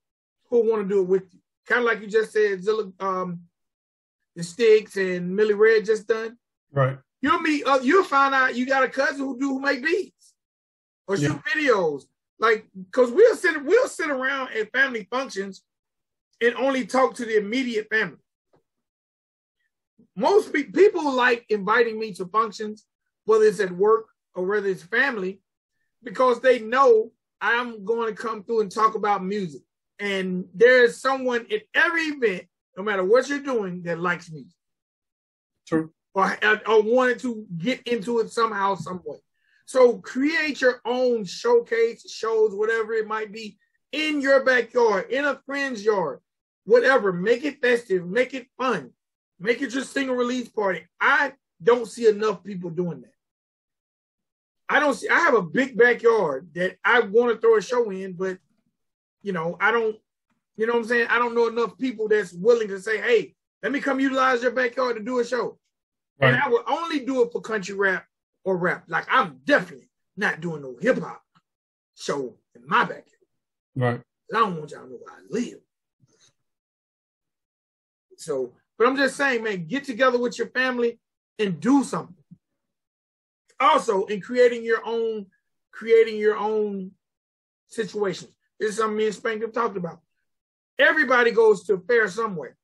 who 0.50 0.70
want 0.70 0.84
to 0.84 0.88
do 0.88 1.02
it 1.02 1.08
with 1.08 1.24
you. 1.34 1.40
Kind 1.68 1.80
of 1.80 1.86
like 1.86 2.02
you 2.02 2.08
just 2.08 2.32
said, 2.32 2.64
Zilla, 2.64 2.92
um, 3.00 3.42
the 4.36 4.44
Sticks 4.44 4.98
and 4.98 5.36
Millie 5.36 5.54
Red 5.54 5.86
just 5.86 6.08
done. 6.08 6.38
right. 6.72 6.98
You'll 7.24 7.40
meet, 7.40 7.66
uh, 7.66 7.80
you'll 7.82 8.04
find 8.04 8.36
out 8.36 8.54
you 8.54 8.66
got 8.66 8.84
a 8.84 8.90
cousin 8.90 9.20
who 9.20 9.40
do 9.40 9.48
who 9.48 9.62
make 9.62 9.82
beats 9.82 10.34
or 11.08 11.16
shoot 11.16 11.42
videos. 11.56 12.04
Like, 12.38 12.68
cause 12.92 13.12
we'll 13.12 13.38
sit, 13.38 13.64
we'll 13.64 13.88
sit 13.88 14.10
around 14.10 14.50
at 14.52 14.74
family 14.74 15.08
functions 15.10 15.64
and 16.42 16.54
only 16.56 16.86
talk 16.86 17.16
to 17.16 17.26
the 17.26 17.38
immediate 17.38 17.88
family. 17.90 18.18
Most 20.18 20.52
pe- 20.52 20.64
people 20.64 21.14
like 21.14 21.46
inviting 21.48 21.98
me 21.98 22.14
to 22.16 22.26
functions, 22.26 22.86
whether 23.24 23.46
it's 23.46 23.62
at 23.62 23.72
work 23.72 24.08
or 24.36 24.46
whether 24.46 24.68
it's 24.68 24.84
family, 24.84 25.40
because 26.04 26.42
they 26.42 26.60
know 26.60 27.14
I'm 27.40 27.86
going 27.86 28.14
to 28.14 28.22
come 28.22 28.44
through 28.44 28.62
and 28.62 28.72
talk 28.72 28.96
about 28.96 29.24
music. 29.24 29.62
And 29.98 30.44
there 30.54 30.84
is 30.84 31.00
someone 31.00 31.46
at 31.50 31.62
every 31.74 32.02
event, 32.02 32.48
no 32.76 32.84
matter 32.84 33.06
what 33.06 33.30
you're 33.30 33.40
doing, 33.40 33.84
that 33.84 33.98
likes 33.98 34.30
music. 34.30 34.58
True. 35.66 35.94
Or, 36.16 36.38
or 36.68 36.84
wanted 36.84 37.20
to 37.20 37.46
get 37.58 37.82
into 37.88 38.20
it 38.20 38.32
somehow, 38.32 38.76
some 38.76 39.02
way. 39.04 39.18
So 39.66 39.98
create 39.98 40.62
your 40.62 40.82
own 40.86 41.26
showcase, 41.26 42.10
shows, 42.10 42.54
whatever 42.54 42.94
it 42.94 43.08
might 43.08 43.32
be, 43.32 43.58
in 43.92 44.22
your 44.22 44.44
backyard, 44.44 45.10
in 45.10 45.26
a 45.26 45.42
friend's 45.46 45.84
yard, 45.84 46.20
whatever. 46.66 47.12
Make 47.14 47.44
it 47.46 47.62
festive, 47.62 48.06
make 48.06 48.34
it 48.34 48.48
fun, 48.58 48.92
make 49.40 49.62
it 49.62 49.74
your 49.74 49.84
single 49.84 50.16
release 50.16 50.50
party. 50.50 50.86
I 51.00 51.34
don't 51.64 51.88
see 51.88 52.08
enough 52.08 52.44
people 52.44 52.70
doing 52.70 53.02
that. 53.02 53.14
I 54.70 54.80
don't 54.80 54.94
see. 54.94 55.10
I 55.10 55.20
have 55.20 55.36
a 55.36 55.42
big 55.42 55.78
backyard 55.78 56.50
that 56.56 56.78
I 56.84 57.02
want 57.02 57.34
to 57.34 57.40
throw 57.40 57.58
a 57.58 57.62
show 57.62 57.90
in, 57.90 58.14
but 58.14 58.38
you 59.22 59.32
know, 59.32 59.58
I 59.60 59.72
don't. 59.72 59.96
You 60.56 60.68
know 60.68 60.74
what 60.74 60.84
I'm 60.84 60.88
saying? 60.88 61.08
I 61.10 61.18
don't 61.18 61.36
know 61.36 61.48
enough 61.48 61.78
people 61.78 62.08
that's 62.08 62.34
willing 62.34 62.68
to 62.70 62.80
say, 62.80 62.98
"Hey, 63.00 63.36
let 63.62 63.72
me 63.72 63.80
come 63.82 64.00
utilize 64.00 64.42
your 64.42 64.52
backyard 64.52 64.98
to 64.98 65.04
do 65.04 65.20
a 65.20 65.26
show." 65.26 65.60
Right. 66.20 66.34
And 66.34 66.42
I 66.42 66.50
would 66.50 66.64
only 66.68 67.06
do 67.06 67.24
it 67.24 67.32
for 67.32 67.42
country 67.42 67.76
rap 67.76 68.06
or 68.44 68.58
rap. 68.58 68.84
Like 68.88 69.06
I'm 69.10 69.40
definitely 69.46 69.90
not 70.16 70.42
doing 70.42 70.62
no 70.62 70.76
hip 70.80 71.00
hop 71.00 71.22
show 71.96 72.36
in 72.56 72.68
my 72.68 72.84
backyard. 72.84 73.08
Right. 73.76 74.02
I 74.34 74.40
don't 74.40 74.58
want 74.58 74.72
y'all 74.72 74.84
to 74.84 74.90
know 74.90 74.98
where 75.04 75.16
I 75.16 75.22
live. 75.30 75.60
So, 78.18 78.54
but 78.78 78.88
I'm 78.88 78.96
just 78.96 79.18
saying, 79.18 79.44
man, 79.44 79.68
get 79.68 79.84
together 79.84 80.18
with 80.18 80.38
your 80.38 80.48
family 80.48 81.00
and 81.40 81.60
do 81.60 81.84
something. 81.84 82.16
Also, 83.60 84.06
in 84.06 84.22
creating 84.22 84.64
your 84.64 84.82
own, 84.86 85.26
creating 85.72 86.18
your 86.18 86.38
own 86.38 86.92
situations. 87.68 88.32
This 88.60 88.72
is 88.72 88.78
something 88.78 88.98
me 88.98 89.08
and 89.08 89.16
Spank 89.16 89.42
have 89.42 89.52
talked 89.52 89.78
about. 89.78 90.00
Everybody 90.80 91.32
goes 91.32 91.64
to 91.66 91.74
a 91.76 91.80
fair 91.80 92.08
somewhere. 92.08 92.56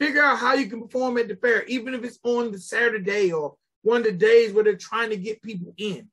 Figure 0.00 0.22
out 0.22 0.38
how 0.38 0.54
you 0.54 0.66
can 0.66 0.80
perform 0.80 1.18
at 1.18 1.28
the 1.28 1.36
fair, 1.36 1.64
even 1.64 1.94
if 1.94 2.04
it's 2.04 2.18
on 2.22 2.52
the 2.52 2.58
Saturday 2.58 3.32
or 3.32 3.54
one 3.82 3.98
of 3.98 4.04
the 4.04 4.12
days 4.12 4.52
where 4.52 4.64
they're 4.64 4.76
trying 4.76 5.10
to 5.10 5.16
get 5.16 5.42
people 5.42 5.74
in. 5.76 6.08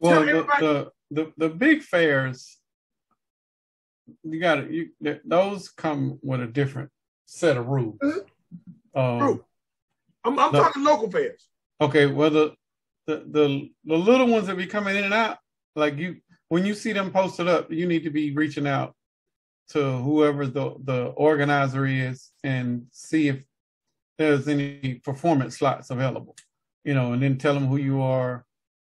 Well, 0.00 0.24
the, 0.24 0.46
the, 0.60 0.90
the, 1.10 1.32
the 1.36 1.48
big 1.48 1.82
fairs, 1.82 2.58
you 4.22 4.40
got 4.40 4.56
to, 4.56 4.72
you, 4.72 4.90
those 5.24 5.68
come 5.70 6.18
with 6.22 6.40
a 6.40 6.46
different 6.46 6.90
set 7.26 7.56
of 7.56 7.66
rules. 7.66 7.98
Mm-hmm. 8.02 8.98
Um, 8.98 9.42
I'm, 10.24 10.38
I'm 10.38 10.52
the, 10.52 10.58
talking 10.58 10.84
local 10.84 11.10
fairs. 11.10 11.46
Okay, 11.80 12.06
well 12.06 12.30
the, 12.30 12.54
the 13.06 13.24
the 13.28 13.70
the 13.84 13.96
little 13.96 14.28
ones 14.28 14.46
that 14.46 14.56
be 14.56 14.66
coming 14.66 14.96
in 14.96 15.04
and 15.04 15.14
out, 15.14 15.38
like 15.74 15.96
you 15.96 16.16
when 16.48 16.64
you 16.64 16.74
see 16.74 16.92
them 16.92 17.10
posted 17.10 17.48
up, 17.48 17.72
you 17.72 17.86
need 17.86 18.04
to 18.04 18.10
be 18.10 18.32
reaching 18.32 18.66
out 18.66 18.94
to 19.70 19.98
whoever 19.98 20.46
the 20.46 20.74
the 20.84 21.06
organizer 21.16 21.86
is 21.86 22.30
and 22.44 22.86
see 22.90 23.28
if 23.28 23.44
there's 24.18 24.48
any 24.48 25.00
performance 25.04 25.58
slots 25.58 25.90
available. 25.90 26.36
You 26.84 26.94
know, 26.94 27.12
and 27.12 27.22
then 27.22 27.38
tell 27.38 27.54
them 27.54 27.66
who 27.66 27.76
you 27.76 28.02
are, 28.02 28.44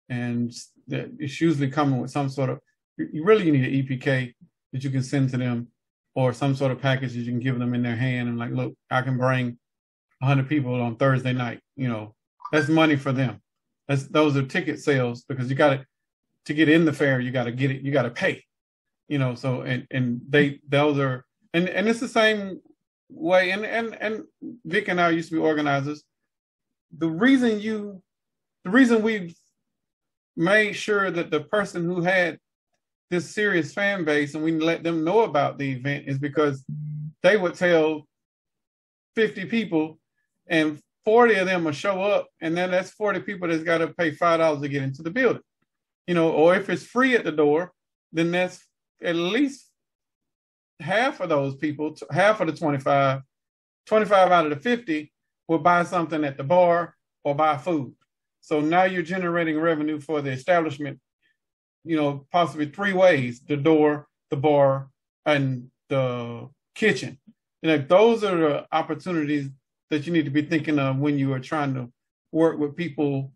and 0.09 0.53
it's 0.87 1.41
usually 1.41 1.69
coming 1.69 1.99
with 1.99 2.11
some 2.11 2.29
sort 2.29 2.49
of. 2.49 2.59
You 2.97 3.23
really 3.23 3.49
need 3.49 3.63
an 3.65 3.73
EPK 3.97 4.33
that 4.73 4.83
you 4.83 4.89
can 4.89 5.03
send 5.03 5.29
to 5.31 5.37
them, 5.37 5.67
or 6.15 6.33
some 6.33 6.55
sort 6.55 6.71
of 6.71 6.81
package 6.81 7.13
that 7.13 7.19
you 7.19 7.31
can 7.31 7.39
give 7.39 7.57
them 7.57 7.73
in 7.73 7.81
their 7.81 7.95
hand, 7.95 8.29
and 8.29 8.37
like, 8.37 8.51
look, 8.51 8.75
I 8.91 9.01
can 9.01 9.17
bring 9.17 9.57
100 10.19 10.47
people 10.47 10.79
on 10.81 10.97
Thursday 10.97 11.33
night. 11.33 11.61
You 11.75 11.87
know, 11.87 12.15
that's 12.51 12.67
money 12.67 12.95
for 12.95 13.11
them. 13.11 13.41
That's 13.87 14.03
those 14.03 14.37
are 14.37 14.43
ticket 14.43 14.79
sales 14.79 15.23
because 15.23 15.49
you 15.49 15.55
got 15.55 15.81
to 16.45 16.53
get 16.53 16.69
in 16.69 16.85
the 16.85 16.93
fair. 16.93 17.19
You 17.19 17.31
got 17.31 17.45
to 17.45 17.51
get 17.51 17.71
it. 17.71 17.81
You 17.81 17.91
got 17.91 18.03
to 18.03 18.11
pay. 18.11 18.43
You 19.09 19.17
know, 19.17 19.35
so 19.35 19.61
and 19.61 19.85
and 19.91 20.21
they 20.29 20.61
those 20.67 20.97
are 20.99 21.25
and 21.53 21.67
and 21.67 21.89
it's 21.89 21.99
the 21.99 22.07
same 22.07 22.61
way. 23.09 23.51
And 23.51 23.65
and 23.65 23.95
and 23.99 24.23
Vic 24.65 24.87
and 24.87 25.01
I 25.01 25.09
used 25.09 25.29
to 25.29 25.35
be 25.35 25.41
organizers. 25.41 26.03
The 26.97 27.09
reason 27.09 27.59
you, 27.59 28.01
the 28.63 28.71
reason 28.71 29.01
we 29.01 29.35
made 30.37 30.73
sure 30.73 31.11
that 31.11 31.31
the 31.31 31.41
person 31.41 31.83
who 31.83 32.01
had 32.01 32.39
this 33.09 33.29
serious 33.29 33.73
fan 33.73 34.05
base 34.05 34.35
and 34.35 34.43
we 34.43 34.51
let 34.57 34.83
them 34.83 35.03
know 35.03 35.21
about 35.21 35.57
the 35.57 35.71
event 35.71 36.07
is 36.07 36.17
because 36.17 36.63
they 37.21 37.35
would 37.35 37.55
tell 37.55 38.07
50 39.15 39.45
people 39.45 39.99
and 40.47 40.79
40 41.05 41.35
of 41.35 41.47
them 41.47 41.63
will 41.63 41.71
show 41.71 42.01
up, 42.01 42.27
and 42.41 42.55
then 42.55 42.71
that's 42.71 42.91
40 42.91 43.21
people 43.21 43.47
that's 43.47 43.63
got 43.63 43.79
to 43.79 43.87
pay 43.87 44.11
$5 44.11 44.61
to 44.61 44.67
get 44.67 44.83
into 44.83 45.01
the 45.01 45.09
building. 45.09 45.41
You 46.07 46.15
know, 46.15 46.31
or 46.31 46.55
if 46.55 46.69
it's 46.69 46.83
free 46.83 47.15
at 47.15 47.23
the 47.23 47.31
door, 47.31 47.71
then 48.11 48.31
that's 48.31 48.63
at 49.03 49.15
least 49.15 49.69
half 50.79 51.19
of 51.19 51.29
those 51.29 51.55
people, 51.55 51.95
half 52.11 52.41
of 52.41 52.47
the 52.47 52.53
25, 52.53 53.21
25 53.85 54.31
out 54.31 54.45
of 54.45 54.51
the 54.51 54.59
50 54.59 55.11
will 55.47 55.59
buy 55.59 55.83
something 55.83 56.23
at 56.23 56.37
the 56.37 56.43
bar 56.43 56.95
or 57.23 57.35
buy 57.35 57.57
food. 57.57 57.93
So 58.41 58.61
now 58.61 58.83
you're 58.83 59.03
generating 59.03 59.59
revenue 59.59 59.99
for 59.99 60.21
the 60.21 60.31
establishment, 60.31 60.99
you 61.83 61.95
know, 61.95 62.25
possibly 62.31 62.67
three 62.67 62.93
ways 62.93 63.41
the 63.41 63.57
door, 63.57 64.07
the 64.29 64.37
bar, 64.37 64.89
and 65.25 65.69
the 65.89 66.49
kitchen. 66.75 67.19
You 67.61 67.69
know, 67.69 67.77
those 67.79 68.23
are 68.23 68.37
the 68.37 68.67
opportunities 68.71 69.49
that 69.89 70.07
you 70.07 70.13
need 70.13 70.25
to 70.25 70.31
be 70.31 70.43
thinking 70.43 70.79
of 70.79 70.97
when 70.97 71.19
you 71.19 71.33
are 71.33 71.39
trying 71.39 71.73
to 71.73 71.91
work 72.31 72.57
with 72.57 72.75
people 72.75 73.31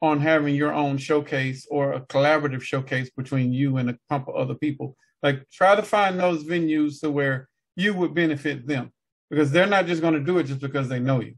on 0.00 0.20
having 0.20 0.54
your 0.54 0.72
own 0.72 0.96
showcase 0.96 1.66
or 1.70 1.92
a 1.92 2.00
collaborative 2.00 2.62
showcase 2.62 3.10
between 3.16 3.52
you 3.52 3.78
and 3.78 3.90
a 3.90 3.98
couple 4.08 4.36
other 4.36 4.54
people. 4.54 4.96
Like 5.22 5.48
try 5.50 5.74
to 5.74 5.82
find 5.82 6.18
those 6.18 6.44
venues 6.44 7.00
to 7.00 7.10
where 7.10 7.48
you 7.74 7.94
would 7.94 8.14
benefit 8.14 8.66
them 8.66 8.92
because 9.30 9.50
they're 9.50 9.66
not 9.66 9.86
just 9.86 10.00
going 10.00 10.14
to 10.14 10.20
do 10.20 10.38
it 10.38 10.44
just 10.44 10.60
because 10.60 10.88
they 10.88 11.00
know 11.00 11.20
you 11.20 11.34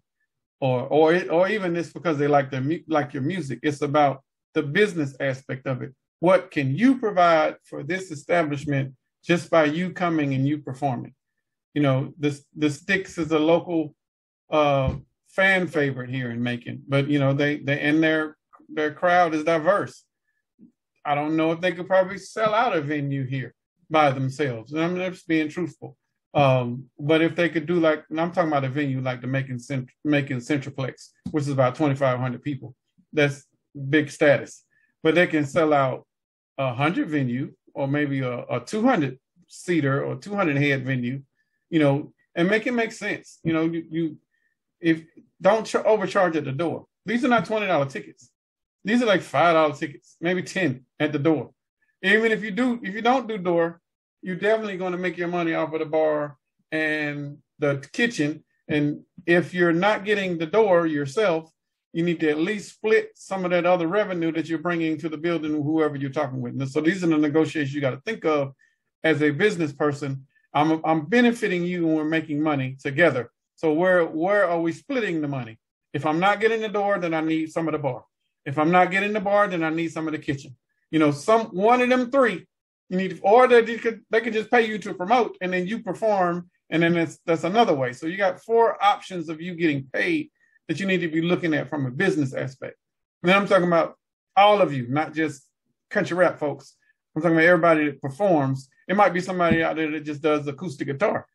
or 0.61 0.82
or 0.88 1.30
or 1.30 1.48
even 1.48 1.74
it's 1.76 1.92
because 1.92 2.18
they 2.18 2.28
like 2.28 2.50
their 2.50 2.64
like 2.86 3.12
your 3.12 3.22
music. 3.22 3.61
It's 3.62 3.82
about 3.82 4.22
the 4.54 4.62
business 4.62 5.16
aspect 5.20 5.66
of 5.66 5.82
it. 5.82 5.94
What 6.20 6.50
can 6.50 6.76
you 6.76 6.98
provide 6.98 7.56
for 7.64 7.82
this 7.82 8.11
establishment 8.11 8.94
just 9.24 9.50
by 9.50 9.64
you 9.64 9.90
coming 9.92 10.34
and 10.34 10.46
you 10.46 10.58
performing? 10.58 11.14
You 11.74 11.82
know, 11.82 12.12
this 12.18 12.44
the 12.54 12.70
Sticks 12.70 13.16
is 13.16 13.32
a 13.32 13.38
local 13.38 13.94
uh, 14.50 14.94
fan 15.28 15.66
favorite 15.66 16.11
here 16.11 16.30
in 16.30 16.42
Macon, 16.42 16.82
but 16.86 17.08
you 17.08 17.18
know 17.18 17.32
they 17.32 17.58
they 17.58 17.80
and 17.80 18.02
their 18.02 18.36
their 18.73 18.93
crowd 18.93 19.35
is 19.35 19.45
diverse. 19.45 20.05
I 21.05 21.14
don't 21.14 21.37
know 21.37 21.53
if 21.53 21.61
they 21.61 21.73
could 21.73 21.87
probably 21.87 22.18
sell 22.18 22.55
out 22.55 22.77
a 22.77 22.81
venue 22.81 23.25
here 23.27 23.55
by 23.89 24.11
themselves. 24.11 24.73
I'm 24.73 24.97
just 24.97 25.27
being 25.27 25.49
truthful. 25.49 25.97
Um, 26.33 26.85
but 26.99 27.23
if 27.23 27.35
they 27.35 27.49
could 27.49 27.66
do 27.66 27.81
like, 27.81 28.05
I'm 28.11 28.31
talking 28.31 28.49
about 28.49 28.64
a 28.64 28.68
venue 28.68 29.01
like 29.01 29.21
the 29.21 29.27
Macon, 29.27 29.59
Cent- 29.59 29.91
Macon 30.05 30.39
Centreplex, 30.39 31.09
which 31.31 31.43
is 31.43 31.49
about 31.49 31.75
2,500 31.75 32.43
people, 32.43 32.75
that's 33.12 33.45
big 33.89 34.11
status. 34.11 34.64
But 35.03 35.14
they 35.14 35.27
can 35.27 35.45
sell 35.45 35.73
out 35.73 36.07
a 36.59 36.73
hundred 36.73 37.09
venue 37.09 37.53
or 37.75 37.89
maybe 37.89 38.21
a, 38.21 38.45
a 38.45 38.61
200 38.61 39.18
seater 39.49 40.05
or 40.05 40.16
200 40.16 40.57
head 40.57 40.85
venue, 40.85 41.23
you 41.71 41.81
know, 41.81 42.12
and 42.35 42.49
make 42.49 42.66
it 42.66 42.73
make 42.73 42.93
sense. 42.93 43.41
You 43.43 43.53
know, 43.53 43.64
you, 43.64 43.85
you 43.91 44.16
if 44.81 45.03
don't 45.41 45.66
ch- 45.66 45.77
overcharge 45.77 46.37
at 46.37 46.45
the 46.45 46.53
door. 46.53 46.87
These 47.07 47.25
are 47.25 47.29
not 47.29 47.45
twenty 47.47 47.66
dollar 47.66 47.87
tickets. 47.87 48.30
These 48.85 49.03
are 49.03 49.07
like 49.07 49.22
five 49.22 49.55
dollar 49.55 49.74
tickets, 49.74 50.16
maybe 50.20 50.43
ten 50.43 50.85
at 50.99 51.12
the 51.12 51.18
door. 51.18 51.51
Even 52.03 52.33
if 52.33 52.43
you 52.43 52.51
do, 52.51 52.81
if 52.83 52.95
you 52.95 53.03
don't 53.03 53.28
do 53.28 53.37
door, 53.39 53.81
you're 54.22 54.37
definitely 54.37 54.76
going 54.76 54.93
to 54.93 54.99
make 54.99 55.16
your 55.16 55.28
money 55.28 55.55
off 55.55 55.72
of 55.72 55.81
the 55.81 55.87
bar 55.87 56.37
and 56.72 57.39
the 57.59 57.87
kitchen. 57.93 58.45
And 58.68 59.03
if 59.26 59.53
you're 59.53 59.72
not 59.72 60.05
getting 60.05 60.39
the 60.39 60.47
door 60.47 60.87
yourself, 60.87 61.51
you 61.93 62.05
need 62.05 62.20
to 62.20 62.31
at 62.31 62.39
least 62.39 62.74
split 62.74 63.11
some 63.14 63.45
of 63.45 63.51
that 63.51 63.66
other 63.66 63.89
revenue 63.89 64.33
that 64.33 64.49
you're 64.49 64.61
bringing 64.61 64.97
to 64.99 65.09
the 65.09 65.16
building, 65.16 65.53
whoever 65.62 65.97
you're 65.97 66.11
talking 66.11 66.41
with. 66.41 66.59
And 66.61 66.70
so 66.70 66.81
these 66.81 67.03
are 67.03 67.09
the 67.09 67.18
negotiations 67.18 67.74
you 67.74 67.81
got 67.81 67.91
to 67.91 68.01
think 68.01 68.24
of 68.24 68.53
as 69.03 69.22
a 69.22 69.31
business 69.31 69.72
person. 69.72 70.26
I'm 70.55 70.81
I'm 70.85 71.07
benefiting 71.07 71.64
you 71.64 71.87
and 71.87 71.97
we're 71.97 72.05
making 72.05 72.43
money 72.43 72.76
together. 72.81 73.31
So 73.57 73.72
where 73.72 74.05
where 74.07 74.49
are 74.49 74.61
we 74.61 74.72
splitting 74.72 75.20
the 75.20 75.28
money? 75.28 75.59
If 75.93 76.07
I'm 76.07 76.20
not 76.20 76.41
getting 76.41 76.61
the 76.61 76.68
door, 76.68 76.99
then 76.99 77.14
I 77.14 77.20
need 77.20 77.53
some 77.53 77.66
of 77.68 77.72
the 77.72 77.78
bar. 77.78 78.05
If 78.45 78.59
I'm 78.59 78.70
not 78.70 78.91
getting 78.91 79.12
the 79.12 79.20
bar, 79.20 79.49
then 79.49 79.62
I 79.62 79.70
need 79.70 79.93
some 79.93 80.07
of 80.07 80.12
the 80.12 80.18
kitchen. 80.18 80.57
You 80.91 80.99
know, 80.99 81.11
some 81.11 81.47
one 81.47 81.82
of 81.82 81.88
them 81.88 82.11
three 82.11 82.47
you 82.91 82.97
need, 82.97 83.20
or 83.22 83.47
they 83.47 83.78
could 83.78 84.03
they 84.11 84.20
could 84.20 84.32
just 84.32 84.51
pay 84.51 84.66
you 84.66 84.78
to 84.78 84.95
promote, 84.95 85.36
and 85.41 85.53
then 85.53 85.66
you 85.66 85.80
perform, 85.80 86.51
and 86.70 86.82
then 86.82 86.95
that's 86.95 87.18
that's 87.24 87.45
another 87.45 87.74
way. 87.74 87.93
So 87.93 88.07
you 88.07 88.16
got 88.16 88.43
four 88.43 88.82
options 88.82 89.28
of 89.28 89.41
you 89.41 89.55
getting 89.55 89.88
paid 89.93 90.30
that 90.68 90.80
you 90.80 90.86
need 90.86 91.01
to 91.01 91.09
be 91.09 91.22
looking 91.22 91.55
at 91.55 91.70
from 91.70 91.86
a 91.86 91.91
business 91.91 92.34
aspect. 92.34 92.76
And 93.22 93.32
I'm 93.32 93.47
talking 93.47 93.66
about 93.66 93.97
all 94.36 94.61
of 94.61 94.72
you, 94.72 94.88
not 94.88 95.14
just 95.14 95.43
country 95.88 96.16
rap 96.16 96.38
folks. 96.38 96.74
I'm 97.14 97.22
talking 97.22 97.36
about 97.36 97.47
everybody 97.47 97.86
that 97.86 98.03
performs. 98.03 98.68
It 98.88 98.97
might 98.97 99.12
be 99.12 99.20
somebody 99.20 99.62
out 99.62 99.76
there 99.76 99.91
that 99.91 100.05
just 100.05 100.22
does 100.22 100.47
acoustic 100.49 100.88
guitar, 100.88 101.26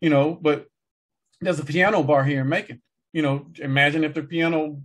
you 0.00 0.10
know, 0.10 0.36
but 0.40 0.66
there's 1.40 1.60
a 1.60 1.64
piano 1.64 2.02
bar 2.02 2.24
here 2.24 2.40
in 2.40 2.48
Macon. 2.48 2.82
You 3.12 3.22
know, 3.22 3.46
imagine 3.60 4.02
if 4.02 4.14
the 4.14 4.22
piano, 4.22 4.80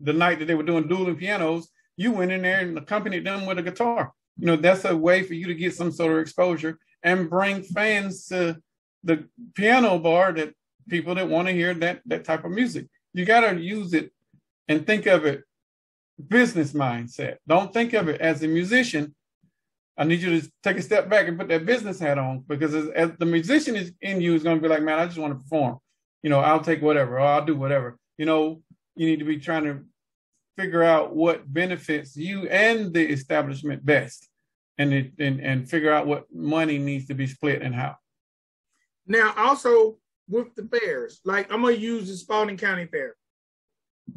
the 0.00 0.12
night 0.12 0.38
that 0.38 0.46
they 0.46 0.54
were 0.54 0.62
doing 0.62 0.88
dueling 0.88 1.16
pianos, 1.16 1.68
you 1.96 2.12
went 2.12 2.32
in 2.32 2.42
there 2.42 2.60
and 2.60 2.76
accompanied 2.76 3.24
them 3.24 3.46
with 3.46 3.58
a 3.58 3.62
guitar. 3.62 4.12
You 4.38 4.46
know, 4.46 4.56
that's 4.56 4.84
a 4.84 4.96
way 4.96 5.22
for 5.22 5.34
you 5.34 5.46
to 5.46 5.54
get 5.54 5.74
some 5.74 5.90
sort 5.90 6.12
of 6.12 6.18
exposure 6.18 6.78
and 7.02 7.30
bring 7.30 7.62
fans 7.62 8.26
to 8.26 8.58
the 9.04 9.28
piano 9.54 9.98
bar 9.98 10.32
that 10.32 10.54
people 10.88 11.14
that 11.14 11.28
want 11.28 11.48
to 11.48 11.54
hear 11.54 11.72
that 11.74 12.02
that 12.06 12.24
type 12.24 12.44
of 12.44 12.50
music. 12.50 12.86
You 13.14 13.24
got 13.24 13.40
to 13.40 13.58
use 13.58 13.94
it 13.94 14.12
and 14.68 14.86
think 14.86 15.06
of 15.06 15.24
it 15.24 15.42
business 16.28 16.72
mindset. 16.72 17.36
Don't 17.46 17.72
think 17.72 17.92
of 17.92 18.08
it 18.08 18.20
as 18.20 18.42
a 18.42 18.48
musician. 18.48 19.14
I 19.98 20.04
need 20.04 20.20
you 20.20 20.40
to 20.40 20.50
take 20.62 20.76
a 20.76 20.82
step 20.82 21.08
back 21.08 21.26
and 21.26 21.38
put 21.38 21.48
that 21.48 21.64
business 21.64 21.98
hat 21.98 22.18
on 22.18 22.44
because 22.46 22.74
as, 22.74 22.88
as 22.90 23.12
the 23.18 23.24
musician 23.24 23.76
is 23.76 23.92
in 24.02 24.20
you 24.20 24.34
is 24.34 24.42
going 24.42 24.56
to 24.56 24.62
be 24.62 24.68
like, 24.68 24.82
man, 24.82 24.98
I 24.98 25.06
just 25.06 25.18
want 25.18 25.32
to 25.32 25.42
perform. 25.42 25.78
You 26.22 26.30
know, 26.30 26.40
I'll 26.40 26.60
take 26.60 26.82
whatever, 26.82 27.16
or 27.16 27.20
I'll 27.20 27.44
do 27.44 27.56
whatever. 27.56 27.96
You 28.18 28.26
know, 28.26 28.62
you 28.96 29.06
need 29.06 29.18
to 29.18 29.24
be 29.24 29.38
trying 29.38 29.64
to 29.64 29.84
figure 30.56 30.82
out 30.82 31.14
what 31.14 31.52
benefits 31.52 32.16
you 32.16 32.48
and 32.48 32.92
the 32.92 33.06
establishment 33.06 33.84
best, 33.84 34.28
and 34.78 34.92
it, 34.92 35.12
and 35.18 35.40
and 35.40 35.68
figure 35.68 35.92
out 35.92 36.06
what 36.06 36.26
money 36.32 36.78
needs 36.78 37.06
to 37.06 37.14
be 37.14 37.26
split 37.26 37.62
and 37.62 37.74
how. 37.74 37.96
Now, 39.06 39.34
also 39.36 39.98
with 40.28 40.54
the 40.56 40.64
fairs, 40.64 41.20
like 41.24 41.52
I'm 41.52 41.62
gonna 41.62 41.74
use 41.74 42.08
the 42.08 42.16
Spalding 42.16 42.56
County 42.56 42.86
Fair. 42.86 43.14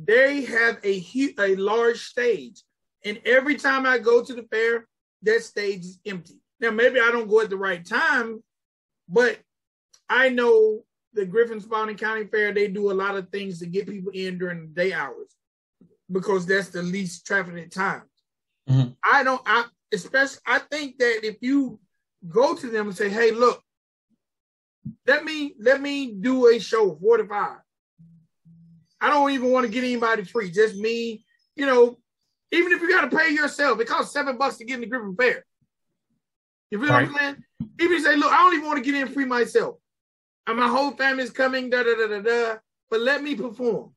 They 0.04 0.42
have 0.42 0.80
a 0.84 0.98
huge, 0.98 1.36
a 1.40 1.56
large 1.56 2.06
stage, 2.06 2.64
and 3.06 3.20
every 3.26 3.56
time 3.56 3.86
I 3.86 3.98
go 3.98 4.24
to 4.24 4.34
the 4.34 4.44
fair, 4.44 4.88
that 5.24 5.44
stage 5.44 5.82
is 5.82 6.00
empty. 6.06 6.40
Now, 6.60 6.72
maybe 6.72 7.00
I 7.00 7.12
don't 7.12 7.30
go 7.30 7.42
at 7.42 7.50
the 7.50 7.58
right 7.58 7.86
time, 7.86 8.44
but 9.08 9.40
I 10.10 10.30
know 10.30 10.84
the 11.14 11.26
Griffin 11.26 11.60
Spalding 11.60 11.97
County 11.97 12.26
Fair, 12.26 12.53
they 12.53 12.68
do 12.68 12.91
a 12.91 12.93
lot 12.93 13.16
of 13.16 13.30
things 13.30 13.60
to 13.60 13.66
get 13.66 13.88
people 13.88 14.12
in 14.14 14.38
during 14.38 14.62
the 14.62 14.68
day 14.68 14.93
hours 14.93 15.36
because 16.12 16.45
that's 16.45 16.70
the 16.70 16.82
least 16.82 17.26
trafficked 17.26 17.74
time. 17.74 18.03
Mm-hmm. 18.70 18.89
I 19.03 19.24
don't, 19.24 19.41
I 19.45 19.66
especially, 19.91 20.39
I 20.45 20.60
think 20.60 20.97
that 20.99 21.26
if 21.26 21.38
you 21.41 21.80
go 22.28 22.55
to 22.55 22.68
them 22.68 22.88
and 22.88 22.97
say, 22.97 23.10
hey, 23.10 23.32
look, 23.32 23.62
let 25.07 25.24
me 25.24 25.55
let 25.60 25.82
me 25.82 26.14
do 26.14 26.47
a 26.47 26.60
show 26.60 26.95
four 26.95 27.18
to 27.18 27.26
five. 27.26 27.57
I 29.01 29.10
don't 29.10 29.32
even 29.32 29.51
want 29.51 29.66
to 29.66 29.72
get 29.72 29.84
anybody 29.84 30.24
free, 30.24 30.51
just 30.51 30.76
me, 30.76 31.24
you 31.55 31.66
know, 31.66 31.97
even 32.51 32.72
if 32.72 32.82
you 32.82 32.89
got 32.89 33.10
to 33.10 33.16
pay 33.16 33.30
yourself, 33.32 33.80
it 33.80 33.88
costs 33.88 34.14
seven 34.14 34.38
bucks 34.38 34.57
to 34.57 34.66
get 34.66 34.76
in 34.76 34.82
the 34.82 34.88
Griffin 34.88 35.16
Fair. 35.16 35.45
You 36.72 36.80
feel 36.80 36.89
right. 36.89 37.07
what 37.07 37.22
I'm 37.22 37.36
saying? 37.36 37.43
Even 37.80 37.97
if 37.97 37.99
you 37.99 38.03
say, 38.03 38.16
look, 38.16 38.32
I 38.32 38.38
don't 38.38 38.53
even 38.53 38.68
want 38.68 38.84
to 38.84 38.91
get 38.91 38.99
in 38.99 39.07
free 39.07 39.26
myself. 39.26 39.76
And 40.50 40.58
my 40.58 40.68
whole 40.68 40.89
family's 40.89 41.30
coming, 41.30 41.70
da 41.70 41.84
da 41.84 41.93
da 41.93 42.08
da 42.08 42.22
da. 42.22 42.56
But 42.89 43.02
let 43.02 43.22
me 43.22 43.36
perform. 43.36 43.91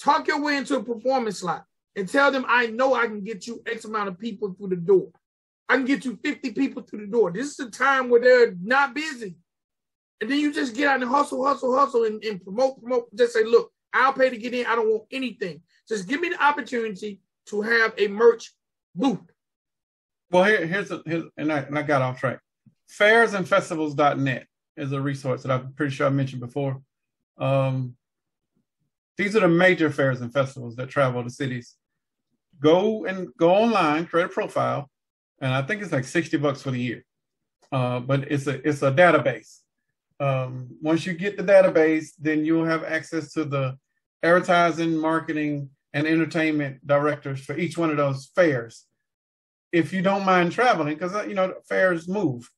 Talk 0.00 0.26
your 0.26 0.40
way 0.40 0.56
into 0.56 0.76
a 0.76 0.82
performance 0.82 1.38
slot 1.38 1.66
and 1.94 2.08
tell 2.08 2.32
them 2.32 2.44
I 2.48 2.66
know 2.66 2.94
I 2.94 3.06
can 3.06 3.22
get 3.22 3.46
you 3.46 3.62
X 3.64 3.84
amount 3.84 4.08
of 4.08 4.18
people 4.18 4.52
through 4.52 4.70
the 4.70 4.76
door. 4.76 5.10
I 5.68 5.76
can 5.76 5.84
get 5.84 6.04
you 6.04 6.18
50 6.20 6.50
people 6.50 6.82
through 6.82 7.06
the 7.06 7.12
door. 7.12 7.30
This 7.30 7.46
is 7.46 7.60
a 7.60 7.70
time 7.70 8.10
where 8.10 8.20
they're 8.20 8.56
not 8.60 8.92
busy. 8.92 9.36
And 10.20 10.28
then 10.28 10.40
you 10.40 10.52
just 10.52 10.74
get 10.74 10.88
out 10.88 11.00
and 11.00 11.08
hustle, 11.08 11.46
hustle, 11.46 11.78
hustle, 11.78 12.06
and, 12.06 12.22
and 12.24 12.42
promote, 12.42 12.80
promote. 12.80 13.14
Just 13.14 13.34
say, 13.34 13.44
look, 13.44 13.70
I'll 13.94 14.12
pay 14.12 14.30
to 14.30 14.36
get 14.36 14.52
in. 14.52 14.66
I 14.66 14.74
don't 14.74 14.90
want 14.90 15.04
anything. 15.12 15.62
Just 15.88 16.08
give 16.08 16.20
me 16.20 16.30
the 16.30 16.42
opportunity 16.42 17.20
to 17.46 17.60
have 17.60 17.94
a 17.98 18.08
merch 18.08 18.52
booth. 18.96 19.20
Well, 20.32 20.42
here, 20.42 20.66
here's, 20.66 20.90
a, 20.90 21.02
here's 21.06 21.22
and, 21.36 21.52
I, 21.52 21.58
and 21.58 21.78
I 21.78 21.82
got 21.82 22.02
off 22.02 22.18
track. 22.18 22.40
Fairsandfestivals.net 22.98 24.48
is 24.80 24.92
a 24.92 25.00
resource 25.00 25.42
that 25.42 25.52
I'm 25.52 25.72
pretty 25.74 25.94
sure 25.94 26.06
I 26.06 26.10
mentioned 26.10 26.40
before. 26.40 26.80
Um, 27.38 27.96
these 29.16 29.36
are 29.36 29.40
the 29.40 29.48
major 29.48 29.90
fairs 29.90 30.20
and 30.20 30.32
festivals 30.32 30.76
that 30.76 30.88
travel 30.88 31.22
to 31.22 31.30
cities. 31.30 31.76
Go 32.60 33.04
and 33.04 33.28
go 33.36 33.50
online, 33.50 34.06
create 34.06 34.26
a 34.26 34.28
profile, 34.28 34.90
and 35.40 35.52
I 35.52 35.62
think 35.62 35.82
it's 35.82 35.92
like 35.92 36.04
60 36.04 36.36
bucks 36.38 36.62
for 36.62 36.70
the 36.70 36.80
year. 36.80 37.04
Uh, 37.72 38.00
but 38.00 38.30
it's 38.32 38.46
a 38.46 38.66
it's 38.66 38.82
a 38.82 38.90
database. 38.90 39.58
Um, 40.18 40.68
once 40.82 41.06
you 41.06 41.14
get 41.14 41.36
the 41.36 41.42
database, 41.42 42.08
then 42.18 42.44
you'll 42.44 42.64
have 42.64 42.84
access 42.84 43.32
to 43.34 43.44
the 43.44 43.78
advertising, 44.22 44.96
marketing, 44.96 45.70
and 45.92 46.06
entertainment 46.06 46.86
directors 46.86 47.40
for 47.40 47.56
each 47.56 47.78
one 47.78 47.90
of 47.90 47.96
those 47.96 48.30
fairs. 48.34 48.86
If 49.72 49.92
you 49.92 50.02
don't 50.02 50.26
mind 50.26 50.52
traveling, 50.52 50.94
because 50.94 51.14
uh, 51.14 51.22
you 51.22 51.34
know 51.34 51.54
fairs 51.68 52.08
move. 52.08 52.50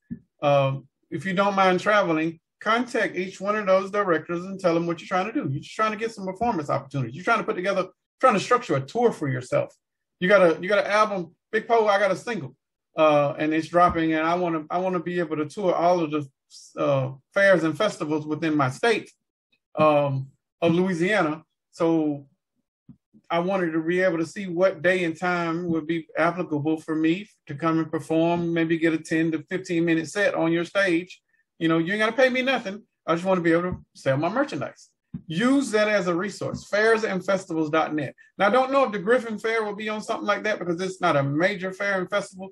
Um, 0.42 0.88
if 1.12 1.26
you 1.26 1.34
don't 1.34 1.54
mind 1.54 1.78
traveling, 1.78 2.40
contact 2.60 3.16
each 3.16 3.40
one 3.40 3.54
of 3.56 3.66
those 3.66 3.90
directors 3.90 4.44
and 4.44 4.58
tell 4.58 4.72
them 4.74 4.86
what 4.86 5.00
you're 5.00 5.08
trying 5.08 5.26
to 5.26 5.32
do. 5.32 5.48
You're 5.50 5.60
just 5.60 5.74
trying 5.74 5.92
to 5.92 5.98
get 5.98 6.12
some 6.12 6.24
performance 6.24 6.70
opportunities. 6.70 7.14
You're 7.14 7.24
trying 7.24 7.38
to 7.38 7.44
put 7.44 7.56
together, 7.56 7.88
trying 8.20 8.34
to 8.34 8.40
structure 8.40 8.76
a 8.76 8.80
tour 8.80 9.12
for 9.12 9.28
yourself. 9.28 9.74
You 10.20 10.28
got 10.28 10.42
a 10.42 10.60
you 10.60 10.68
got 10.68 10.84
an 10.84 10.90
album, 10.90 11.34
Big 11.50 11.68
Poe. 11.68 11.86
I 11.86 11.98
got 11.98 12.10
a 12.10 12.16
single, 12.16 12.56
uh, 12.96 13.34
and 13.38 13.52
it's 13.52 13.68
dropping, 13.68 14.14
and 14.14 14.26
I 14.26 14.34
want 14.34 14.54
to 14.54 14.66
I 14.74 14.78
want 14.78 14.94
to 14.94 15.00
be 15.00 15.18
able 15.18 15.36
to 15.36 15.46
tour 15.46 15.74
all 15.74 16.00
of 16.00 16.10
the 16.10 16.26
uh, 16.78 17.12
fairs 17.34 17.64
and 17.64 17.76
festivals 17.76 18.26
within 18.26 18.56
my 18.56 18.70
state 18.70 19.10
um, 19.76 20.28
of 20.62 20.72
Louisiana. 20.72 21.42
So 21.72 22.26
I 23.32 23.38
wanted 23.38 23.72
to 23.72 23.82
be 23.82 24.02
able 24.02 24.18
to 24.18 24.26
see 24.26 24.46
what 24.46 24.82
day 24.82 25.04
and 25.04 25.18
time 25.18 25.66
would 25.70 25.86
be 25.86 26.06
applicable 26.18 26.76
for 26.76 26.94
me 26.94 27.26
to 27.46 27.54
come 27.54 27.78
and 27.78 27.90
perform, 27.90 28.52
maybe 28.52 28.76
get 28.76 28.92
a 28.92 28.98
10 28.98 29.32
to 29.32 29.42
15 29.48 29.82
minute 29.82 30.10
set 30.10 30.34
on 30.34 30.52
your 30.52 30.66
stage. 30.66 31.18
You 31.58 31.68
know, 31.68 31.78
you 31.78 31.94
ain't 31.94 32.00
got 32.00 32.10
to 32.10 32.12
pay 32.12 32.28
me 32.28 32.42
nothing. 32.42 32.82
I 33.06 33.14
just 33.14 33.24
want 33.24 33.38
to 33.38 33.42
be 33.42 33.52
able 33.52 33.62
to 33.62 33.78
sell 33.94 34.18
my 34.18 34.28
merchandise. 34.28 34.90
Use 35.26 35.70
that 35.70 35.88
as 35.88 36.08
a 36.08 36.14
resource, 36.14 36.68
fairsandfestivals.net. 36.70 38.14
Now, 38.36 38.48
I 38.48 38.50
don't 38.50 38.70
know 38.70 38.84
if 38.84 38.92
the 38.92 38.98
Griffin 38.98 39.38
Fair 39.38 39.64
will 39.64 39.76
be 39.76 39.88
on 39.88 40.02
something 40.02 40.26
like 40.26 40.42
that 40.44 40.58
because 40.58 40.78
it's 40.82 41.00
not 41.00 41.16
a 41.16 41.22
major 41.22 41.72
fair 41.72 41.98
and 41.98 42.10
festival, 42.10 42.50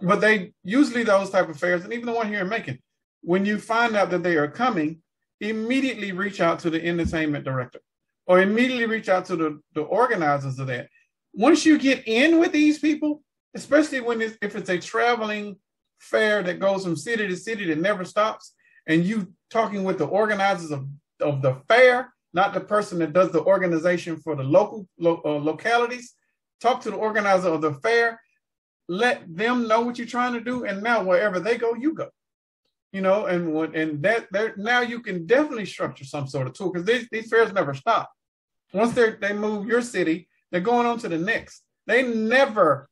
but 0.00 0.22
they 0.22 0.54
usually 0.64 1.04
those 1.04 1.28
type 1.28 1.50
of 1.50 1.58
fairs, 1.58 1.84
and 1.84 1.92
even 1.92 2.06
the 2.06 2.12
one 2.12 2.28
here 2.28 2.40
in 2.40 2.48
Macon, 2.48 2.78
when 3.20 3.44
you 3.44 3.58
find 3.58 3.94
out 3.94 4.08
that 4.10 4.22
they 4.22 4.36
are 4.36 4.48
coming, 4.48 5.02
immediately 5.42 6.12
reach 6.12 6.40
out 6.40 6.58
to 6.60 6.70
the 6.70 6.82
entertainment 6.82 7.44
director 7.44 7.80
or 8.26 8.40
immediately 8.40 8.86
reach 8.86 9.08
out 9.08 9.24
to 9.26 9.36
the, 9.36 9.60
the 9.74 9.82
organizers 9.82 10.58
of 10.58 10.66
that. 10.66 10.88
Once 11.32 11.64
you 11.64 11.78
get 11.78 12.06
in 12.06 12.38
with 12.38 12.52
these 12.52 12.78
people, 12.78 13.22
especially 13.54 14.00
when 14.00 14.20
it's, 14.20 14.36
if 14.42 14.56
it's 14.56 14.70
a 14.70 14.78
traveling 14.78 15.56
fair 15.98 16.42
that 16.42 16.60
goes 16.60 16.84
from 16.84 16.96
city 16.96 17.26
to 17.26 17.36
city 17.36 17.66
that 17.66 17.78
never 17.78 18.04
stops, 18.04 18.54
and 18.86 19.04
you 19.04 19.32
talking 19.50 19.84
with 19.84 19.98
the 19.98 20.06
organizers 20.06 20.70
of, 20.70 20.86
of 21.20 21.42
the 21.42 21.54
fair, 21.68 22.12
not 22.32 22.52
the 22.52 22.60
person 22.60 22.98
that 22.98 23.12
does 23.12 23.30
the 23.30 23.42
organization 23.42 24.16
for 24.16 24.34
the 24.34 24.42
local 24.42 24.86
lo, 24.98 25.20
uh, 25.24 25.36
localities, 25.36 26.14
talk 26.60 26.80
to 26.80 26.90
the 26.90 26.96
organizer 26.96 27.48
of 27.48 27.60
the 27.60 27.74
fair, 27.74 28.20
let 28.88 29.22
them 29.34 29.66
know 29.66 29.80
what 29.80 29.98
you're 29.98 30.06
trying 30.06 30.32
to 30.32 30.40
do, 30.40 30.64
and 30.64 30.82
now 30.82 31.02
wherever 31.02 31.40
they 31.40 31.56
go, 31.56 31.74
you 31.74 31.94
go 31.94 32.08
you 32.92 33.02
know, 33.02 33.26
and 33.26 33.74
and 33.74 34.02
that 34.02 34.26
there 34.30 34.54
now 34.56 34.80
you 34.80 35.00
can 35.00 35.26
definitely 35.26 35.66
structure 35.66 36.04
some 36.04 36.26
sort 36.26 36.46
of 36.46 36.54
tool 36.54 36.72
because 36.72 36.86
these, 36.86 37.06
these 37.10 37.28
fairs 37.28 37.52
never 37.52 37.74
stop. 37.74 38.10
Once 38.76 38.92
they 38.92 39.12
they 39.12 39.32
move 39.32 39.66
your 39.66 39.80
city, 39.80 40.28
they're 40.50 40.60
going 40.60 40.86
on 40.86 40.98
to 40.98 41.08
the 41.08 41.16
next. 41.16 41.62
They 41.86 42.02
never, 42.02 42.90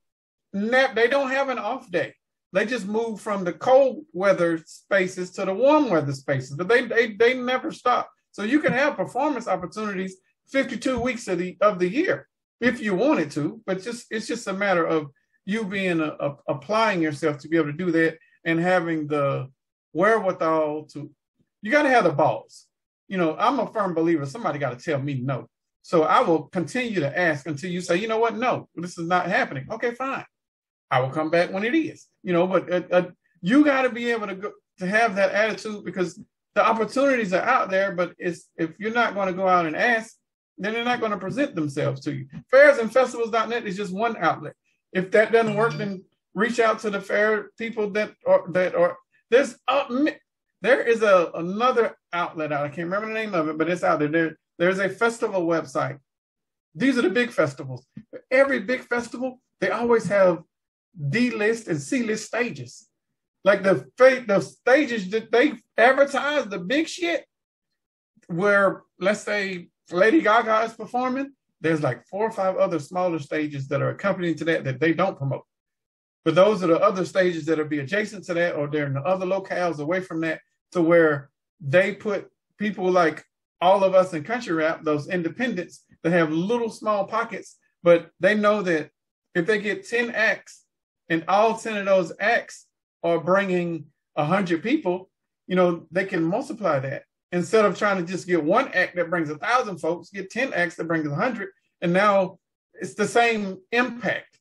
never 0.53 0.95
they 0.95 1.09
don't 1.09 1.31
have 1.31 1.51
an 1.51 1.59
off 1.59 1.91
day. 1.91 2.15
They 2.55 2.65
just 2.65 2.87
move 2.87 3.21
from 3.21 3.45
the 3.45 3.53
cold 3.53 4.05
weather 4.13 4.63
spaces 4.65 5.31
to 5.33 5.45
the 5.45 5.53
warm 5.53 5.91
weather 5.91 6.13
spaces, 6.13 6.57
but 6.57 6.69
they 6.69 6.87
they 6.87 7.13
they 7.13 7.35
never 7.35 7.71
stop. 7.71 8.11
So 8.33 8.45
you 8.45 8.61
can 8.61 8.73
have 8.73 8.97
performance 8.97 9.47
opportunities 9.47 10.17
52 10.53 10.99
weeks 10.99 11.29
of 11.29 11.39
the 11.39 11.59
of 11.61 11.79
the 11.79 11.89
year 11.89 12.29
if 12.63 12.81
you 12.81 12.95
wanted 12.95 13.31
to, 13.33 13.61
but 13.67 13.83
just 13.83 14.07
it's 14.11 14.27
just 14.27 14.47
a 14.47 14.55
matter 14.55 14.87
of 14.87 15.09
you 15.45 15.65
being 15.65 16.01
a, 16.01 16.17
a, 16.19 16.37
applying 16.49 17.03
yourself 17.03 17.39
to 17.39 17.49
be 17.49 17.59
able 17.59 17.73
to 17.73 17.85
do 17.85 17.91
that 17.91 18.17
and 18.47 18.59
having 18.59 19.07
the 19.07 19.49
wherewithal 19.93 20.85
to 20.93 21.11
you 21.61 21.71
got 21.71 21.83
to 21.83 21.91
have 21.91 22.05
the 22.05 22.13
balls. 22.13 22.67
You 23.07 23.19
know, 23.19 23.37
I'm 23.39 23.61
a 23.61 23.71
firm 23.71 23.93
believer. 23.93 24.25
Somebody 24.25 24.59
got 24.59 24.79
to 24.79 24.83
tell 24.83 24.99
me 24.99 25.21
no. 25.21 25.49
So 25.85 26.05
I 26.05 26.23
will 26.23 26.45
continue 26.45 27.01
to 27.01 27.19
ask 27.19 27.47
until 27.47 27.71
you 27.71 27.83
say, 27.83 27.97
you 27.97 28.09
know 28.09 28.19
what, 28.19 28.39
no, 28.39 28.71
this 28.75 28.97
is 28.97 29.07
not 29.07 29.27
happening. 29.27 29.67
Okay, 29.71 29.91
fine. 29.91 30.25
I 30.91 31.01
will 31.01 31.11
come 31.11 31.29
back 31.29 31.53
when 31.53 31.63
it 31.63 31.75
is. 31.75 32.07
You 32.23 32.33
know, 32.33 32.47
but 32.47 32.73
uh, 32.73 32.83
uh, 32.91 33.11
you 33.43 33.67
got 33.67 33.83
to 33.83 33.91
be 33.91 34.11
able 34.11 34.29
to 34.29 34.35
go, 34.35 34.53
to 34.79 34.87
have 34.87 35.15
that 35.17 35.33
attitude 35.33 35.85
because 35.85 36.19
the 36.55 36.67
opportunities 36.67 37.35
are 37.35 37.43
out 37.43 37.69
there. 37.69 37.93
But 37.93 38.15
it's 38.17 38.49
if 38.57 38.71
you're 38.79 38.95
not 38.95 39.13
going 39.13 39.27
to 39.27 39.35
go 39.35 39.47
out 39.47 39.67
and 39.67 39.77
ask, 39.77 40.15
then 40.57 40.73
they're 40.73 40.85
not 40.85 41.01
going 41.01 41.13
to 41.13 41.19
present 41.19 41.55
themselves 41.55 42.01
to 42.05 42.15
you. 42.15 42.29
Fairs 42.51 42.79
and 42.79 42.91
festivals.net 42.91 43.67
is 43.67 43.77
just 43.77 43.93
one 43.93 44.17
outlet. 44.17 44.55
If 44.95 45.11
that 45.11 45.33
doesn't 45.33 45.55
work, 45.55 45.75
then 45.75 46.03
reach 46.35 46.61
out 46.61 46.79
to 46.81 46.89
the 46.89 47.01
fair 47.03 47.51
people 47.59 47.91
that 47.91 48.13
are 48.27 48.51
that 48.53 48.75
are 48.75 48.97
there's 49.31 49.55
uh, 49.69 50.07
there 50.63 50.81
is 50.81 51.03
a 51.03 51.31
another 51.35 51.95
outlet 52.15 52.53
out. 52.53 52.65
I 52.65 52.69
can't 52.69 52.89
remember 52.89 53.09
the 53.09 53.13
name 53.13 53.35
of 53.35 53.49
it, 53.49 53.59
but 53.59 53.69
it's 53.69 53.85
out 53.85 53.99
there. 53.99 54.09
there. 54.09 54.39
There's 54.59 54.79
a 54.79 54.89
festival 54.89 55.47
website. 55.47 55.99
These 56.75 56.99
are 56.99 57.03
the 57.03 57.11
big 57.11 57.31
festivals. 57.31 57.87
Every 58.31 58.61
big 58.61 58.83
festival, 58.83 59.41
they 59.61 59.71
always 59.71 60.07
have 60.07 60.43
D 61.09 61.31
list 61.31 61.69
and 61.69 61.81
C 61.81 62.03
list 62.03 62.27
stages. 62.27 62.89
Like 63.45 63.63
the 63.63 63.87
the 63.99 64.41
stages 64.41 65.11
that 65.11 65.31
they 65.31 65.55
advertise 65.77 66.47
the 66.47 66.59
big 66.59 66.89
shit, 66.89 67.25
where 68.29 68.83
let's 68.99 69.21
say 69.21 69.69
Lady 69.91 70.23
Gaga 70.23 70.63
is 70.63 70.73
performing, 70.73 71.33
there's 71.61 71.83
like 71.83 72.07
four 72.07 72.27
or 72.27 72.33
five 72.33 72.57
other 72.57 72.79
smaller 72.79 73.19
stages 73.19 73.69
that 73.69 73.83
are 73.83 73.91
accompanying 73.91 74.37
to 74.37 74.45
that 74.45 74.65
that 74.65 74.81
they 74.81 74.95
don't 74.95 75.19
promote. 75.19 75.45
But 76.25 76.35
those 76.35 76.63
are 76.63 76.69
the 76.69 76.81
other 76.81 77.05
stages 77.05 77.45
that'll 77.45 77.67
be 77.67 77.81
adjacent 77.81 78.25
to 78.25 78.35
that, 78.35 78.55
or 78.55 78.67
they're 78.67 78.87
in 78.87 78.95
the 78.95 79.03
other 79.03 79.27
locales 79.27 79.79
away 79.79 80.01
from 80.01 80.21
that, 80.23 80.41
to 80.73 80.81
where 80.81 81.31
they 81.61 81.95
put 81.95 82.31
people 82.59 82.91
like 82.91 83.25
all 83.61 83.85
of 83.85 83.95
us 83.95 84.13
in 84.13 84.25
country 84.25 84.55
rap, 84.55 84.83
those 84.83 85.09
independents 85.09 85.85
that 86.03 86.13
have 86.13 86.33
little 86.33 86.71
small 86.71 87.07
pockets, 87.07 87.57
but 87.83 88.11
they 88.21 88.35
know 88.35 88.63
that 88.63 88.91
if 89.35 89.47
they 89.47 89.59
get 89.59 89.89
10 89.89 90.11
acts 90.11 90.65
and 91.09 91.25
all 91.29 91.57
10 91.57 91.77
of 91.77 91.85
those 91.87 92.13
acts 92.21 92.67
are 93.03 93.19
bringing 93.19 93.87
100 94.15 94.63
people, 94.63 95.11
you 95.47 95.57
know, 95.57 95.87
they 95.91 96.05
can 96.05 96.23
multiply 96.23 96.79
that. 96.79 97.05
Instead 97.33 97.65
of 97.65 97.77
trying 97.77 97.97
to 97.99 98.11
just 98.11 98.27
get 98.27 98.43
one 98.43 98.69
act 98.75 98.95
that 98.97 99.11
brings 99.11 99.29
a 99.29 99.37
thousand 99.39 99.79
folks, 99.79 100.11
get 100.11 100.31
10 100.31 100.53
acts 100.53 100.77
that 100.77 100.87
brings 100.87 101.07
a 101.07 101.15
hundred, 101.15 101.49
and 101.81 101.93
now 101.93 102.39
it's 102.75 102.95
the 102.95 103.09
same 103.09 103.59
impact. 103.73 104.39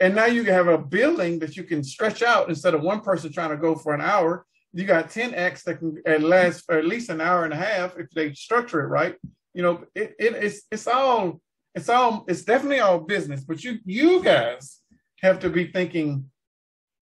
And 0.00 0.14
now 0.14 0.24
you 0.24 0.44
have 0.44 0.68
a 0.68 0.78
building 0.78 1.38
that 1.40 1.56
you 1.56 1.64
can 1.64 1.84
stretch 1.84 2.22
out 2.22 2.48
instead 2.48 2.72
of 2.72 2.82
one 2.82 3.00
person 3.00 3.30
trying 3.30 3.50
to 3.50 3.58
go 3.58 3.74
for 3.74 3.94
an 3.94 4.00
hour 4.00 4.46
you 4.74 4.84
got 4.84 5.08
10 5.08 5.34
acts 5.34 5.62
that 5.62 5.78
can 5.78 6.02
last 6.22 6.64
for 6.66 6.76
at 6.76 6.84
least 6.84 7.08
an 7.08 7.20
hour 7.20 7.44
and 7.44 7.52
a 7.52 7.56
half 7.56 7.96
if 7.96 8.10
they 8.10 8.34
structure 8.34 8.80
it 8.80 8.88
right. 8.88 9.14
You 9.54 9.62
know, 9.62 9.84
it, 9.94 10.16
it, 10.18 10.34
it's 10.34 10.62
it's 10.70 10.88
all 10.88 11.40
it's 11.76 11.88
all 11.88 12.24
it's 12.26 12.42
definitely 12.42 12.80
all 12.80 12.98
business, 12.98 13.44
but 13.44 13.62
you 13.62 13.78
you 13.84 14.22
guys 14.22 14.80
have 15.20 15.38
to 15.40 15.48
be 15.48 15.68
thinking 15.68 16.28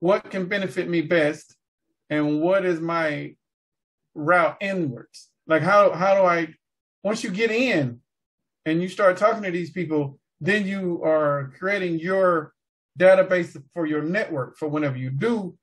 what 0.01 0.31
can 0.31 0.47
benefit 0.47 0.89
me 0.89 1.01
best 1.01 1.57
and 2.11 2.43
what 2.43 2.66
is 2.66 2.79
my 2.79 3.35
route 4.14 4.59
inwards. 4.61 5.31
Like 5.47 5.62
how 5.62 5.93
how 5.93 6.14
do 6.14 6.23
I 6.23 6.55
once 7.03 7.25
you 7.25 7.31
get 7.31 7.51
in 7.51 8.01
and 8.66 8.83
you 8.83 8.89
start 8.89 9.16
talking 9.16 9.45
to 9.45 9.51
these 9.51 9.70
people, 9.70 10.18
then 10.43 10.66
you 10.66 11.03
are 11.03 11.55
creating 11.59 12.01
your 12.01 12.53
database 12.99 13.59
for 13.73 13.87
your 13.87 14.03
network 14.03 14.59
for 14.59 14.68
whenever 14.68 14.99
you 14.99 15.09
do 15.09 15.57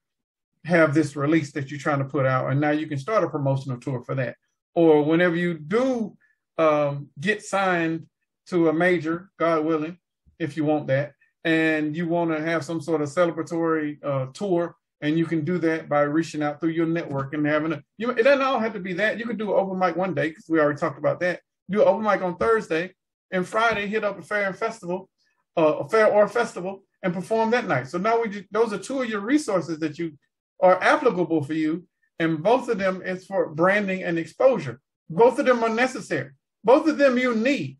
have 0.69 0.93
this 0.93 1.15
release 1.15 1.51
that 1.53 1.69
you're 1.69 1.79
trying 1.79 1.99
to 1.99 2.05
put 2.05 2.25
out, 2.25 2.49
and 2.49 2.61
now 2.61 2.71
you 2.71 2.87
can 2.87 2.97
start 2.97 3.23
a 3.23 3.29
promotional 3.29 3.79
tour 3.79 4.01
for 4.01 4.15
that. 4.15 4.35
Or 4.75 5.03
whenever 5.03 5.35
you 5.35 5.55
do 5.55 6.15
um, 6.57 7.09
get 7.19 7.43
signed 7.43 8.07
to 8.47 8.69
a 8.69 8.73
major, 8.73 9.29
God 9.37 9.65
willing, 9.65 9.97
if 10.37 10.55
you 10.55 10.63
want 10.63 10.87
that, 10.87 11.13
and 11.43 11.95
you 11.97 12.07
want 12.07 12.31
to 12.31 12.41
have 12.41 12.63
some 12.63 12.81
sort 12.81 13.01
of 13.01 13.09
celebratory 13.09 13.97
uh, 14.03 14.27
tour, 14.33 14.75
and 15.01 15.17
you 15.17 15.25
can 15.25 15.43
do 15.43 15.57
that 15.59 15.89
by 15.89 16.01
reaching 16.01 16.43
out 16.43 16.59
through 16.59 16.71
your 16.71 16.85
network 16.85 17.33
and 17.33 17.45
having 17.45 17.73
a. 17.73 17.81
You, 17.97 18.11
it 18.11 18.23
doesn't 18.23 18.45
all 18.45 18.59
have 18.59 18.73
to 18.73 18.79
be 18.79 18.93
that. 18.93 19.17
You 19.19 19.25
can 19.25 19.37
do 19.37 19.51
an 19.53 19.59
open 19.59 19.79
mic 19.79 19.95
one 19.95 20.13
day 20.13 20.29
because 20.29 20.47
we 20.49 20.59
already 20.59 20.79
talked 20.79 20.99
about 20.99 21.19
that. 21.21 21.41
Do 21.69 21.81
an 21.81 21.87
open 21.87 22.03
mic 22.03 22.21
on 22.21 22.37
Thursday, 22.37 22.93
and 23.31 23.47
Friday 23.47 23.87
hit 23.87 24.03
up 24.03 24.19
a 24.19 24.21
fair 24.21 24.47
and 24.47 24.55
festival, 24.55 25.09
uh, 25.57 25.75
a 25.83 25.89
fair 25.89 26.07
or 26.11 26.27
festival, 26.27 26.83
and 27.03 27.13
perform 27.13 27.51
that 27.51 27.67
night. 27.67 27.87
So 27.87 27.97
now 27.97 28.21
we 28.21 28.29
just, 28.29 28.45
those 28.51 28.73
are 28.73 28.77
two 28.77 29.01
of 29.01 29.09
your 29.09 29.21
resources 29.21 29.79
that 29.79 29.97
you 29.97 30.17
are 30.61 30.81
applicable 30.81 31.43
for 31.43 31.53
you, 31.53 31.85
and 32.19 32.43
both 32.43 32.67
of 32.69 32.77
them 32.77 33.01
is 33.01 33.25
for 33.25 33.49
branding 33.49 34.03
and 34.03 34.19
exposure. 34.19 34.79
Both 35.09 35.39
of 35.39 35.45
them 35.45 35.63
are 35.63 35.69
necessary. 35.69 36.31
Both 36.63 36.87
of 36.87 36.97
them 36.97 37.17
you 37.17 37.35
need 37.35 37.77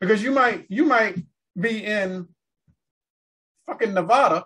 because 0.00 0.22
you 0.22 0.30
might 0.30 0.66
you 0.68 0.84
might 0.84 1.18
be 1.58 1.84
in 1.84 2.28
fucking 3.66 3.94
Nevada 3.94 4.44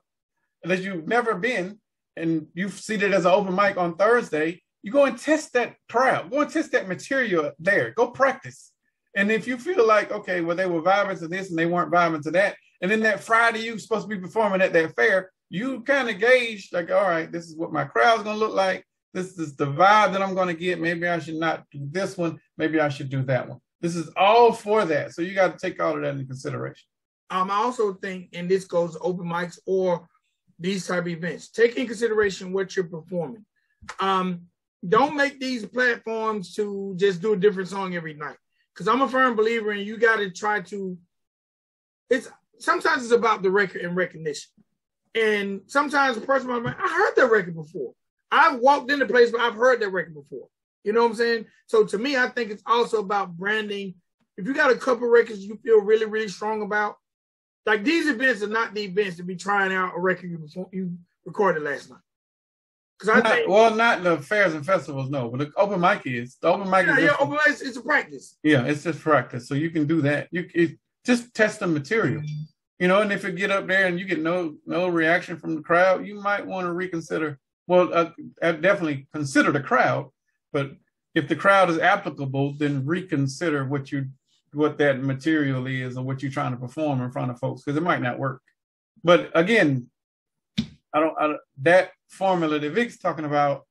that 0.65 0.83
you've 0.83 1.07
never 1.07 1.35
been, 1.35 1.79
and 2.17 2.47
you 2.55 2.69
see 2.69 2.95
it 2.95 3.03
as 3.03 3.25
an 3.25 3.33
open 3.33 3.55
mic 3.55 3.77
on 3.77 3.97
Thursday. 3.97 4.63
You 4.83 4.93
go 4.93 5.05
and 5.05 5.19
test 5.19 5.53
that 5.53 5.77
crowd. 5.91 6.31
Go 6.31 6.41
and 6.41 6.51
test 6.51 6.73
that 6.73 6.89
material 6.89 7.53
there. 7.59 7.91
Go 7.91 8.11
practice. 8.11 8.73
And 9.15 9.31
if 9.31 9.47
you 9.47 9.59
feel 9.59 9.87
like, 9.87 10.11
okay, 10.11 10.41
well, 10.41 10.57
they 10.57 10.67
were 10.67 10.83
vibing 10.83 11.19
to 11.19 11.29
this 11.29 11.51
and 11.51 11.59
they 11.59 11.67
weren't 11.67 11.93
vibing 11.93 12.23
to 12.23 12.31
that, 12.33 12.57
and 12.81 12.91
then 12.91 13.01
that 13.01 13.21
Friday 13.21 13.61
you're 13.61 13.79
supposed 13.79 14.09
to 14.09 14.15
be 14.15 14.21
performing 14.21 14.63
at 14.63 14.73
that 14.73 14.95
fair, 14.95 15.31
you 15.51 15.83
kind 15.83 16.09
of 16.09 16.19
gauge 16.19 16.71
like, 16.73 16.91
all 16.91 17.03
right, 17.03 17.31
this 17.31 17.47
is 17.47 17.57
what 17.57 17.73
my 17.73 17.85
crowd's 17.85 18.23
gonna 18.23 18.39
look 18.39 18.55
like. 18.55 18.87
This 19.13 19.39
is 19.39 19.57
the 19.57 19.67
vibe 19.67 20.13
that 20.13 20.23
I'm 20.23 20.35
gonna 20.35 20.55
get. 20.55 20.81
Maybe 20.81 21.07
I 21.07 21.19
should 21.19 21.35
not 21.35 21.65
do 21.71 21.81
this 21.91 22.17
one. 22.17 22.41
Maybe 22.57 22.81
I 22.81 22.89
should 22.89 23.11
do 23.11 23.23
that 23.25 23.49
one. 23.49 23.61
This 23.81 23.97
is 23.97 24.11
all 24.17 24.53
for 24.53 24.85
that. 24.85 25.13
So 25.13 25.23
you 25.23 25.35
got 25.35 25.59
to 25.59 25.59
take 25.59 25.83
all 25.83 25.97
of 25.97 26.03
that 26.03 26.11
into 26.11 26.25
consideration. 26.25 26.87
Um, 27.31 27.51
I 27.51 27.57
also 27.57 27.95
think, 27.95 28.29
and 28.33 28.49
this 28.49 28.65
goes 28.65 28.97
open 29.01 29.27
mics 29.27 29.59
or 29.67 30.07
these 30.59 30.87
type 30.87 31.03
of 31.03 31.09
events, 31.09 31.49
take 31.49 31.77
in 31.77 31.87
consideration 31.87 32.53
what 32.53 32.77
you're 32.77 32.85
performing. 32.85 33.45
Um, 33.99 34.43
don't 34.87 35.17
make 35.17 35.41
these 35.41 35.65
platforms 35.65 36.55
to 36.55 36.95
just 36.97 37.23
do 37.23 37.33
a 37.33 37.37
different 37.37 37.69
song 37.69 37.95
every 37.95 38.15
night. 38.15 38.37
Because 38.75 38.89
I'm 38.89 39.03
a 39.03 39.09
firm 39.09 39.35
believer 39.35 39.73
in 39.73 39.87
you 39.87 39.97
got 39.97 40.17
to 40.17 40.31
try 40.31 40.61
to. 40.61 40.97
It's 42.09 42.29
sometimes 42.59 43.05
it's 43.05 43.13
about 43.13 43.43
the 43.43 43.51
record 43.51 43.83
and 43.83 43.97
recognition. 43.97 44.51
And 45.15 45.63
sometimes 45.67 46.17
a 46.17 46.21
person 46.21 46.49
might, 46.49 46.77
I 46.79 46.89
heard 46.89 47.15
that 47.17 47.31
record 47.31 47.55
before. 47.55 47.93
I've 48.31 48.61
walked 48.61 48.91
into 48.91 49.07
place 49.07 49.33
where 49.33 49.43
I've 49.43 49.55
heard 49.55 49.81
that 49.81 49.91
record 49.91 50.15
before. 50.15 50.47
You 50.85 50.93
know 50.93 51.03
what 51.03 51.11
I'm 51.11 51.17
saying? 51.17 51.47
So 51.67 51.85
to 51.85 51.99
me, 51.99 52.17
I 52.17 52.29
think 52.29 52.51
it's 52.51 52.63
also 52.65 53.01
about 53.01 53.37
branding. 53.37 53.95
If 54.37 54.47
you 54.47 54.55
got 54.55 54.71
a 54.71 54.77
couple 54.77 55.09
records 55.09 55.45
you 55.45 55.59
feel 55.63 55.81
really, 55.81 56.07
really 56.07 56.29
strong 56.29 56.63
about, 56.63 56.97
like 57.67 57.85
these 57.85 58.09
events 58.09 58.43
are 58.43 58.49
not 58.49 58.73
the 58.73 58.83
events 58.83 59.17
to 59.17 59.23
be 59.23 59.37
trying 59.37 59.73
out 59.73 59.93
a 59.97 60.01
record 60.01 60.31
you, 60.31 60.69
you 60.73 60.97
recorded 61.25 61.63
last 61.63 61.91
night. 61.91 61.99
Because 62.99 63.17
I 63.17 63.21
not, 63.21 63.33
think, 63.33 63.49
well, 63.49 63.75
not 63.75 64.03
the 64.03 64.19
fairs 64.19 64.55
and 64.55 64.65
festivals, 64.65 65.11
no, 65.11 65.29
but 65.29 65.39
the 65.39 65.53
open 65.57 65.81
mic 65.81 66.03
is 66.05 66.37
the 66.41 66.49
open 66.49 66.71
mic. 66.71 66.87
Yeah, 66.87 66.99
is 66.99 67.05
yeah, 67.05 67.17
open 67.19 67.33
mic 67.33 67.49
is, 67.49 67.63
it's 67.63 67.77
a 67.79 67.83
practice. 67.83 68.37
Yeah, 68.43 68.65
it's 68.65 68.85
just 68.85 69.01
practice, 69.01 69.49
so 69.49 69.55
you 69.55 69.71
can 69.71 69.87
do 69.87 70.03
that. 70.03 70.29
You 70.31 70.49
it, 70.55 70.79
just 71.05 71.33
test 71.35 71.61
the 71.61 71.67
material. 71.67 72.23
You 72.81 72.89
know, 72.89 73.03
and 73.03 73.13
if 73.13 73.25
you 73.25 73.31
get 73.31 73.51
up 73.51 73.67
there 73.67 73.87
and 73.87 74.01
you 74.01 74.07
get 74.07 74.21
no 74.21 74.57
no 74.65 74.89
reaction 74.89 75.37
from 75.37 75.55
the 75.55 75.61
crowd, 75.61 76.07
you 76.07 76.15
might 76.15 76.47
want 76.47 76.67
to 76.67 76.73
reconsider. 76.73 77.39
Well, 77.67 77.93
uh, 77.93 78.11
uh, 78.41 78.53
definitely 78.53 79.07
consider 79.13 79.53
the 79.53 79.61
crowd, 79.61 80.09
but 80.51 80.73
if 81.15 81.29
the 81.29 81.37
crowd 81.37 81.69
is 81.69 81.79
applicable, 81.79 82.55
then 82.55 82.87
reconsider 82.87 83.67
what 83.67 83.93
you 83.93 84.07
what 84.55 84.79
that 84.79 85.03
material 85.03 85.67
is 85.67 85.99
or 85.99 86.05
what 86.05 86.23
you're 86.23 86.33
trying 86.33 86.53
to 86.53 86.57
perform 86.57 87.03
in 87.03 87.13
front 87.13 87.31
of 87.31 87.39
folks 87.39 87.63
because 87.63 87.77
it 87.77 87.83
might 87.83 88.01
not 88.01 88.19
work. 88.19 88.41
But 89.05 89.31
again, 89.35 89.91
I 90.59 91.01
don't, 91.01 91.15
I 91.21 91.35
that 91.61 91.91
formula 92.09 92.59
that 92.59 92.71
Vic's 92.71 92.99
talking 92.99 93.27
about 93.27 93.67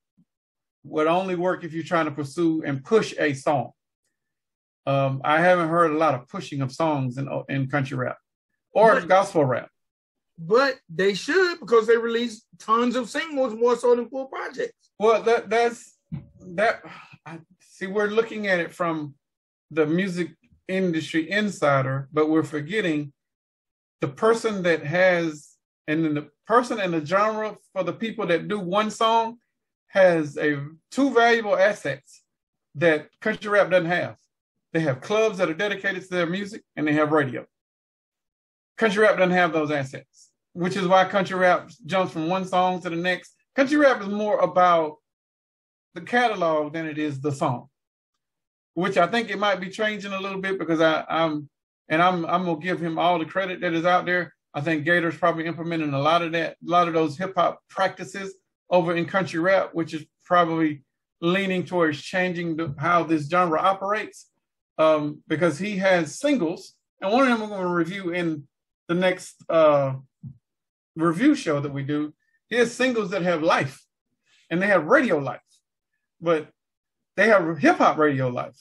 would 0.83 1.07
only 1.07 1.35
work 1.35 1.63
if 1.63 1.73
you're 1.73 1.83
trying 1.83 2.05
to 2.05 2.11
pursue 2.11 2.61
and 2.63 2.85
push 2.85 3.15
a 3.17 3.33
song. 3.33 3.71
Um, 4.85 5.19
I 5.23 5.41
haven't 5.41 5.69
heard 5.69 5.91
a 5.91 5.97
lot 5.97 6.13
of 6.13 6.27
pushing 6.27 6.61
of 6.61 6.71
songs 6.71 7.17
in 7.17 7.27
in 7.49 7.67
country 7.67 7.97
rap 7.97 8.17
or 8.79 8.99
but, 8.99 9.07
gospel 9.07 9.45
rap. 9.45 9.69
But 10.37 10.75
they 10.89 11.13
should 11.13 11.59
because 11.59 11.87
they 11.87 11.97
release 11.97 12.45
tons 12.57 12.95
of 12.95 13.09
singles 13.09 13.53
more 13.53 13.75
so 13.75 13.95
than 13.95 14.09
full 14.09 14.25
projects. 14.25 14.91
Well, 14.97 15.21
that 15.23 15.49
that's 15.49 15.97
that. 16.55 16.81
I 17.25 17.39
see. 17.59 17.87
We're 17.87 18.07
looking 18.07 18.47
at 18.47 18.59
it 18.59 18.73
from 18.73 19.15
the 19.71 19.85
music 19.85 20.29
industry 20.67 21.29
insider, 21.29 22.07
but 22.13 22.29
we're 22.29 22.43
forgetting 22.43 23.11
the 24.01 24.07
person 24.07 24.63
that 24.63 24.85
has 24.85 25.49
and 25.87 26.05
then 26.05 26.13
the 26.13 26.29
person 26.45 26.79
in 26.79 26.91
the 26.91 27.05
genre 27.05 27.57
for 27.73 27.83
the 27.83 27.93
people 27.93 28.27
that 28.27 28.47
do 28.47 28.59
one 28.59 28.91
song 28.91 29.37
has 29.87 30.37
a 30.37 30.63
two 30.91 31.13
valuable 31.13 31.57
assets 31.57 32.21
that 32.75 33.09
country 33.21 33.49
rap 33.49 33.71
doesn't 33.71 33.89
have. 33.89 34.15
They 34.71 34.81
have 34.81 35.01
clubs 35.01 35.39
that 35.39 35.49
are 35.49 35.55
dedicated 35.55 36.03
to 36.03 36.09
their 36.09 36.27
music 36.27 36.63
and 36.75 36.87
they 36.87 36.93
have 36.93 37.11
radio. 37.11 37.45
Country 38.79 39.03
rap 39.03 39.17
doesn't 39.17 39.31
have 39.31 39.51
those 39.51 39.71
assets, 39.71 40.29
which 40.53 40.77
is 40.77 40.87
why 40.87 41.03
country 41.03 41.37
rap 41.37 41.69
jumps 41.85 42.13
from 42.13 42.29
one 42.29 42.45
song 42.45 42.81
to 42.81 42.89
the 42.89 42.95
next. 42.95 43.35
Country 43.53 43.75
rap 43.75 44.01
is 44.01 44.07
more 44.07 44.39
about 44.39 44.95
the 45.95 46.01
catalog 46.01 46.71
than 46.71 46.85
it 46.85 46.97
is 46.97 47.19
the 47.19 47.33
song, 47.33 47.67
which 48.75 48.97
I 48.97 49.05
think 49.05 49.29
it 49.29 49.37
might 49.37 49.59
be 49.59 49.69
changing 49.69 50.13
a 50.13 50.19
little 50.19 50.39
bit 50.39 50.57
because 50.57 50.79
I, 50.79 51.03
am 51.09 51.49
and 51.89 52.01
I'm 52.01 52.25
I'm 52.25 52.45
gonna 52.45 52.61
give 52.61 52.79
him 52.79 52.97
all 52.97 53.19
the 53.19 53.25
credit 53.25 53.59
that 53.61 53.73
is 53.73 53.83
out 53.83 54.05
there. 54.05 54.33
I 54.53 54.61
think 54.61 54.85
Gator's 54.85 55.17
probably 55.17 55.45
implementing 55.45 55.93
a 55.93 55.99
lot 55.99 56.21
of 56.21 56.31
that, 56.31 56.53
a 56.65 56.69
lot 56.69 56.87
of 56.87 56.93
those 56.93 57.17
hip 57.17 57.33
hop 57.35 57.59
practices 57.69 58.33
over 58.69 58.95
in 58.95 59.05
country 59.05 59.41
rap, 59.41 59.71
which 59.73 59.93
is 59.93 60.05
probably 60.23 60.83
leaning 61.19 61.65
towards 61.65 62.01
changing 62.01 62.55
the, 62.55 62.73
how 62.79 63.03
this 63.03 63.27
genre 63.27 63.59
operates. 63.59 64.27
Um, 64.77 65.21
because 65.27 65.59
he 65.59 65.75
has 65.79 66.17
singles, 66.17 66.75
and 67.01 67.11
one 67.11 67.29
of 67.29 67.37
them 67.37 67.41
we're 67.49 67.57
going 67.57 67.67
to 67.67 67.73
review 67.73 68.11
in 68.11 68.47
the 68.89 68.95
next 68.95 69.35
uh, 69.49 69.93
review 70.95 71.35
show 71.35 71.61
that 71.61 71.71
we 71.71 71.83
do, 71.83 72.11
he 72.47 72.55
has 72.57 72.73
singles 72.73 73.11
that 73.11 73.21
have 73.21 73.43
life 73.43 73.85
and 74.49 74.61
they 74.61 74.67
have 74.67 74.87
radio 74.87 75.19
life, 75.19 75.39
but 76.19 76.49
they 77.15 77.27
have 77.27 77.59
hip 77.59 77.77
hop 77.77 77.97
radio 77.97 78.27
life. 78.27 78.59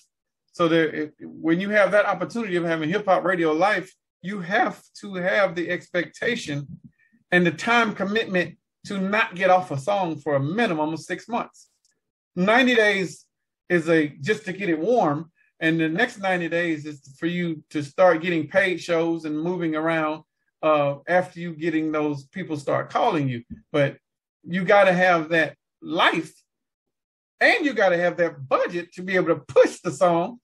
So 0.53 0.69
there, 0.69 1.13
when 1.21 1.61
you 1.61 1.71
have 1.71 1.91
that 1.93 2.05
opportunity 2.05 2.57
of 2.57 2.65
having 2.65 2.91
hip 2.91 3.07
hop 3.07 3.25
radio 3.25 3.53
life, 3.53 3.91
you 4.21 4.41
have 4.41 4.83
to 5.01 5.15
have 5.15 5.55
the 5.55 5.71
expectation 5.71 6.67
and 7.33 7.47
the 7.47 7.53
time 7.53 7.95
commitment 7.95 8.59
to 8.87 8.99
not 8.99 9.35
get 9.35 9.49
off 9.49 9.71
a 9.71 9.79
song 9.79 10.19
for 10.19 10.37
a 10.37 10.41
minimum 10.41 10.93
of 10.93 11.01
six 11.01 11.27
months. 11.27 11.71
90 12.37 12.75
days 12.75 13.25
is 13.71 13.89
a 13.89 14.09
just 14.21 14.45
to 14.45 14.53
get 14.53 14.69
it 14.69 14.79
warm 14.79 15.31
and 15.61 15.81
the 15.81 15.89
next 15.89 16.19
90 16.19 16.49
days 16.49 16.87
is 16.87 17.01
for 17.19 17.27
you 17.27 17.63
to 17.71 17.83
start 17.83 18.23
getting 18.23 18.49
paid 18.49 18.81
shows 18.81 19.25
and 19.25 19.39
moving 19.39 19.75
around 19.75 20.23
uh, 20.63 20.97
after 21.09 21.41
you 21.41 21.55
getting 21.55 21.91
those 21.93 22.25
people 22.27 22.57
start 22.57 22.91
calling 22.91 23.29
you. 23.29 23.43
But 23.73 23.97
you 24.45 24.65
got 24.65 24.85
to 24.85 24.93
have 24.93 25.31
that 25.31 25.57
life 25.83 26.33
and 27.41 27.65
you 27.65 27.73
got 27.73 27.91
to 27.91 27.99
have 27.99 28.17
that 28.19 28.49
budget 28.49 28.93
to 28.95 29.03
be 29.03 29.17
able 29.17 29.29
to 29.29 29.43
push 29.49 29.81
the 29.81 29.91
song 29.91 30.39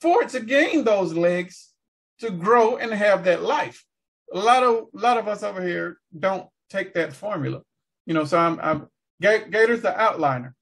for 0.00 0.22
it 0.22 0.30
to 0.30 0.40
gain 0.40 0.84
those 0.84 1.12
legs 1.12 1.72
to 2.20 2.30
grow 2.30 2.76
and 2.76 2.92
have 2.92 3.24
that 3.24 3.42
life. 3.42 3.84
A 4.32 4.38
lot 4.38 4.62
of 4.62 4.86
a 4.94 4.98
lot 4.98 5.16
of 5.16 5.28
us 5.28 5.42
over 5.42 5.62
here 5.62 5.98
don't 6.18 6.46
take 6.68 6.92
that 6.94 7.14
formula, 7.14 7.62
you 8.06 8.12
know. 8.12 8.24
So 8.24 8.38
I'm, 8.38 8.60
I'm 8.60 8.88
Gator's 9.20 9.80
the 9.80 9.90
outliner. 9.90 10.52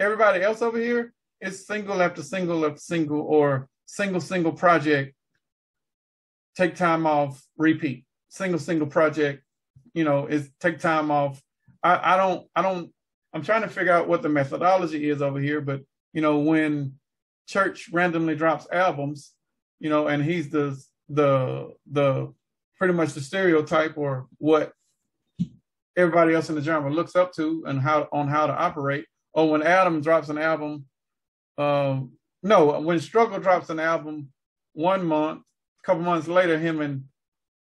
Everybody 0.00 0.42
else 0.42 0.62
over 0.62 0.78
here 0.78 1.12
is 1.42 1.66
single 1.66 2.00
after 2.00 2.22
single 2.22 2.64
after 2.64 2.78
single 2.78 3.20
or 3.20 3.68
single 3.86 4.20
single 4.20 4.52
project. 4.52 5.14
Take 6.56 6.76
time 6.76 7.06
off, 7.06 7.42
repeat. 7.56 8.04
Single 8.28 8.60
single 8.60 8.86
project, 8.86 9.42
you 9.92 10.04
know, 10.04 10.26
is 10.26 10.50
take 10.60 10.78
time 10.78 11.10
off. 11.10 11.42
I, 11.82 12.14
I 12.14 12.16
don't 12.16 12.46
I 12.54 12.62
don't 12.62 12.90
I'm 13.34 13.42
trying 13.42 13.62
to 13.62 13.68
figure 13.68 13.92
out 13.92 14.08
what 14.08 14.22
the 14.22 14.28
methodology 14.28 15.08
is 15.08 15.20
over 15.20 15.40
here, 15.40 15.60
but 15.60 15.82
you 16.12 16.22
know, 16.22 16.38
when 16.38 16.94
Church 17.48 17.88
randomly 17.92 18.36
drops 18.36 18.66
albums, 18.72 19.32
you 19.80 19.90
know, 19.90 20.06
and 20.06 20.22
he's 20.22 20.50
the 20.50 20.80
the 21.08 21.74
the 21.90 22.32
pretty 22.78 22.94
much 22.94 23.12
the 23.12 23.20
stereotype 23.20 23.96
or 23.96 24.26
what 24.38 24.72
everybody 25.96 26.34
else 26.34 26.48
in 26.48 26.54
the 26.54 26.62
genre 26.62 26.92
looks 26.92 27.16
up 27.16 27.32
to 27.34 27.64
and 27.66 27.80
how 27.80 28.08
on 28.12 28.28
how 28.28 28.46
to 28.46 28.54
operate. 28.54 29.06
Or 29.34 29.50
when 29.50 29.62
Adam 29.62 30.00
drops 30.02 30.28
an 30.28 30.38
album, 30.38 30.84
um, 31.58 32.12
no, 32.42 32.80
when 32.80 33.00
Struggle 33.00 33.38
drops 33.38 33.70
an 33.70 33.78
album 33.78 34.28
one 34.72 35.04
month, 35.04 35.42
a 35.82 35.86
couple 35.86 36.02
months 36.02 36.28
later, 36.28 36.58
him 36.58 36.80
and 36.80 37.04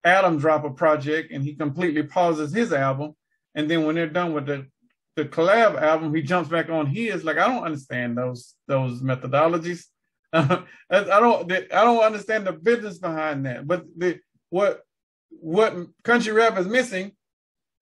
Adam 0.03 0.37
drop 0.37 0.63
a 0.63 0.69
project 0.69 1.31
and 1.31 1.43
he 1.43 1.55
completely 1.55 2.03
pauses 2.03 2.53
his 2.53 2.73
album. 2.73 3.13
And 3.55 3.69
then 3.69 3.85
when 3.85 3.95
they're 3.95 4.07
done 4.07 4.33
with 4.33 4.45
the 4.45 4.67
the 5.15 5.23
collab 5.23 5.81
album, 5.81 6.13
he 6.13 6.21
jumps 6.21 6.49
back 6.49 6.69
on 6.69 6.87
his. 6.87 7.23
Like 7.23 7.37
I 7.37 7.47
don't 7.47 7.63
understand 7.63 8.17
those 8.17 8.55
those 8.67 9.01
methodologies. 9.01 9.85
I 10.33 10.65
don't 10.89 11.51
I 11.51 11.83
don't 11.83 12.03
understand 12.03 12.45
the 12.45 12.53
business 12.53 12.97
behind 12.97 13.45
that. 13.45 13.65
But 13.65 13.85
the 13.97 14.19
what 14.49 14.81
what 15.29 15.75
country 16.03 16.33
rap 16.33 16.57
is 16.57 16.67
missing, 16.67 17.13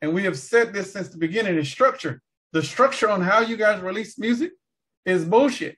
and 0.01 0.13
we 0.13 0.23
have 0.25 0.37
said 0.37 0.73
this 0.73 0.93
since 0.93 1.09
the 1.09 1.17
beginning, 1.17 1.57
is 1.57 1.69
structure. 1.69 2.21
The 2.51 2.61
structure 2.61 3.09
on 3.09 3.21
how 3.21 3.39
you 3.39 3.57
guys 3.57 3.81
release 3.81 4.19
music 4.19 4.51
is 5.05 5.25
bullshit. 5.25 5.77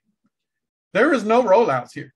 There 0.96 1.14
is 1.14 1.26
no 1.26 1.44
rollouts 1.44 1.92
here. 1.92 2.14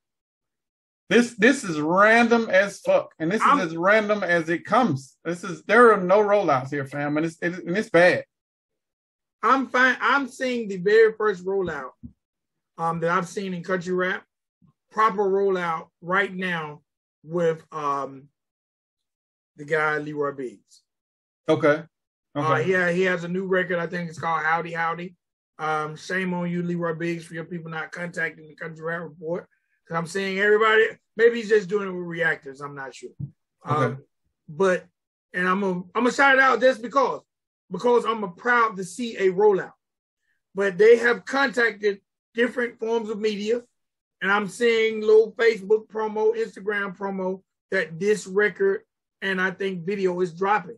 This 1.09 1.35
this 1.35 1.65
is 1.65 1.81
random 1.81 2.49
as 2.49 2.79
fuck, 2.79 3.13
and 3.19 3.29
this 3.29 3.41
I'm, 3.43 3.59
is 3.59 3.67
as 3.67 3.75
random 3.75 4.23
as 4.23 4.47
it 4.47 4.63
comes. 4.63 5.17
This 5.25 5.43
is 5.43 5.63
there 5.63 5.91
are 5.91 6.01
no 6.01 6.19
rollouts 6.19 6.69
here, 6.69 6.85
fam, 6.85 7.17
and 7.17 7.25
it's 7.25 7.37
it, 7.41 7.65
and 7.65 7.77
it's 7.77 7.89
bad. 7.89 8.23
I'm 9.43 9.67
fine. 9.67 9.97
I'm 9.99 10.29
seeing 10.29 10.69
the 10.69 10.77
very 10.77 11.11
first 11.11 11.45
rollout 11.45 11.91
um, 12.77 13.01
that 13.01 13.11
I've 13.11 13.27
seen 13.27 13.53
in 13.53 13.63
country 13.63 13.93
rap, 13.93 14.23
proper 14.91 15.23
rollout 15.23 15.87
right 16.01 16.33
now 16.33 16.79
with 17.25 17.61
um, 17.73 18.29
the 19.57 19.65
guy 19.65 19.97
Leroy 19.97 20.31
Biggs. 20.31 20.83
Okay. 21.49 21.83
Okay. 22.33 22.47
Uh, 22.47 22.57
yeah, 22.59 22.91
he 22.91 23.01
has 23.01 23.25
a 23.25 23.27
new 23.27 23.45
record. 23.45 23.79
I 23.79 23.87
think 23.87 24.09
it's 24.09 24.19
called 24.19 24.41
Howdy 24.41 24.71
Howdy. 24.71 25.15
Um, 25.59 25.95
shame 25.95 26.33
on 26.33 26.49
you, 26.49 26.63
Leroy 26.63 26.95
Biggs, 26.95 27.25
for 27.25 27.33
your 27.33 27.43
people 27.43 27.69
not 27.69 27.91
contacting 27.91 28.47
the 28.47 28.55
country 28.55 28.83
rap 28.83 29.01
report. 29.01 29.47
Because 29.83 29.99
I'm 29.99 30.07
seeing 30.07 30.39
everybody. 30.39 30.85
Maybe 31.17 31.37
he's 31.37 31.49
just 31.49 31.67
doing 31.69 31.87
it 31.87 31.91
with 31.91 32.05
reactors. 32.05 32.61
I'm 32.61 32.75
not 32.75 32.95
sure. 32.95 33.09
Okay. 33.69 33.85
Um, 33.85 34.03
but 34.47 34.85
and 35.33 35.47
I'm 35.47 35.61
gonna 35.61 35.81
I'm 35.93 36.03
gonna 36.03 36.11
shout 36.11 36.35
it 36.35 36.41
out 36.41 36.61
just 36.61 36.81
because 36.81 37.21
because 37.71 38.05
I'm 38.05 38.23
a 38.23 38.29
proud 38.29 38.77
to 38.77 38.83
see 38.83 39.17
a 39.17 39.31
rollout. 39.31 39.73
But 40.55 40.77
they 40.77 40.97
have 40.97 41.25
contacted 41.25 41.99
different 42.33 42.79
forms 42.79 43.09
of 43.09 43.19
media, 43.19 43.61
and 44.21 44.31
I'm 44.31 44.47
seeing 44.47 45.01
little 45.01 45.33
Facebook 45.33 45.87
promo, 45.87 46.35
Instagram 46.35 46.97
promo 46.97 47.41
that 47.71 47.99
this 47.99 48.25
record 48.25 48.81
and 49.21 49.41
I 49.41 49.51
think 49.51 49.85
video 49.85 50.19
is 50.21 50.33
dropping. 50.33 50.77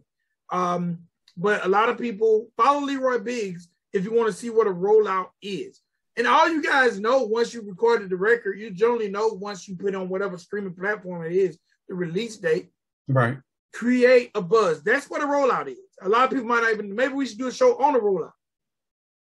Um, 0.52 1.00
but 1.38 1.66
a 1.66 1.70
lot 1.70 1.90
of 1.90 1.98
people 1.98 2.50
follow 2.58 2.82
Leroy 2.82 3.20
Biggs 3.20 3.70
if 3.94 4.04
you 4.04 4.14
want 4.14 4.28
to 4.28 4.38
see 4.38 4.50
what 4.50 4.68
a 4.68 4.72
rollout 4.72 5.30
is. 5.42 5.82
And 6.18 6.28
all 6.28 6.50
you 6.50 6.62
guys 6.62 7.00
know 7.00 7.24
once 7.24 7.54
you 7.54 7.62
recorded 7.62 8.10
the 8.10 8.18
record, 8.18 8.60
you 8.60 8.72
generally 8.72 9.10
know 9.10 9.28
once 9.28 9.68
you 9.68 9.76
put 9.76 9.96
on 9.96 10.10
whatever 10.10 10.38
streaming 10.38 10.74
platform 10.74 11.26
it 11.26 11.32
is, 11.32 11.58
the 11.88 11.96
release 11.96 12.38
date. 12.38 12.70
Right 13.08 13.38
create 13.74 14.32
a 14.36 14.42
buzz. 14.42 14.84
That's 14.84 15.10
what 15.10 15.22
a 15.22 15.26
rollout 15.26 15.68
is. 15.68 15.78
A 16.02 16.10
lot 16.10 16.26
of 16.26 16.30
people 16.32 16.46
might 16.46 16.62
not 16.62 16.74
even. 16.74 16.94
Maybe 16.96 17.14
we 17.14 17.26
should 17.26 17.38
do 17.38 17.48
a 17.48 17.52
show 17.52 17.78
on 17.82 17.96
a 17.96 18.00
rollout. 18.00 18.32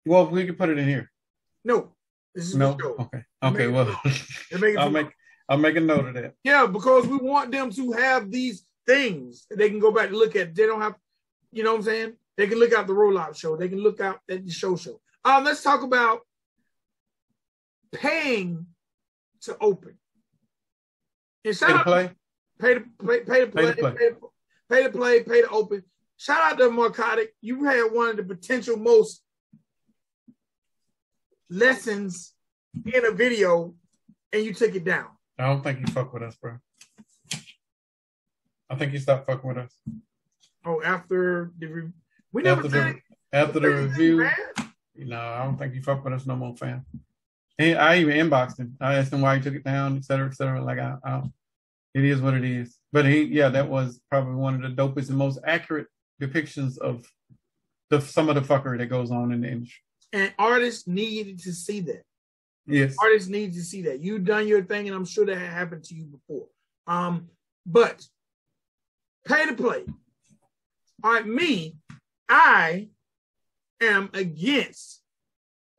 Well, 0.06 0.26
we 0.28 0.46
can 0.46 0.54
put 0.54 0.70
it 0.70 0.78
in 0.78 0.88
here. 0.88 1.10
No, 1.64 1.92
this 2.34 2.46
is 2.46 2.56
no. 2.56 2.76
Okay. 2.98 3.22
Okay. 3.42 3.66
Well, 3.68 4.00
I'll 4.78 4.90
make 4.90 5.08
I'll 5.48 5.58
make 5.58 5.76
a 5.76 5.80
note 5.80 6.06
of 6.06 6.14
that. 6.14 6.34
Yeah, 6.44 6.66
because 6.66 7.06
we 7.06 7.18
want 7.18 7.50
them 7.50 7.70
to 7.72 7.92
have 7.92 8.30
these 8.30 8.64
things 8.86 9.46
they 9.54 9.68
can 9.68 9.78
go 9.78 9.90
back 9.90 10.08
and 10.08 10.16
look 10.16 10.36
at. 10.36 10.54
They 10.54 10.66
don't 10.66 10.80
have, 10.80 10.94
you 11.52 11.62
know 11.62 11.72
what 11.72 11.78
I'm 11.78 11.84
saying? 11.84 12.12
They 12.38 12.46
can 12.46 12.60
look 12.60 12.72
out 12.72 12.86
the 12.86 12.92
rollout 12.92 13.36
show. 13.36 13.56
They 13.56 13.68
can 13.68 13.80
look 13.80 14.00
out 14.00 14.20
at 14.30 14.46
the 14.46 14.52
show 14.52 14.76
show. 14.76 15.00
Um, 15.24 15.42
let's 15.42 15.60
talk 15.62 15.82
about 15.82 16.20
paying 17.92 18.64
to 19.42 19.56
open. 19.60 19.98
And 21.44 21.56
shout 21.56 21.70
out, 21.70 21.84
play. 21.84 22.10
Pay 22.60 22.74
to 22.74 22.84
play, 23.00 23.20
pay 23.20 23.40
to 23.40 23.46
play, 23.48 23.62
pay 23.64 23.72
to 23.72 23.76
play, 23.76 23.92
pay 23.92 24.08
to, 24.10 24.16
pay 24.70 24.82
to, 24.84 24.90
play, 24.90 25.22
pay 25.24 25.42
to 25.42 25.48
open. 25.48 25.82
Shout 26.16 26.40
out 26.40 26.58
to 26.58 26.70
Marcotic. 26.70 27.28
You 27.40 27.64
had 27.64 27.90
one 27.92 28.10
of 28.10 28.16
the 28.18 28.22
potential 28.22 28.76
most 28.76 29.20
lessons 31.50 32.34
in 32.86 33.04
a 33.04 33.10
video, 33.10 33.74
and 34.32 34.44
you 34.44 34.54
took 34.54 34.76
it 34.76 34.84
down. 34.84 35.08
I 35.40 35.46
don't 35.46 35.62
think 35.64 35.80
you 35.80 35.86
fuck 35.86 36.12
with 36.12 36.22
us, 36.22 36.36
bro. 36.36 36.58
I 38.70 38.76
think 38.76 38.92
you 38.92 39.00
stopped 39.00 39.26
fucking 39.26 39.48
with 39.48 39.58
us. 39.58 39.74
Oh, 40.64 40.80
after 40.82 41.50
the 41.58 41.90
we 42.32 42.42
never 42.42 42.64
after 42.64 42.68
the, 42.68 42.98
after 43.32 43.60
the 43.60 43.68
review. 43.68 44.28
No, 44.96 45.20
I 45.20 45.44
don't 45.44 45.56
think 45.56 45.74
you 45.74 45.82
fuck 45.82 46.04
with 46.04 46.12
us 46.12 46.26
no 46.26 46.36
more, 46.36 46.56
fam. 46.56 46.84
Hey, 47.56 47.74
I 47.74 47.98
even 47.98 48.28
inboxed 48.28 48.58
him. 48.58 48.76
I 48.80 48.94
asked 48.94 49.12
him 49.12 49.20
why 49.20 49.36
he 49.36 49.42
took 49.42 49.54
it 49.54 49.64
down, 49.64 49.96
et 49.96 50.04
cetera, 50.04 50.26
et 50.26 50.34
cetera. 50.34 50.62
Like 50.62 50.78
I, 50.78 50.96
I 51.04 51.10
don't, 51.10 51.32
it 51.94 52.04
is 52.04 52.20
what 52.20 52.34
it 52.34 52.44
is. 52.44 52.76
But 52.92 53.06
he, 53.06 53.22
yeah, 53.22 53.48
that 53.48 53.68
was 53.68 54.00
probably 54.10 54.34
one 54.34 54.54
of 54.54 54.62
the 54.62 54.82
dopest 54.82 55.08
and 55.08 55.18
most 55.18 55.38
accurate 55.44 55.86
depictions 56.20 56.78
of 56.78 57.04
the 57.90 58.00
some 58.00 58.28
of 58.28 58.34
the 58.34 58.40
fuckery 58.42 58.78
that 58.78 58.86
goes 58.86 59.10
on 59.10 59.32
in 59.32 59.40
the 59.40 59.48
industry. 59.48 59.82
And 60.12 60.32
artists 60.38 60.86
needed 60.86 61.40
to 61.40 61.52
see 61.52 61.80
that. 61.80 62.02
Yes. 62.66 62.96
Artists 63.00 63.28
need 63.28 63.54
to 63.54 63.62
see 63.62 63.82
that. 63.82 64.00
You've 64.00 64.24
done 64.24 64.46
your 64.46 64.62
thing, 64.62 64.88
and 64.88 64.96
I'm 64.96 65.04
sure 65.04 65.26
that 65.26 65.36
happened 65.36 65.84
to 65.84 65.94
you 65.94 66.04
before. 66.04 66.46
Um, 66.86 67.28
but 67.64 68.06
pay 69.26 69.46
to 69.46 69.54
play. 69.54 69.84
All 71.02 71.12
right, 71.12 71.26
me, 71.26 71.76
I 72.28 72.88
am 73.80 74.10
against 74.12 75.00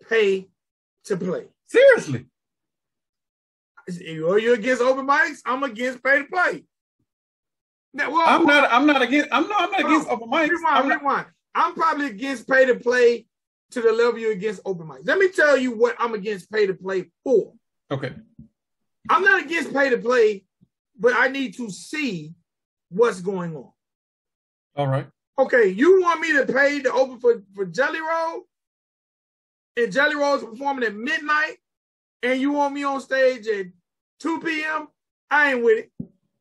pay 0.10 0.47
to 1.06 1.18
play. 1.18 1.45
Seriously. 1.68 2.26
Are 3.88 4.39
you 4.39 4.54
against 4.54 4.82
open 4.82 5.08
mics? 5.08 5.39
I'm 5.45 5.64
against 5.64 6.04
pay 6.04 6.20
to 6.20 6.26
play. 6.26 6.64
Now, 7.93 8.12
well, 8.12 8.24
I'm 8.28 8.45
not. 8.45 8.72
I'm 8.72 8.86
not 8.86 9.02
against. 9.02 9.30
I'm 9.32 9.47
not. 9.47 9.62
I'm 9.62 9.72
not 9.72 9.80
against 9.82 10.10
open 10.10 10.30
mics. 10.30 10.50
Rewind, 10.50 10.68
I'm, 10.68 10.88
rewind. 10.88 11.26
I'm 11.56 11.74
probably 11.74 12.08
against 12.08 12.47
pay 12.47 12.66
to 12.66 12.76
play 12.76 13.26
to 13.72 13.82
the 13.82 13.91
level 13.91 14.20
you're 14.20 14.32
against 14.32 14.62
open 14.66 14.88
mics. 14.88 15.08
Let 15.08 15.18
me 15.18 15.30
tell 15.30 15.58
you 15.58 15.76
what 15.76 15.95
I'm 15.97 16.14
against 16.14 16.52
pay 16.52 16.68
to 16.68 16.74
play 16.74 17.10
for. 17.24 17.54
Okay. 17.91 18.14
I'm 19.10 19.24
not 19.24 19.43
against 19.43 19.74
pay 19.74 19.89
to 19.89 19.97
play, 19.97 20.45
but 21.00 21.14
I 21.16 21.30
need 21.30 21.56
to 21.58 21.72
see 21.72 22.36
what's 22.89 23.22
going 23.22 23.56
on. 23.56 23.72
All 24.76 24.88
right. 24.88 25.08
Okay, 25.39 25.69
you 25.69 26.01
want 26.01 26.19
me 26.19 26.33
to 26.33 26.45
pay 26.45 26.81
to 26.81 26.91
open 26.91 27.17
for, 27.17 27.41
for 27.55 27.65
Jelly 27.65 28.01
Roll? 28.01 28.41
And 29.77 29.89
Jelly 29.89 30.15
Roll 30.15 30.35
is 30.35 30.43
performing 30.43 30.83
at 30.83 30.93
midnight, 30.93 31.55
and 32.21 32.41
you 32.41 32.51
want 32.51 32.73
me 32.73 32.83
on 32.83 32.99
stage 32.99 33.47
at 33.47 33.67
2 34.19 34.41
p.m. 34.41 34.89
I 35.31 35.53
ain't 35.53 35.63
with 35.63 35.85
it. 35.85 35.91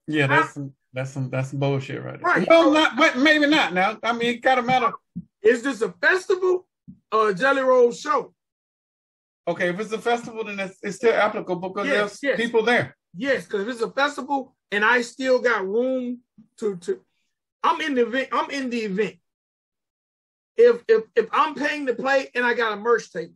Yeah, 0.08 0.26
that's 0.26 0.48
I, 0.48 0.52
some 0.52 0.74
that's 0.92 1.10
some 1.10 1.30
that's 1.30 1.50
some 1.50 1.60
bullshit 1.60 2.02
right 2.02 2.14
there. 2.14 2.22
Right. 2.22 2.48
Well, 2.48 2.72
not 2.72 2.96
but 2.96 3.16
maybe 3.18 3.46
not 3.46 3.72
now. 3.72 3.98
I 4.02 4.12
mean, 4.12 4.34
it 4.34 4.42
kind 4.42 4.58
of 4.58 4.66
matter. 4.66 4.90
Is 5.42 5.62
this 5.62 5.80
a 5.80 5.92
festival 5.92 6.66
or 7.12 7.28
a 7.28 7.34
Jelly 7.34 7.62
Roll 7.62 7.92
show? 7.92 8.34
Okay, 9.46 9.68
if 9.68 9.78
it's 9.78 9.92
a 9.92 9.98
festival, 9.98 10.42
then 10.44 10.58
it's, 10.58 10.78
it's 10.82 10.96
still 10.96 11.14
applicable 11.14 11.68
because 11.68 11.86
yes, 11.86 11.96
there's 11.96 12.18
yes. 12.22 12.36
people 12.36 12.64
there. 12.64 12.96
Yes, 13.14 13.44
because 13.44 13.62
if 13.62 13.68
it's 13.68 13.82
a 13.82 13.90
festival 13.90 14.56
and 14.72 14.84
I 14.84 15.02
still 15.02 15.38
got 15.38 15.64
room 15.66 16.20
to 16.58 16.76
to, 16.78 17.00
I'm 17.62 17.80
in 17.80 17.94
the 17.94 18.02
event. 18.02 18.28
I'm 18.32 18.50
in 18.50 18.70
the 18.70 18.78
event. 18.78 19.16
If 20.56 20.82
if 20.88 21.04
if 21.14 21.28
I'm 21.32 21.54
paying 21.54 21.86
to 21.86 21.94
play 21.94 22.30
and 22.34 22.44
I 22.44 22.54
got 22.54 22.72
a 22.72 22.76
merch 22.76 23.12
table, 23.12 23.34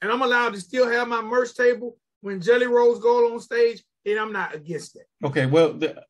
and 0.00 0.10
I'm 0.10 0.22
allowed 0.22 0.54
to 0.54 0.60
still 0.60 0.90
have 0.90 1.08
my 1.08 1.20
merch 1.20 1.54
table 1.54 1.96
when 2.20 2.40
Jelly 2.40 2.66
Rolls 2.66 3.00
go 3.00 3.32
on 3.32 3.40
stage, 3.40 3.82
then 4.04 4.18
I'm 4.18 4.32
not 4.32 4.54
against 4.54 4.94
that. 4.94 5.26
Okay, 5.26 5.46
well, 5.46 5.72
the, 5.72 6.04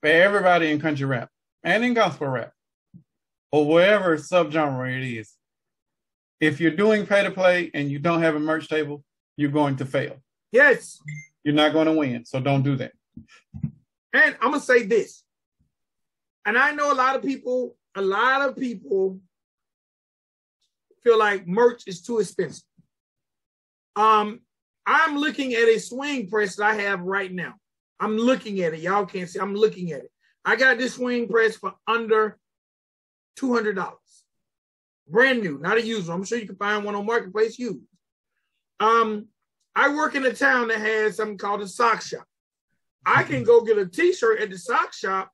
for 0.00 0.08
everybody 0.08 0.70
in 0.70 0.80
country 0.80 1.06
rap 1.06 1.30
and 1.62 1.84
in 1.84 1.94
gospel 1.94 2.28
rap, 2.28 2.52
or 3.50 3.66
whatever 3.66 4.16
subgenre 4.16 4.96
it 4.96 5.18
is, 5.18 5.32
if 6.40 6.60
you're 6.60 6.72
doing 6.72 7.06
pay 7.06 7.22
to 7.22 7.30
play 7.30 7.70
and 7.74 7.90
you 7.90 7.98
don't 7.98 8.22
have 8.22 8.34
a 8.34 8.40
merch 8.40 8.68
table, 8.68 9.04
you're 9.36 9.50
going 9.50 9.76
to 9.76 9.84
fail. 9.84 10.16
Yes. 10.50 10.98
You're 11.44 11.54
not 11.54 11.72
going 11.72 11.86
to 11.86 11.92
win. 11.92 12.24
So 12.24 12.40
don't 12.40 12.62
do 12.62 12.76
that. 12.76 12.92
And 14.12 14.36
I'm 14.40 14.50
gonna 14.50 14.60
say 14.60 14.84
this. 14.84 15.24
And 16.44 16.58
I 16.58 16.72
know 16.72 16.92
a 16.92 16.94
lot 16.94 17.16
of 17.16 17.22
people, 17.22 17.76
a 17.94 18.02
lot 18.02 18.48
of 18.48 18.56
people 18.56 19.20
feel 21.02 21.18
like 21.18 21.46
merch 21.46 21.84
is 21.86 22.02
too 22.02 22.20
expensive. 22.20 22.64
Um, 23.96 24.40
I'm 24.86 25.16
looking 25.16 25.54
at 25.54 25.68
a 25.68 25.78
swing 25.78 26.28
press 26.28 26.56
that 26.56 26.64
I 26.64 26.74
have 26.74 27.00
right 27.00 27.32
now. 27.32 27.54
I'm 28.00 28.16
looking 28.16 28.60
at 28.62 28.74
it. 28.74 28.80
Y'all 28.80 29.06
can't 29.06 29.28
see. 29.28 29.38
I'm 29.38 29.54
looking 29.54 29.92
at 29.92 30.00
it. 30.00 30.10
I 30.44 30.56
got 30.56 30.78
this 30.78 30.94
swing 30.94 31.28
press 31.28 31.56
for 31.56 31.74
under 31.86 32.38
two 33.36 33.54
hundred 33.54 33.76
dollars, 33.76 34.24
brand 35.08 35.40
new, 35.40 35.58
not 35.58 35.76
a 35.76 35.86
used 35.86 36.08
one. 36.08 36.18
I'm 36.18 36.24
sure 36.24 36.38
you 36.38 36.46
can 36.46 36.56
find 36.56 36.84
one 36.84 36.96
on 36.96 37.06
marketplace 37.06 37.58
used. 37.58 37.86
Um, 38.80 39.28
I 39.76 39.94
work 39.94 40.16
in 40.16 40.26
a 40.26 40.32
town 40.32 40.68
that 40.68 40.80
has 40.80 41.16
something 41.16 41.38
called 41.38 41.62
a 41.62 41.68
sock 41.68 42.02
shop. 42.02 42.24
I 43.06 43.22
can 43.22 43.44
go 43.44 43.62
get 43.62 43.78
a 43.78 43.86
T-shirt 43.86 44.40
at 44.40 44.50
the 44.50 44.58
sock 44.58 44.92
shop 44.92 45.30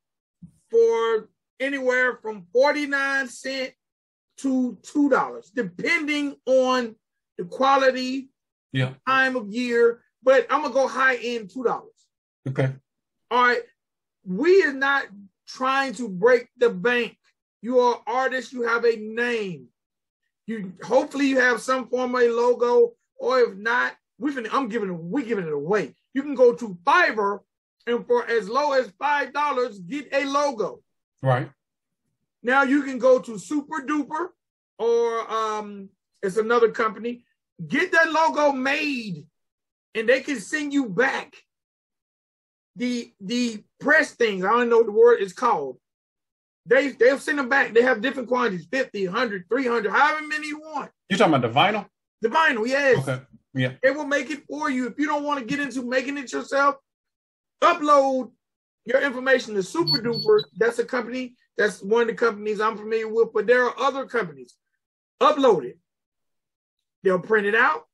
for 0.71 1.29
anywhere 1.61 2.19
from 2.23 2.47
forty 2.53 2.87
nine 2.87 3.29
cent 3.29 3.73
to 4.39 4.79
two 4.83 5.09
dollars, 5.11 5.51
depending 5.55 6.37
on 6.47 6.95
the 7.37 7.45
quality, 7.45 8.31
Yeah. 8.73 8.95
time 9.07 9.37
of 9.37 9.49
year. 9.51 10.03
But 10.23 10.47
I'm 10.51 10.63
gonna 10.63 10.75
go 10.75 10.87
high 10.89 11.17
end 11.17 11.51
two 11.51 11.65
dollars. 11.65 12.07
Okay. 12.49 12.73
All 13.31 13.43
right. 13.45 13.63
We 14.25 14.63
are 14.65 14.73
not 14.73 15.07
trying 15.47 15.95
to 15.95 16.09
break 16.09 16.49
the 16.57 16.71
bank. 16.71 17.17
You 17.63 17.81
are 17.81 18.03
artists, 18.07 18.53
you 18.53 18.63
have 18.63 18.85
a 18.85 18.97
name. 18.97 19.69
You 20.47 20.73
hopefully 20.83 21.27
you 21.27 21.39
have 21.41 21.61
some 21.61 21.89
form 21.89 22.15
of 22.15 22.23
a 22.23 22.29
logo, 22.29 22.95
or 23.19 23.41
if 23.41 23.57
not, 23.57 23.97
we 24.19 24.33
finna, 24.33 24.49
I'm 24.53 24.69
giving 24.69 25.11
we 25.11 25.25
giving 25.25 25.47
it 25.47 25.53
away. 25.53 25.95
You 26.15 26.23
can 26.23 26.35
go 26.35 26.55
to 26.55 26.79
Fiverr 26.85 27.41
and 27.89 28.07
for 28.07 28.29
as 28.29 28.49
low 28.49 28.73
as 28.73 28.91
five 28.99 29.33
dollars, 29.33 29.79
get 29.79 30.09
a 30.13 30.25
logo. 30.25 30.81
Right. 31.23 31.51
Now 32.43 32.63
you 32.63 32.83
can 32.83 32.99
go 32.99 33.19
to 33.19 33.39
Super 33.39 33.85
Duper 33.87 34.29
or 34.79 35.33
um 35.33 35.89
it's 36.23 36.37
another 36.37 36.71
company, 36.71 37.25
get 37.67 37.93
that 37.93 38.11
logo 38.11 38.53
made, 38.53 39.27
and 39.95 40.09
they 40.09 40.21
can 40.21 40.41
send 40.41 40.73
you 40.73 40.89
back 40.89 41.35
the 42.77 43.13
the 43.21 43.63
press 43.81 44.13
things. 44.13 44.45
I 44.45 44.51
don't 44.51 44.69
know 44.69 44.79
what 44.79 44.87
the 44.87 44.93
word 44.93 45.21
is 45.21 45.33
called. 45.33 45.79
They 46.67 46.89
they'll 46.91 47.19
send 47.19 47.39
them 47.39 47.49
back. 47.49 47.73
They 47.73 47.83
have 47.83 48.01
different 48.01 48.29
quantities 48.29 48.67
50, 48.71 49.09
100, 49.09 49.45
300, 49.49 49.91
however 49.91 50.27
many 50.27 50.49
you 50.49 50.61
want. 50.61 50.91
You're 51.09 51.19
talking 51.19 51.35
about 51.35 51.53
the 51.53 51.59
vinyl? 51.59 51.87
The 52.21 52.29
vinyl, 52.29 52.67
yes. 52.67 53.09
Okay. 53.09 53.23
Yeah. 53.55 53.73
It 53.83 53.95
will 53.95 54.07
make 54.07 54.31
it 54.31 54.43
for 54.49 54.71
you. 54.71 54.87
If 54.87 54.99
you 54.99 55.07
don't 55.07 55.25
want 55.25 55.41
to 55.41 55.47
get 55.47 55.61
into 55.61 55.83
making 55.83 56.19
it 56.19 56.33
yourself, 56.33 56.77
upload 57.63 58.31
your 58.85 59.03
information 59.03 59.55
to 59.55 59.63
Super 59.63 59.99
Duper. 59.99 60.43
That's 60.57 60.79
a 60.79 60.85
company. 60.85 61.35
That's 61.57 61.83
one 61.83 62.03
of 62.03 62.09
the 62.09 62.15
companies 62.15 62.61
I'm 62.61 62.77
familiar 62.77 63.09
with, 63.09 63.29
but 63.35 63.47
there 63.47 63.65
are 63.65 63.79
other 63.79 64.07
companies. 64.07 64.55
Upload 65.21 65.65
it. 65.65 65.79
They'll 67.03 67.19
print 67.19 67.47
it 67.47 67.55
out 67.55 67.87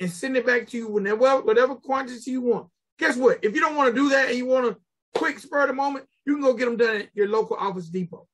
and 0.00 0.10
send 0.10 0.36
it 0.36 0.46
back 0.46 0.68
to 0.68 0.76
you 0.76 0.88
whenever, 0.88 1.40
whatever 1.42 1.74
quantity 1.74 2.30
you 2.30 2.40
want. 2.40 2.68
Guess 2.98 3.16
what? 3.16 3.38
If 3.42 3.54
you 3.54 3.60
don't 3.60 3.76
want 3.76 3.94
to 3.94 4.00
do 4.00 4.08
that 4.10 4.28
and 4.28 4.36
you 4.36 4.46
want 4.46 4.66
to 4.66 4.76
quick 5.14 5.38
spur 5.38 5.62
of 5.62 5.68
the 5.68 5.74
moment, 5.74 6.06
you 6.26 6.34
can 6.34 6.42
go 6.42 6.54
get 6.54 6.66
them 6.66 6.76
done 6.76 6.96
at 6.96 7.08
your 7.14 7.28
local 7.28 7.56
Office 7.56 7.88
Depot 7.88 8.26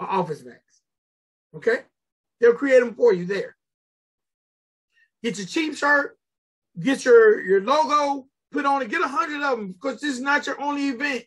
or 0.00 0.10
Office 0.10 0.44
Max. 0.44 0.60
Okay? 1.54 1.80
They'll 2.40 2.54
create 2.54 2.80
them 2.80 2.94
for 2.94 3.12
you 3.12 3.26
there. 3.26 3.56
Get 5.22 5.38
your 5.38 5.46
cheap 5.46 5.76
shirt, 5.76 6.18
get 6.78 7.04
your, 7.04 7.40
your 7.40 7.62
logo, 7.62 8.26
put 8.52 8.66
on 8.66 8.82
it, 8.82 8.90
get 8.90 9.02
a 9.02 9.08
hundred 9.08 9.42
of 9.42 9.58
them 9.58 9.72
because 9.72 10.00
this 10.00 10.14
is 10.14 10.20
not 10.20 10.46
your 10.46 10.60
only 10.60 10.88
event. 10.88 11.24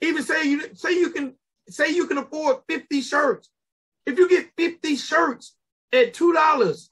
Even 0.00 0.22
say 0.22 0.44
you 0.44 0.74
say 0.74 0.92
you 0.92 1.10
can 1.10 1.34
say 1.68 1.88
you 1.90 2.06
can 2.06 2.18
afford 2.18 2.58
50 2.68 3.00
shirts. 3.00 3.48
If 4.06 4.18
you 4.18 4.28
get 4.28 4.50
50 4.56 4.96
shirts 4.96 5.56
at 5.92 6.14
two 6.14 6.32
dollars, 6.32 6.90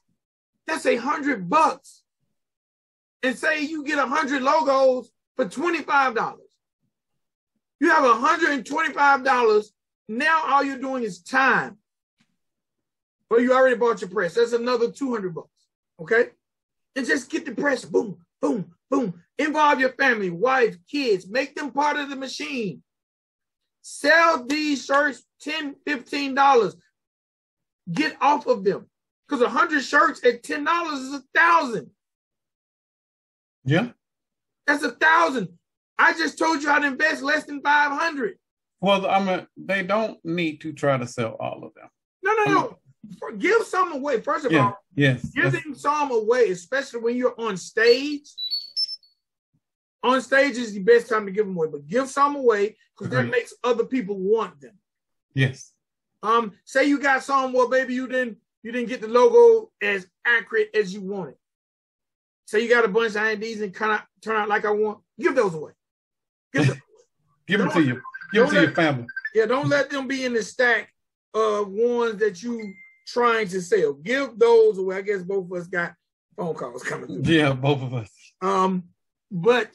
that's 0.65 0.85
a 0.85 0.95
hundred 0.95 1.49
bucks. 1.49 2.03
And 3.21 3.37
say 3.37 3.61
you 3.61 3.83
get 3.85 3.99
a 3.99 4.05
hundred 4.05 4.41
logos 4.41 5.09
for 5.35 5.45
$25. 5.45 6.37
You 7.79 7.89
have 7.89 8.03
$125. 8.03 9.65
Now 10.09 10.41
all 10.45 10.63
you're 10.63 10.77
doing 10.77 11.03
is 11.03 11.21
time. 11.21 11.77
Well, 13.29 13.41
you 13.41 13.53
already 13.53 13.75
bought 13.75 14.01
your 14.01 14.09
press. 14.09 14.35
That's 14.35 14.53
another 14.53 14.91
200 14.91 15.33
bucks. 15.33 15.49
Okay? 15.99 16.27
And 16.95 17.05
just 17.05 17.29
get 17.29 17.45
the 17.45 17.53
press. 17.53 17.83
Boom, 17.83 18.17
boom, 18.43 18.65
boom. 18.91 19.23
Involve 19.39 19.79
your 19.79 19.93
family, 19.93 20.29
wife, 20.29 20.75
kids. 20.91 21.27
Make 21.27 21.55
them 21.55 21.71
part 21.71 21.97
of 21.97 22.09
the 22.09 22.15
machine. 22.15 22.83
Sell 23.81 24.45
these 24.45 24.85
shirts 24.85 25.23
10 25.41 25.75
$15. 25.87 26.75
Get 27.91 28.15
off 28.21 28.45
of 28.45 28.63
them. 28.63 28.85
Because 29.27 29.41
100 29.41 29.81
shirts 29.81 30.23
at 30.25 30.43
$10 30.43 30.93
is 30.93 31.13
a 31.13 31.23
thousand. 31.33 31.89
Yeah. 33.65 33.89
That's 34.67 34.83
a 34.83 34.91
thousand. 34.91 35.49
I 35.97 36.13
just 36.13 36.37
told 36.37 36.61
you 36.61 36.69
how 36.69 36.79
to 36.79 36.87
invest 36.87 37.23
less 37.23 37.45
than 37.45 37.61
500. 37.61 38.37
Well, 38.81 39.05
I'm 39.05 39.29
a, 39.29 39.47
they 39.55 39.83
don't 39.83 40.17
need 40.25 40.61
to 40.61 40.73
try 40.73 40.97
to 40.97 41.07
sell 41.07 41.37
all 41.39 41.63
of 41.63 41.73
them. 41.73 41.87
No, 42.21 42.33
no, 42.33 42.43
no. 42.45 42.79
For- 43.19 43.31
Give 43.33 43.63
some 43.65 43.91
away. 43.93 44.21
First 44.21 44.45
of 44.45 44.51
Yeah. 44.51 44.65
all, 44.65 44.77
Yes. 44.95 45.29
giving 45.31 45.75
some 45.75 46.11
away, 46.11 46.49
especially 46.51 47.01
when 47.01 47.15
you're 47.17 47.39
on 47.39 47.57
stage. 47.57 48.29
On 50.03 50.21
stage 50.21 50.57
is 50.57 50.73
the 50.73 50.79
best 50.79 51.07
time 51.07 51.25
to 51.25 51.31
give 51.31 51.45
them 51.45 51.55
away, 51.55 51.67
but 51.71 51.87
give 51.87 52.09
some 52.09 52.35
away 52.35 52.77
because 52.97 53.11
that 53.11 53.23
makes 53.23 53.53
other 53.63 53.85
people 53.85 54.17
want 54.17 54.59
them. 54.59 54.77
Yes. 55.33 55.71
Um, 56.21 56.53
say 56.65 56.85
you 56.85 56.99
got 56.99 57.23
some, 57.23 57.53
well, 57.53 57.69
baby, 57.69 57.93
you 57.93 58.07
didn't 58.07 58.37
you 58.63 58.71
didn't 58.71 58.87
get 58.87 59.01
the 59.01 59.07
logo 59.09 59.71
as 59.81 60.07
accurate 60.25 60.69
as 60.73 60.93
you 60.93 61.01
wanted. 61.01 61.35
Say 62.45 62.61
you 62.61 62.69
got 62.69 62.85
a 62.85 62.87
bunch 62.87 63.15
of 63.15 63.21
IDs 63.23 63.59
and 63.59 63.73
kind 63.73 63.91
of 63.91 64.01
turn 64.21 64.37
out 64.37 64.47
like 64.47 64.63
I 64.63 64.71
want, 64.71 64.99
give 65.19 65.35
those 65.35 65.53
away. 65.53 65.73
Give 66.53 66.67
them. 66.67 66.81
Give 67.47 67.59
them 67.59 67.69
to 67.71 67.81
you. 67.83 68.01
Give 68.31 68.45
them 68.45 68.55
to 68.55 68.61
your 68.61 68.71
family. 68.71 69.05
Yeah, 69.35 69.47
don't 69.47 69.67
let 69.67 69.89
them 69.89 70.07
be 70.07 70.23
in 70.23 70.33
the 70.33 70.41
stack 70.43 70.93
of 71.33 71.67
ones 71.67 72.19
that 72.19 72.41
you 72.41 72.73
trying 73.05 73.47
to 73.49 73.61
sell. 73.61 73.93
Give 73.93 74.37
those 74.37 74.77
away. 74.77 74.97
I 74.97 75.01
guess 75.01 75.23
both 75.23 75.45
of 75.45 75.53
us 75.53 75.67
got 75.67 75.93
phone 76.37 76.55
calls 76.55 76.83
coming 76.83 77.07
through. 77.23 77.33
Yeah, 77.33 77.53
both 77.53 77.81
of 77.81 77.93
us. 77.93 78.09
Um, 78.41 78.83
but 79.31 79.69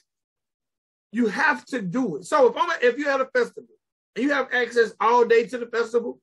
you 1.12 1.26
have 1.28 1.64
to 1.66 1.80
do 1.82 2.16
it. 2.16 2.24
So 2.24 2.48
if 2.48 2.56
I'm 2.56 2.70
a, 2.70 2.74
if 2.86 2.98
you 2.98 3.06
had 3.06 3.20
a 3.20 3.26
festival 3.26 3.68
and 4.16 4.24
you 4.24 4.32
have 4.32 4.48
access 4.52 4.92
all 5.00 5.24
day 5.24 5.46
to 5.46 5.58
the 5.58 5.66
festival, 5.66 6.20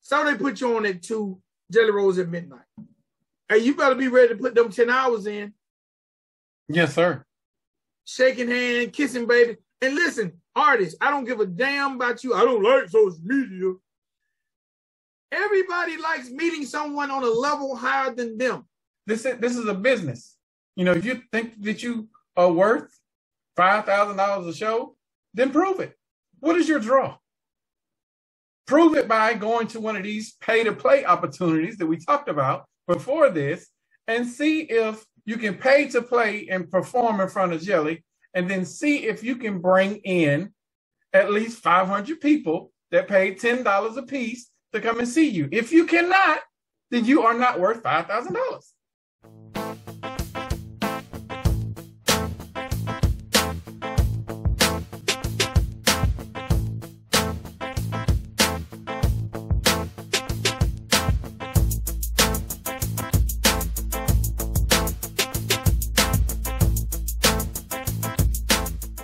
so 0.00 0.24
they 0.24 0.36
put 0.36 0.60
you 0.60 0.76
on 0.76 0.86
at 0.86 1.02
two 1.02 1.40
Jelly 1.72 1.90
Rolls 1.90 2.18
at 2.18 2.28
midnight. 2.28 2.60
And 3.48 3.62
you 3.62 3.74
better 3.74 3.94
be 3.94 4.08
ready 4.08 4.28
to 4.28 4.36
put 4.36 4.54
them 4.54 4.70
10 4.70 4.88
hours 4.90 5.26
in, 5.26 5.52
Yes, 6.68 6.94
sir. 6.94 7.24
shaking 8.04 8.48
hand, 8.48 8.92
kissing 8.92 9.26
baby. 9.26 9.56
And 9.82 9.94
listen, 9.94 10.32
artists, 10.56 10.96
I 11.00 11.10
don't 11.10 11.24
give 11.24 11.40
a 11.40 11.46
damn 11.46 11.96
about 11.96 12.24
you. 12.24 12.34
I 12.34 12.44
don't 12.44 12.62
like 12.62 12.88
social 12.88 13.18
media. 13.22 13.72
Everybody 15.34 15.96
likes 15.96 16.30
meeting 16.30 16.64
someone 16.64 17.10
on 17.10 17.24
a 17.24 17.28
level 17.28 17.74
higher 17.74 18.14
than 18.14 18.38
them. 18.38 18.64
This 19.06 19.24
is 19.24 19.38
this 19.38 19.56
is 19.56 19.66
a 19.66 19.74
business. 19.74 20.36
You 20.76 20.84
know, 20.84 20.92
if 20.92 21.04
you 21.04 21.22
think 21.32 21.60
that 21.62 21.82
you 21.82 22.08
are 22.36 22.52
worth 22.52 22.96
five 23.56 23.84
thousand 23.84 24.16
dollars 24.16 24.46
a 24.46 24.56
show, 24.56 24.96
then 25.34 25.50
prove 25.50 25.80
it. 25.80 25.94
What 26.38 26.56
is 26.56 26.68
your 26.68 26.78
draw? 26.78 27.16
Prove 28.66 28.96
it 28.96 29.08
by 29.08 29.34
going 29.34 29.66
to 29.68 29.80
one 29.80 29.96
of 29.96 30.04
these 30.04 30.34
pay 30.40 30.64
to 30.64 30.72
play 30.72 31.04
opportunities 31.04 31.76
that 31.78 31.86
we 31.86 31.96
talked 31.96 32.28
about 32.28 32.64
before 32.86 33.28
this 33.28 33.68
and 34.06 34.26
see 34.26 34.60
if 34.60 35.04
you 35.26 35.36
can 35.36 35.54
pay 35.56 35.88
to 35.88 36.00
play 36.00 36.46
and 36.48 36.70
perform 36.70 37.20
in 37.20 37.28
front 37.28 37.52
of 37.52 37.60
Jelly 37.60 38.04
and 38.34 38.48
then 38.48 38.64
see 38.64 39.06
if 39.06 39.22
you 39.22 39.36
can 39.36 39.60
bring 39.60 39.96
in 39.96 40.52
at 41.12 41.32
least 41.32 41.62
500 41.62 42.20
people 42.20 42.72
that 42.90 43.08
paid 43.08 43.38
$10 43.38 43.96
a 43.96 44.02
piece 44.02 44.50
to 44.74 44.80
come 44.80 44.98
and 44.98 45.08
see 45.08 45.28
you. 45.28 45.48
If 45.50 45.72
you 45.72 45.86
cannot, 45.86 46.40
then 46.90 47.04
you 47.04 47.22
are 47.22 47.34
not 47.34 47.58
worth 47.58 47.82
$5,000. 47.82 49.73